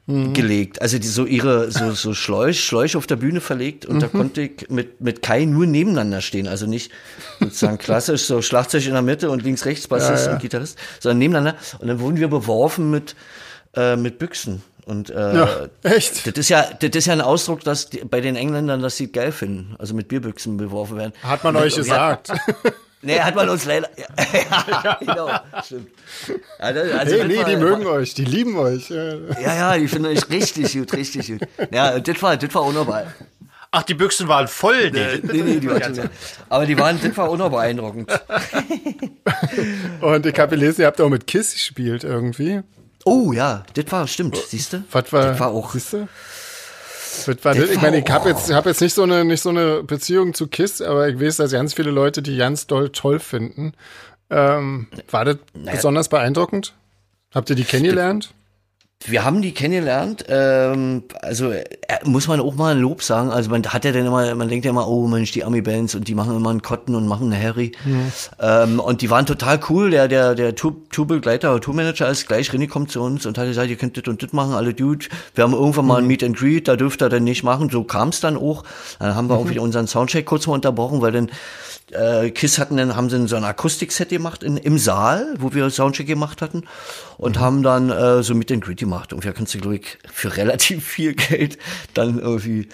gelegt. 0.08 0.82
Also 0.82 1.00
die 1.00 1.08
so 1.08 1.26
ihre, 1.26 1.72
so, 1.72 1.92
so 1.92 2.14
Schläuch, 2.14 2.60
Schläuche 2.60 2.98
auf 2.98 3.08
der 3.08 3.16
Bühne 3.16 3.40
verlegt 3.40 3.86
und 3.86 4.02
da 4.02 4.08
konnte 4.08 4.42
ich 4.42 4.70
mit, 4.70 5.00
mit 5.00 5.22
Kai 5.22 5.46
nur 5.46 5.66
nebeneinander 5.66 6.20
stehen. 6.20 6.48
Also 6.50 6.66
nicht 6.66 6.92
sozusagen 7.40 7.78
klassisch 7.78 8.24
so 8.24 8.42
Schlagzeug 8.42 8.86
in 8.88 8.92
der 8.94 9.04
Mitte 9.04 9.30
und 9.30 9.42
links, 9.44 9.64
rechts 9.66 9.88
Bassist 9.88 10.24
Ja, 10.26 10.32
ja. 10.32 10.36
und 10.36 10.42
Gitarrist, 10.42 10.78
sondern 11.00 11.20
nebeneinander. 11.20 11.60
Und 11.80 11.88
dann 11.88 12.00
wurden 12.02 12.18
wir 12.18 12.28
beworfen 12.28 12.90
mit, 12.92 13.16
äh, 13.76 13.96
mit 13.96 14.20
Büchsen. 14.20 14.64
Und 14.86 15.12
äh, 15.12 15.36
Ja, 15.36 15.50
echt? 15.84 16.28
das 16.28 16.34
ist 16.38 16.50
ja, 16.50 16.64
das 16.78 16.90
ist 16.94 17.06
ja 17.06 17.14
ein 17.14 17.22
Ausdruck, 17.22 17.62
dass 17.64 17.90
die, 17.90 18.00
bei 18.00 18.20
den 18.20 18.36
Engländern, 18.36 18.82
dass 18.82 18.98
sie 18.98 19.12
geil 19.14 19.32
finden, 19.32 19.76
also 19.80 19.94
mit 19.94 20.10
Bierbüchsen 20.10 20.58
beworfen 20.58 20.98
werden. 20.98 21.14
Hat 21.24 21.44
man 21.46 21.56
Und 21.56 21.62
euch 21.62 21.74
wir- 21.78 21.84
gesagt. 21.84 22.32
Nee, 23.04 23.20
hat 23.20 23.36
man 23.36 23.50
uns 23.50 23.66
leider. 23.66 23.90
Ja, 24.84 24.98
genau. 25.00 25.30
Stimmt. 25.66 25.88
Das- 26.60 26.76
also 26.76 27.16
hey, 27.16 27.28
nee, 27.28 27.38
war- 27.38 27.46
die 27.46 27.56
mögen 27.58 27.86
euch, 27.88 28.14
die 28.14 28.26
lieben 28.26 28.56
euch. 28.58 28.90
Ja. 28.90 29.16
Ja, 29.42 29.78
die 29.78 29.88
finden 29.88 30.06
euch 30.08 30.30
richtig 30.30 30.74
gut, 30.74 30.94
richtig 30.94 31.28
gut. 31.28 31.42
Ja, 31.72 32.00
das 32.00 32.22
war, 32.22 32.38
das 32.38 32.54
war 32.54 32.62
auch 32.62 32.74
noch 32.74 32.86
bei. 32.86 33.06
Ach, 33.72 33.84
die 33.84 33.94
Büchsen 33.94 34.28
waren 34.28 34.48
voll. 34.50 34.92
Die, 34.92 35.00
Nee, 35.32 35.42
nee, 35.44 35.60
die 35.60 35.70
waren 35.70 35.96
schon, 35.96 36.10
aber 36.50 36.66
die 36.66 36.78
waren, 36.78 37.00
das 37.02 37.16
war 37.16 37.30
auch 37.30 37.38
noch 37.38 37.50
beeindruckend. 37.50 38.12
Und 40.02 40.26
ich 40.26 40.38
habe 40.40 40.50
gelesen, 40.58 40.82
ihr 40.82 40.88
habt 40.88 41.00
auch 41.02 41.10
mit 41.10 41.26
Kiss 41.28 41.54
gespielt 41.54 42.04
irgendwie. 42.04 42.62
Oh 43.06 43.32
ja, 43.34 43.64
das 43.74 43.86
war, 43.92 44.08
stimmt, 44.08 44.36
siehst 44.38 44.74
du? 44.74 44.84
Was 44.92 45.12
war, 45.14 45.26
Das 45.28 45.40
war 45.40 45.48
auch. 45.50 45.72
Siehst 45.74 45.94
du? 45.94 45.98
Was 46.00 46.08
war 46.08 46.08
Das 46.08 46.10
das? 46.10 47.01
Ich 47.28 47.82
meine, 47.82 48.00
ich 48.00 48.10
habe 48.10 48.30
jetzt, 48.30 48.52
hab 48.54 48.66
jetzt 48.66 48.82
nicht 48.82 48.94
so 48.94 49.04
eine 49.04 49.26
nicht 49.26 49.42
so 49.42 49.50
eine 49.50 49.84
Beziehung 49.84 50.34
zu 50.34 50.48
Kiss, 50.48 50.82
aber 50.82 51.10
ich 51.10 51.20
weiß, 51.20 51.38
dass 51.38 51.52
ganz 51.52 51.74
viele 51.74 51.92
Leute 51.92 52.22
die 52.22 52.38
ganz 52.38 52.68
doll 52.68 52.90
toll 52.90 53.20
finden. 53.20 53.74
Ähm, 54.30 54.88
war 55.10 55.26
das 55.26 55.38
besonders 55.54 56.10
beeindruckend? 56.10 56.74
Habt 57.34 57.50
ihr 57.50 57.56
die 57.56 57.64
kennengelernt? 57.64 58.34
Wir 59.06 59.26
haben 59.26 59.42
die 59.42 59.52
kennengelernt. 59.54 60.26
Ähm, 60.30 61.04
also 61.22 61.50
äh, 61.52 61.64
muss 62.04 62.28
man 62.28 62.40
auch 62.40 62.54
mal 62.56 62.76
ein 62.76 62.80
Lob 62.80 63.02
sagen. 63.02 63.32
Also 63.32 63.50
man 63.50 63.64
hat 63.66 63.84
ja 63.84 63.92
dann 63.92 64.06
immer, 64.06 64.34
man 64.36 64.48
denkt 64.48 64.64
ja 64.66 64.72
immer, 64.72 64.88
oh 64.88 65.08
Mensch, 65.08 65.32
die 65.32 65.44
Ami-Bands 65.44 65.96
und 65.96 66.08
die 66.08 66.14
machen 66.16 66.36
immer 66.36 66.52
einen 66.52 66.62
Cotton 66.62 66.94
und 66.96 67.08
machen 67.08 67.34
eine 67.34 67.44
Harry. 67.44 67.72
Mhm. 67.84 68.12
Ähm, 68.40 68.80
und 68.80 69.02
die 69.02 69.10
waren 69.10 69.26
total 69.26 69.60
cool. 69.70 69.90
Der, 69.90 70.08
der, 70.08 70.36
der 70.36 70.56
Tour- 70.56 70.76
Tourbegleiter 70.92 71.52
oder 71.52 71.62
Tourmanager 71.62 72.10
ist 72.10 72.28
gleich, 72.28 72.52
kommt 72.70 72.92
zu 72.92 73.02
uns 73.02 73.26
und 73.26 73.38
hat 73.38 73.48
gesagt, 73.48 73.70
ihr 73.70 73.76
könnt 73.76 73.98
das 73.98 74.04
und 74.08 74.22
das 74.22 74.34
machen, 74.34 74.54
alle 74.54 74.74
Dude. 74.74 75.08
Wir 75.36 75.44
haben 75.44 75.54
irgendwann 75.54 75.86
Mhm. 75.86 75.88
mal 75.90 75.98
ein 75.98 76.08
Meet 76.08 76.24
and 76.24 76.38
Greet, 76.38 76.68
da 76.68 76.76
dürft 76.76 77.02
ihr 77.02 77.10
dann 77.10 77.24
nicht 77.24 77.44
machen. 77.44 77.70
So 77.72 77.84
kam 77.84 78.10
es 78.10 78.20
dann 78.20 78.38
auch. 78.38 78.64
Dann 79.00 79.16
haben 79.16 79.30
wir 79.30 79.36
Mhm. 79.36 79.42
auch 79.46 79.50
wieder 79.50 79.62
unseren 79.64 79.88
Soundcheck 79.88 80.26
kurz 80.28 80.46
mal 80.48 80.54
unterbrochen, 80.54 81.02
weil 81.02 81.12
dann 81.12 81.32
äh, 81.92 82.30
Kiss 82.30 82.58
hatten 82.58 82.78
dann, 82.78 82.96
haben 82.96 83.10
sie 83.10 83.28
so 83.28 83.36
ein 83.36 83.44
Akustikset 83.44 84.08
gemacht 84.10 84.44
in, 84.44 84.56
im 84.56 84.78
Saal, 84.78 85.34
wo 85.40 85.54
wir 85.54 85.70
Soundcheck 85.70 86.08
gemacht 86.08 86.42
hatten 86.42 86.64
und 87.18 87.38
haben 87.38 87.64
dann 87.64 87.90
äh, 87.90 88.24
so 88.24 88.34
Meet 88.34 88.52
and 88.54 88.64
Greet 88.64 88.78
gemacht. 88.78 88.91
Und 89.14 89.26
da 89.26 89.32
kannst 89.32 89.54
du, 89.54 89.60
glaube 89.60 89.78
ich, 89.78 89.98
für 90.12 90.36
relativ 90.38 90.86
viel 90.86 91.14
Geld 91.14 91.58
dann 91.94 92.20
irgendwie 92.20 92.70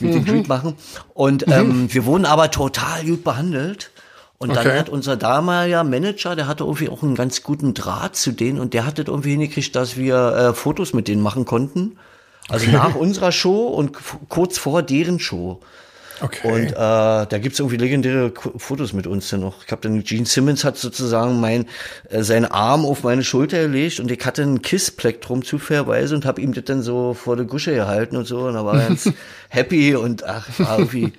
Meet 0.00 0.14
and 0.16 0.26
Greet 0.28 0.48
machen. 0.48 0.74
Und 1.14 1.46
ähm, 1.48 1.92
wir 1.92 2.04
wurden 2.04 2.24
aber 2.24 2.50
total 2.50 3.04
gut 3.04 3.24
behandelt. 3.24 3.90
Und 4.40 4.54
dann 4.54 4.66
Okay. 4.66 4.78
hat 4.78 4.88
unser 4.88 5.16
damaliger 5.16 5.82
Manager, 5.82 6.36
der 6.36 6.46
hatte 6.46 6.62
irgendwie 6.62 6.88
auch 6.88 7.02
einen 7.02 7.16
ganz 7.16 7.42
guten 7.42 7.74
Draht 7.74 8.14
zu 8.14 8.30
denen 8.30 8.60
und 8.60 8.72
der 8.72 8.86
hat 8.86 8.98
das 9.00 9.08
irgendwie 9.08 9.32
hingekriegt, 9.32 9.74
dass 9.74 9.96
wir 9.96 10.16
äh, 10.16 10.54
Fotos 10.54 10.92
mit 10.92 11.08
denen 11.08 11.22
machen 11.22 11.44
konnten. 11.44 11.98
Also 12.48 12.70
nach 12.70 12.94
unserer 12.94 13.32
Show 13.32 13.66
und 13.66 13.96
kurz 14.28 14.56
vor 14.56 14.82
deren 14.82 15.18
Show. 15.18 15.60
Okay. 16.20 16.50
Und 16.50 16.72
äh, 16.72 16.74
da 16.74 17.38
gibt's 17.40 17.58
irgendwie 17.58 17.76
legendäre 17.76 18.32
Fotos 18.56 18.92
mit 18.92 19.06
uns 19.06 19.28
dann 19.30 19.40
noch. 19.40 19.64
Ich 19.64 19.70
habe 19.70 19.82
dann 19.82 20.02
Gene 20.02 20.26
Simmons 20.26 20.64
hat 20.64 20.76
sozusagen 20.76 21.40
mein 21.40 21.66
äh, 22.10 22.22
seinen 22.22 22.46
Arm 22.46 22.84
auf 22.84 23.02
meine 23.04 23.22
Schulter 23.22 23.62
gelegt 23.62 24.00
und 24.00 24.10
ich 24.10 24.24
hatte 24.24 24.42
ein 24.42 24.62
Kissplektrum 24.62 25.44
zufälligerweise 25.44 26.14
und 26.14 26.24
habe 26.26 26.40
ihm 26.40 26.52
das 26.54 26.64
dann 26.64 26.82
so 26.82 27.14
vor 27.14 27.36
der 27.36 27.44
Gusche 27.44 27.74
gehalten 27.74 28.16
und 28.16 28.26
so 28.26 28.40
und 28.46 28.54
da 28.54 28.64
war 28.64 28.80
er 28.80 28.88
ganz 28.88 29.10
happy 29.48 29.94
und 29.94 30.24
ach 30.24 30.46
war 30.58 30.78
irgendwie 30.78 31.12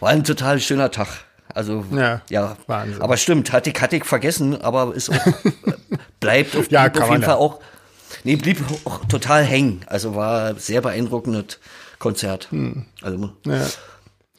war 0.00 0.10
ein 0.10 0.24
total 0.24 0.60
schöner 0.60 0.90
Tag. 0.90 1.08
Also 1.54 1.84
Ja, 1.92 2.22
ja, 2.30 2.56
Wahnsinn. 2.66 3.02
aber 3.02 3.16
stimmt, 3.16 3.52
hatte 3.52 3.70
ich 3.70 3.80
hatte 3.80 3.96
ich 3.96 4.04
vergessen, 4.04 4.60
aber 4.60 4.94
ist 4.94 5.10
auch, 5.10 5.26
bleibt 6.20 6.56
auf, 6.56 6.70
Ja, 6.70 6.86
auf 6.86 7.10
jeden 7.10 7.22
ja. 7.22 7.28
Fall 7.28 7.36
auch 7.36 7.60
nee 8.24 8.36
blieb 8.36 8.58
auch 8.84 9.04
total 9.06 9.44
hängen. 9.44 9.80
Also 9.86 10.14
war 10.14 10.54
sehr 10.54 10.80
beeindruckendes 10.80 11.58
Konzert. 11.98 12.50
Hm. 12.50 12.86
Also 13.02 13.30
ja. 13.46 13.66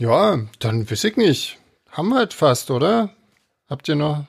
Ja, 0.03 0.37
dann 0.59 0.91
weiß 0.91 1.05
ich 1.05 1.15
nicht. 1.15 1.57
Haben 1.89 2.09
wir 2.09 2.17
halt 2.17 2.33
fast, 2.33 2.69
oder? 2.71 3.11
Habt 3.69 3.87
ihr 3.87 3.95
noch? 3.95 4.25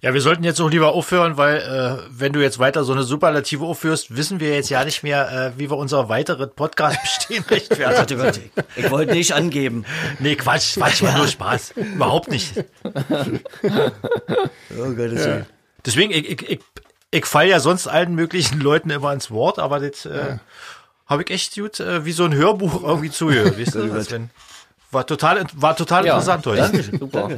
Ja, 0.00 0.14
wir 0.14 0.22
sollten 0.22 0.44
jetzt 0.44 0.60
auch 0.60 0.70
lieber 0.70 0.92
aufhören, 0.92 1.36
weil 1.36 1.58
äh, 1.58 2.02
wenn 2.08 2.32
du 2.32 2.40
jetzt 2.40 2.58
weiter 2.58 2.84
so 2.84 2.92
eine 2.92 3.02
Superlative 3.02 3.66
aufführst, 3.66 4.16
wissen 4.16 4.40
wir 4.40 4.54
jetzt 4.54 4.70
ja 4.70 4.82
nicht 4.82 5.02
mehr, 5.02 5.30
äh, 5.30 5.58
wie 5.58 5.70
wir 5.70 5.76
unser 5.76 6.08
weiteres 6.08 6.54
Podcast 6.54 7.02
bestehen 7.02 7.44
rechtfertigen. 7.50 8.22
Gott, 8.22 8.40
ich 8.76 8.90
wollte 8.90 9.12
nicht 9.12 9.32
angeben. 9.32 9.84
Nee, 10.20 10.36
Quatsch, 10.36 10.74
Quatsch, 10.74 11.02
war 11.02 11.18
nur 11.18 11.28
Spaß. 11.28 11.72
Überhaupt 11.72 12.30
nicht. 12.30 12.64
Oh 12.82 12.90
Gottes 14.70 15.24
Willen. 15.24 15.46
Deswegen, 15.84 16.12
ich, 16.12 16.30
ich, 16.30 16.48
ich, 16.48 16.60
ich 17.10 17.26
fall 17.26 17.48
ja 17.48 17.60
sonst 17.60 17.88
allen 17.88 18.14
möglichen 18.14 18.58
Leuten 18.58 18.88
immer 18.88 19.12
ins 19.12 19.30
Wort, 19.30 19.58
aber 19.58 19.80
das 19.80 20.06
äh, 20.06 20.38
habe 21.06 21.24
ich 21.24 21.30
echt 21.30 21.56
gut 21.56 21.80
äh, 21.80 22.06
wie 22.06 22.12
so 22.12 22.24
ein 22.24 22.34
Hörbuch 22.34 22.82
irgendwie 22.82 23.10
zugehört. 23.10 23.58
Weißt 23.94 24.12
du? 24.12 24.28
War 24.94 25.06
total, 25.06 25.44
war 25.54 25.76
total 25.76 26.06
Ja. 26.06 26.12
interessant 26.14 26.46
heute. 26.46 26.82
Super. 26.98 27.28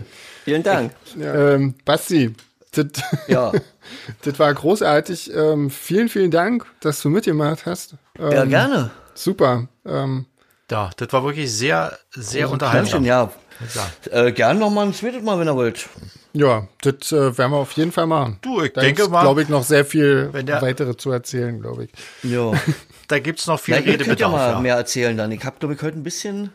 Vielen 0.45 0.63
Dank. 0.63 0.93
Ähm, 1.21 1.75
Basti, 1.85 2.35
das 2.73 2.87
Ja. 3.27 3.53
das 4.23 4.39
war 4.39 4.53
großartig. 4.55 5.33
Ähm, 5.35 5.71
vielen, 5.71 6.09
vielen 6.09 6.31
Dank, 6.31 6.67
dass 6.81 7.01
du 7.03 7.09
mitgemacht 7.11 7.67
hast. 7.67 7.95
Ähm, 8.19 8.31
ja, 8.33 8.45
gerne. 8.45 8.91
Super. 9.15 9.67
Ähm, 9.85 10.27
Ja, 10.71 10.91
das 10.97 11.13
war 11.13 11.25
wirklich 11.25 11.51
sehr, 11.53 11.99
sehr 12.15 12.51
unterhaltsam. 12.51 13.05
ja. 13.05 13.31
Ja. 13.75 14.25
Äh, 14.27 14.33
gerne 14.33 14.61
noch 14.61 14.69
mal 14.69 14.85
ein 14.85 14.93
zweites 14.93 15.23
Mal, 15.23 15.39
wenn 15.39 15.49
ihr 15.49 15.57
wollt. 15.57 15.89
ja, 16.35 16.69
das 16.83 17.11
äh, 17.11 17.39
werden 17.39 17.53
wir 17.53 17.57
auf 17.57 17.73
jeden 17.73 17.91
Fall 17.91 18.07
machen. 18.07 18.37
Du, 18.43 18.61
ich 18.61 18.75
da 18.75 18.83
denke 18.83 19.09
mal- 19.09 19.23
glaube 19.23 19.43
ich, 19.43 19.49
noch 19.49 19.63
sehr 19.65 19.87
viel 19.87 20.29
Wenn 20.33 20.45
der- 20.45 20.61
weitere 20.61 20.95
zu 20.95 21.11
erzählen, 21.11 21.59
glaube 21.63 21.85
ich. 21.85 21.91
Ja. 22.31 22.53
Da 23.09 23.21
gibt's 23.21 23.47
noch 23.47 23.61
viel 23.61 23.75
Na, 23.77 23.81
ihr 23.81 23.85
könnt 23.99 24.01
ja 24.21 24.27
Redebedarf. 24.27 24.33
mal 24.33 24.51
Ja. 24.51 24.61
mehr 24.61 24.75
erzählen 24.75 25.17
dann. 25.17 25.31
Ich 25.31 25.45
habe, 25.45 25.55
glaube 25.61 25.75
ich, 25.77 25.81
heute 25.83 25.97
ein 25.97 26.03
bisschen 26.03 26.53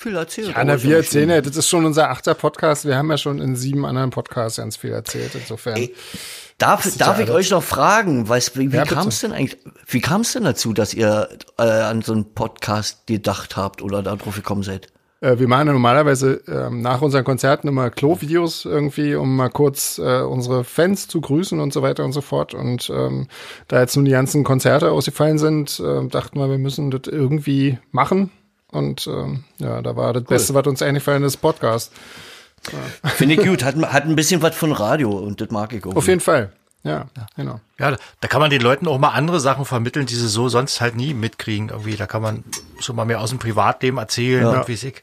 viel 0.00 0.16
erzählt. 0.16 0.48
Ja, 0.48 0.64
na, 0.64 0.82
wir 0.82 0.96
erzählen 0.96 1.28
ja, 1.30 1.40
das 1.40 1.56
ist 1.56 1.68
schon 1.68 1.84
unser 1.84 2.10
achter 2.10 2.34
Podcast. 2.34 2.86
Wir 2.86 2.96
haben 2.96 3.10
ja 3.10 3.18
schon 3.18 3.40
in 3.40 3.54
sieben 3.54 3.84
anderen 3.84 4.10
Podcasts 4.10 4.58
ganz 4.58 4.76
viel 4.76 4.92
erzählt. 4.92 5.34
Insofern. 5.34 5.76
Ey, 5.76 5.94
Darf, 6.58 6.86
darf 6.98 7.18
ich 7.18 7.30
euch 7.30 7.50
noch 7.50 7.62
fragen, 7.62 8.28
was, 8.28 8.54
wie, 8.54 8.70
wie 8.70 8.76
Ja, 8.76 8.84
kam 8.84 9.08
es 9.08 9.20
denn 9.20 9.32
eigentlich, 9.32 9.56
wie 9.86 10.02
kam 10.02 10.20
es 10.20 10.34
denn 10.34 10.44
dazu, 10.44 10.74
dass 10.74 10.92
ihr 10.92 11.30
äh, 11.58 11.62
an 11.62 12.02
so 12.02 12.12
einen 12.12 12.34
Podcast 12.34 13.06
gedacht 13.06 13.56
habt 13.56 13.80
oder 13.80 14.02
da 14.02 14.14
drauf 14.14 14.36
gekommen 14.36 14.62
seid? 14.62 14.88
Äh, 15.22 15.38
wir 15.38 15.48
machen 15.48 15.68
ja 15.68 15.72
normalerweise 15.72 16.42
ähm, 16.48 16.82
nach 16.82 17.00
unseren 17.00 17.24
Konzerten 17.24 17.66
immer 17.66 17.88
Klo-Videos 17.88 18.66
irgendwie, 18.66 19.14
um 19.14 19.36
mal 19.36 19.48
kurz 19.48 19.98
äh, 19.98 20.20
unsere 20.20 20.64
Fans 20.64 21.08
zu 21.08 21.22
grüßen 21.22 21.58
und 21.60 21.72
so 21.72 21.80
weiter 21.80 22.04
und 22.04 22.12
so 22.12 22.20
fort. 22.20 22.52
Und 22.52 22.90
ähm, 22.90 23.28
da 23.68 23.80
jetzt 23.80 23.96
nun 23.96 24.04
die 24.04 24.10
ganzen 24.10 24.44
Konzerte 24.44 24.90
ausgefallen 24.90 25.38
sind, 25.38 25.80
äh, 25.80 26.06
dachten 26.08 26.38
wir, 26.38 26.50
wir 26.50 26.58
müssen 26.58 26.90
das 26.90 27.02
irgendwie 27.06 27.78
machen. 27.90 28.30
Und 28.70 29.06
ähm, 29.06 29.44
ja, 29.58 29.82
da 29.82 29.96
war 29.96 30.12
das 30.12 30.24
Beste, 30.24 30.54
was 30.54 30.66
uns 30.66 30.82
eingefallen 30.82 31.22
ist, 31.24 31.38
Podcast. 31.38 31.92
Finde 33.16 33.34
ich 33.34 33.42
gut, 33.46 33.64
hat, 33.64 33.74
hat 33.76 34.04
ein 34.04 34.16
bisschen 34.16 34.42
was 34.42 34.54
von 34.54 34.72
Radio 34.72 35.10
und 35.10 35.40
das 35.40 35.50
mag 35.50 35.72
ich 35.72 35.84
auch. 35.86 35.96
Auf 35.96 36.08
jeden 36.08 36.20
Fall. 36.20 36.52
Ja, 36.82 37.08
genau. 37.36 37.60
Ja, 37.78 37.94
da 38.20 38.28
kann 38.28 38.40
man 38.40 38.48
den 38.50 38.62
Leuten 38.62 38.88
auch 38.88 38.98
mal 38.98 39.10
andere 39.10 39.38
Sachen 39.38 39.66
vermitteln, 39.66 40.06
die 40.06 40.14
sie 40.14 40.28
so 40.28 40.48
sonst 40.48 40.80
halt 40.80 40.96
nie 40.96 41.12
mitkriegen. 41.12 41.68
Irgendwie, 41.68 41.94
da 41.96 42.06
kann 42.06 42.22
man 42.22 42.42
schon 42.78 42.96
mal 42.96 43.04
mehr 43.04 43.20
aus 43.20 43.30
dem 43.30 43.38
Privatleben 43.38 43.98
erzählen. 43.98 44.44
Ja. 44.44 44.60
Und 44.60 44.68
wie 44.68 44.72
ich. 44.72 45.02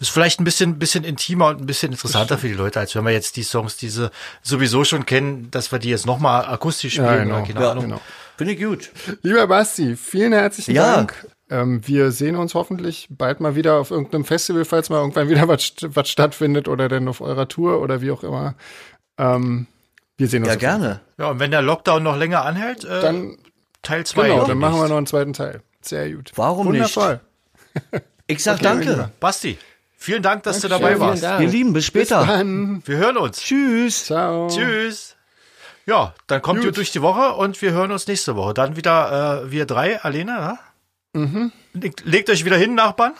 Ist 0.00 0.10
vielleicht 0.10 0.40
ein 0.40 0.44
bisschen, 0.44 0.78
bisschen 0.78 1.02
intimer 1.02 1.48
und 1.48 1.60
ein 1.60 1.66
bisschen 1.66 1.90
interessanter 1.90 2.38
für 2.38 2.46
die 2.46 2.54
Leute, 2.54 2.78
als 2.78 2.94
wenn 2.94 3.04
wir 3.04 3.10
jetzt 3.10 3.36
die 3.36 3.42
Songs, 3.42 3.76
die 3.76 3.88
sie 3.88 4.10
sowieso 4.42 4.84
schon 4.84 5.06
kennen, 5.06 5.50
dass 5.50 5.72
wir 5.72 5.80
die 5.80 5.88
jetzt 5.90 6.06
nochmal 6.06 6.44
akustisch 6.46 6.94
spielen. 6.94 7.06
Ja, 7.08 7.16
genau. 7.24 7.36
oder 7.38 7.46
keine 7.46 7.60
Ja, 7.62 7.70
Ahnung. 7.72 7.84
genau. 7.84 8.00
Finde 8.36 8.52
ich 8.52 8.62
gut. 8.62 8.90
Lieber 9.22 9.46
Basti, 9.48 9.96
vielen 9.96 10.32
herzlichen 10.32 10.74
Ja. 10.76 10.96
Dank. 10.96 11.26
Ähm, 11.50 11.80
wir 11.86 12.10
sehen 12.12 12.36
uns 12.36 12.54
hoffentlich 12.54 13.06
bald 13.10 13.40
mal 13.40 13.54
wieder 13.54 13.76
auf 13.76 13.90
irgendeinem 13.90 14.24
Festival, 14.24 14.64
falls 14.64 14.90
mal 14.90 14.98
irgendwann 14.98 15.28
wieder 15.28 15.48
was, 15.48 15.72
was 15.82 16.08
stattfindet 16.10 16.68
oder 16.68 16.88
denn 16.88 17.08
auf 17.08 17.20
eurer 17.20 17.48
Tour 17.48 17.80
oder 17.80 18.00
wie 18.02 18.10
auch 18.10 18.22
immer. 18.22 18.54
Ähm, 19.16 19.66
wir 20.16 20.28
sehen 20.28 20.42
uns. 20.42 20.52
Ja, 20.52 20.56
gerne. 20.56 21.00
Ja, 21.16 21.30
und 21.30 21.38
wenn 21.40 21.50
der 21.50 21.62
Lockdown 21.62 22.02
noch 22.02 22.16
länger 22.16 22.44
anhält, 22.44 22.84
äh, 22.84 23.00
Dann, 23.00 23.38
Teil 23.82 24.04
2. 24.04 24.28
genau, 24.28 24.46
dann 24.46 24.58
machen 24.58 24.80
wir 24.80 24.88
noch 24.88 24.96
einen 24.96 25.06
zweiten 25.06 25.32
Teil. 25.32 25.62
Sehr 25.80 26.10
gut. 26.12 26.32
Warum 26.36 26.70
nicht? 26.72 26.94
Wundervoll. 26.96 27.20
Ich 28.30 28.42
sag 28.42 28.56
Okay, 28.56 28.64
danke. 28.64 29.10
Basti, 29.20 29.56
vielen 29.96 30.22
Dank, 30.22 30.42
dass 30.42 30.60
du 30.60 30.68
Dankeschön. 30.68 30.98
dabei 30.98 31.12
Vielen 31.14 31.22
warst. 31.30 31.40
Ihr 31.40 31.48
Lieben, 31.48 31.72
bis 31.72 31.86
später. 31.86 32.26
Dann, 32.26 32.82
Wir 32.84 32.98
hören 32.98 33.16
uns. 33.16 33.40
Tschüss. 33.40 34.04
ciao. 34.04 34.48
Tschüss. 34.48 35.16
Ja, 35.86 36.12
dann 36.26 36.42
kommt 36.42 36.58
Gut. 36.58 36.66
ihr 36.66 36.72
durch 36.72 36.90
die 36.92 37.00
Woche 37.00 37.36
und 37.36 37.62
wir 37.62 37.72
hören 37.72 37.90
uns 37.90 38.06
nächste 38.06 38.36
Woche. 38.36 38.52
Dann 38.52 38.76
wieder 38.76 39.44
äh, 39.44 39.50
wir 39.50 39.64
drei, 39.64 39.98
Alena. 40.02 40.38
Ja? 40.40 40.58
Mhm. 41.12 41.52
Legt, 41.72 42.04
legt 42.04 42.30
euch 42.30 42.44
wieder 42.44 42.56
hin, 42.56 42.74
Nachbarn. 42.74 43.14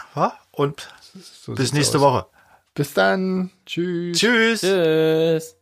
Und 0.50 0.88
So 1.14 1.54
bis 1.54 1.72
nächste 1.72 1.98
aus. 1.98 2.02
Woche. 2.04 2.26
Bis 2.74 2.94
dann. 2.94 3.50
Tschüss. 3.66 4.18
Tschüss. 4.18 4.60
Tschüss. 4.60 5.56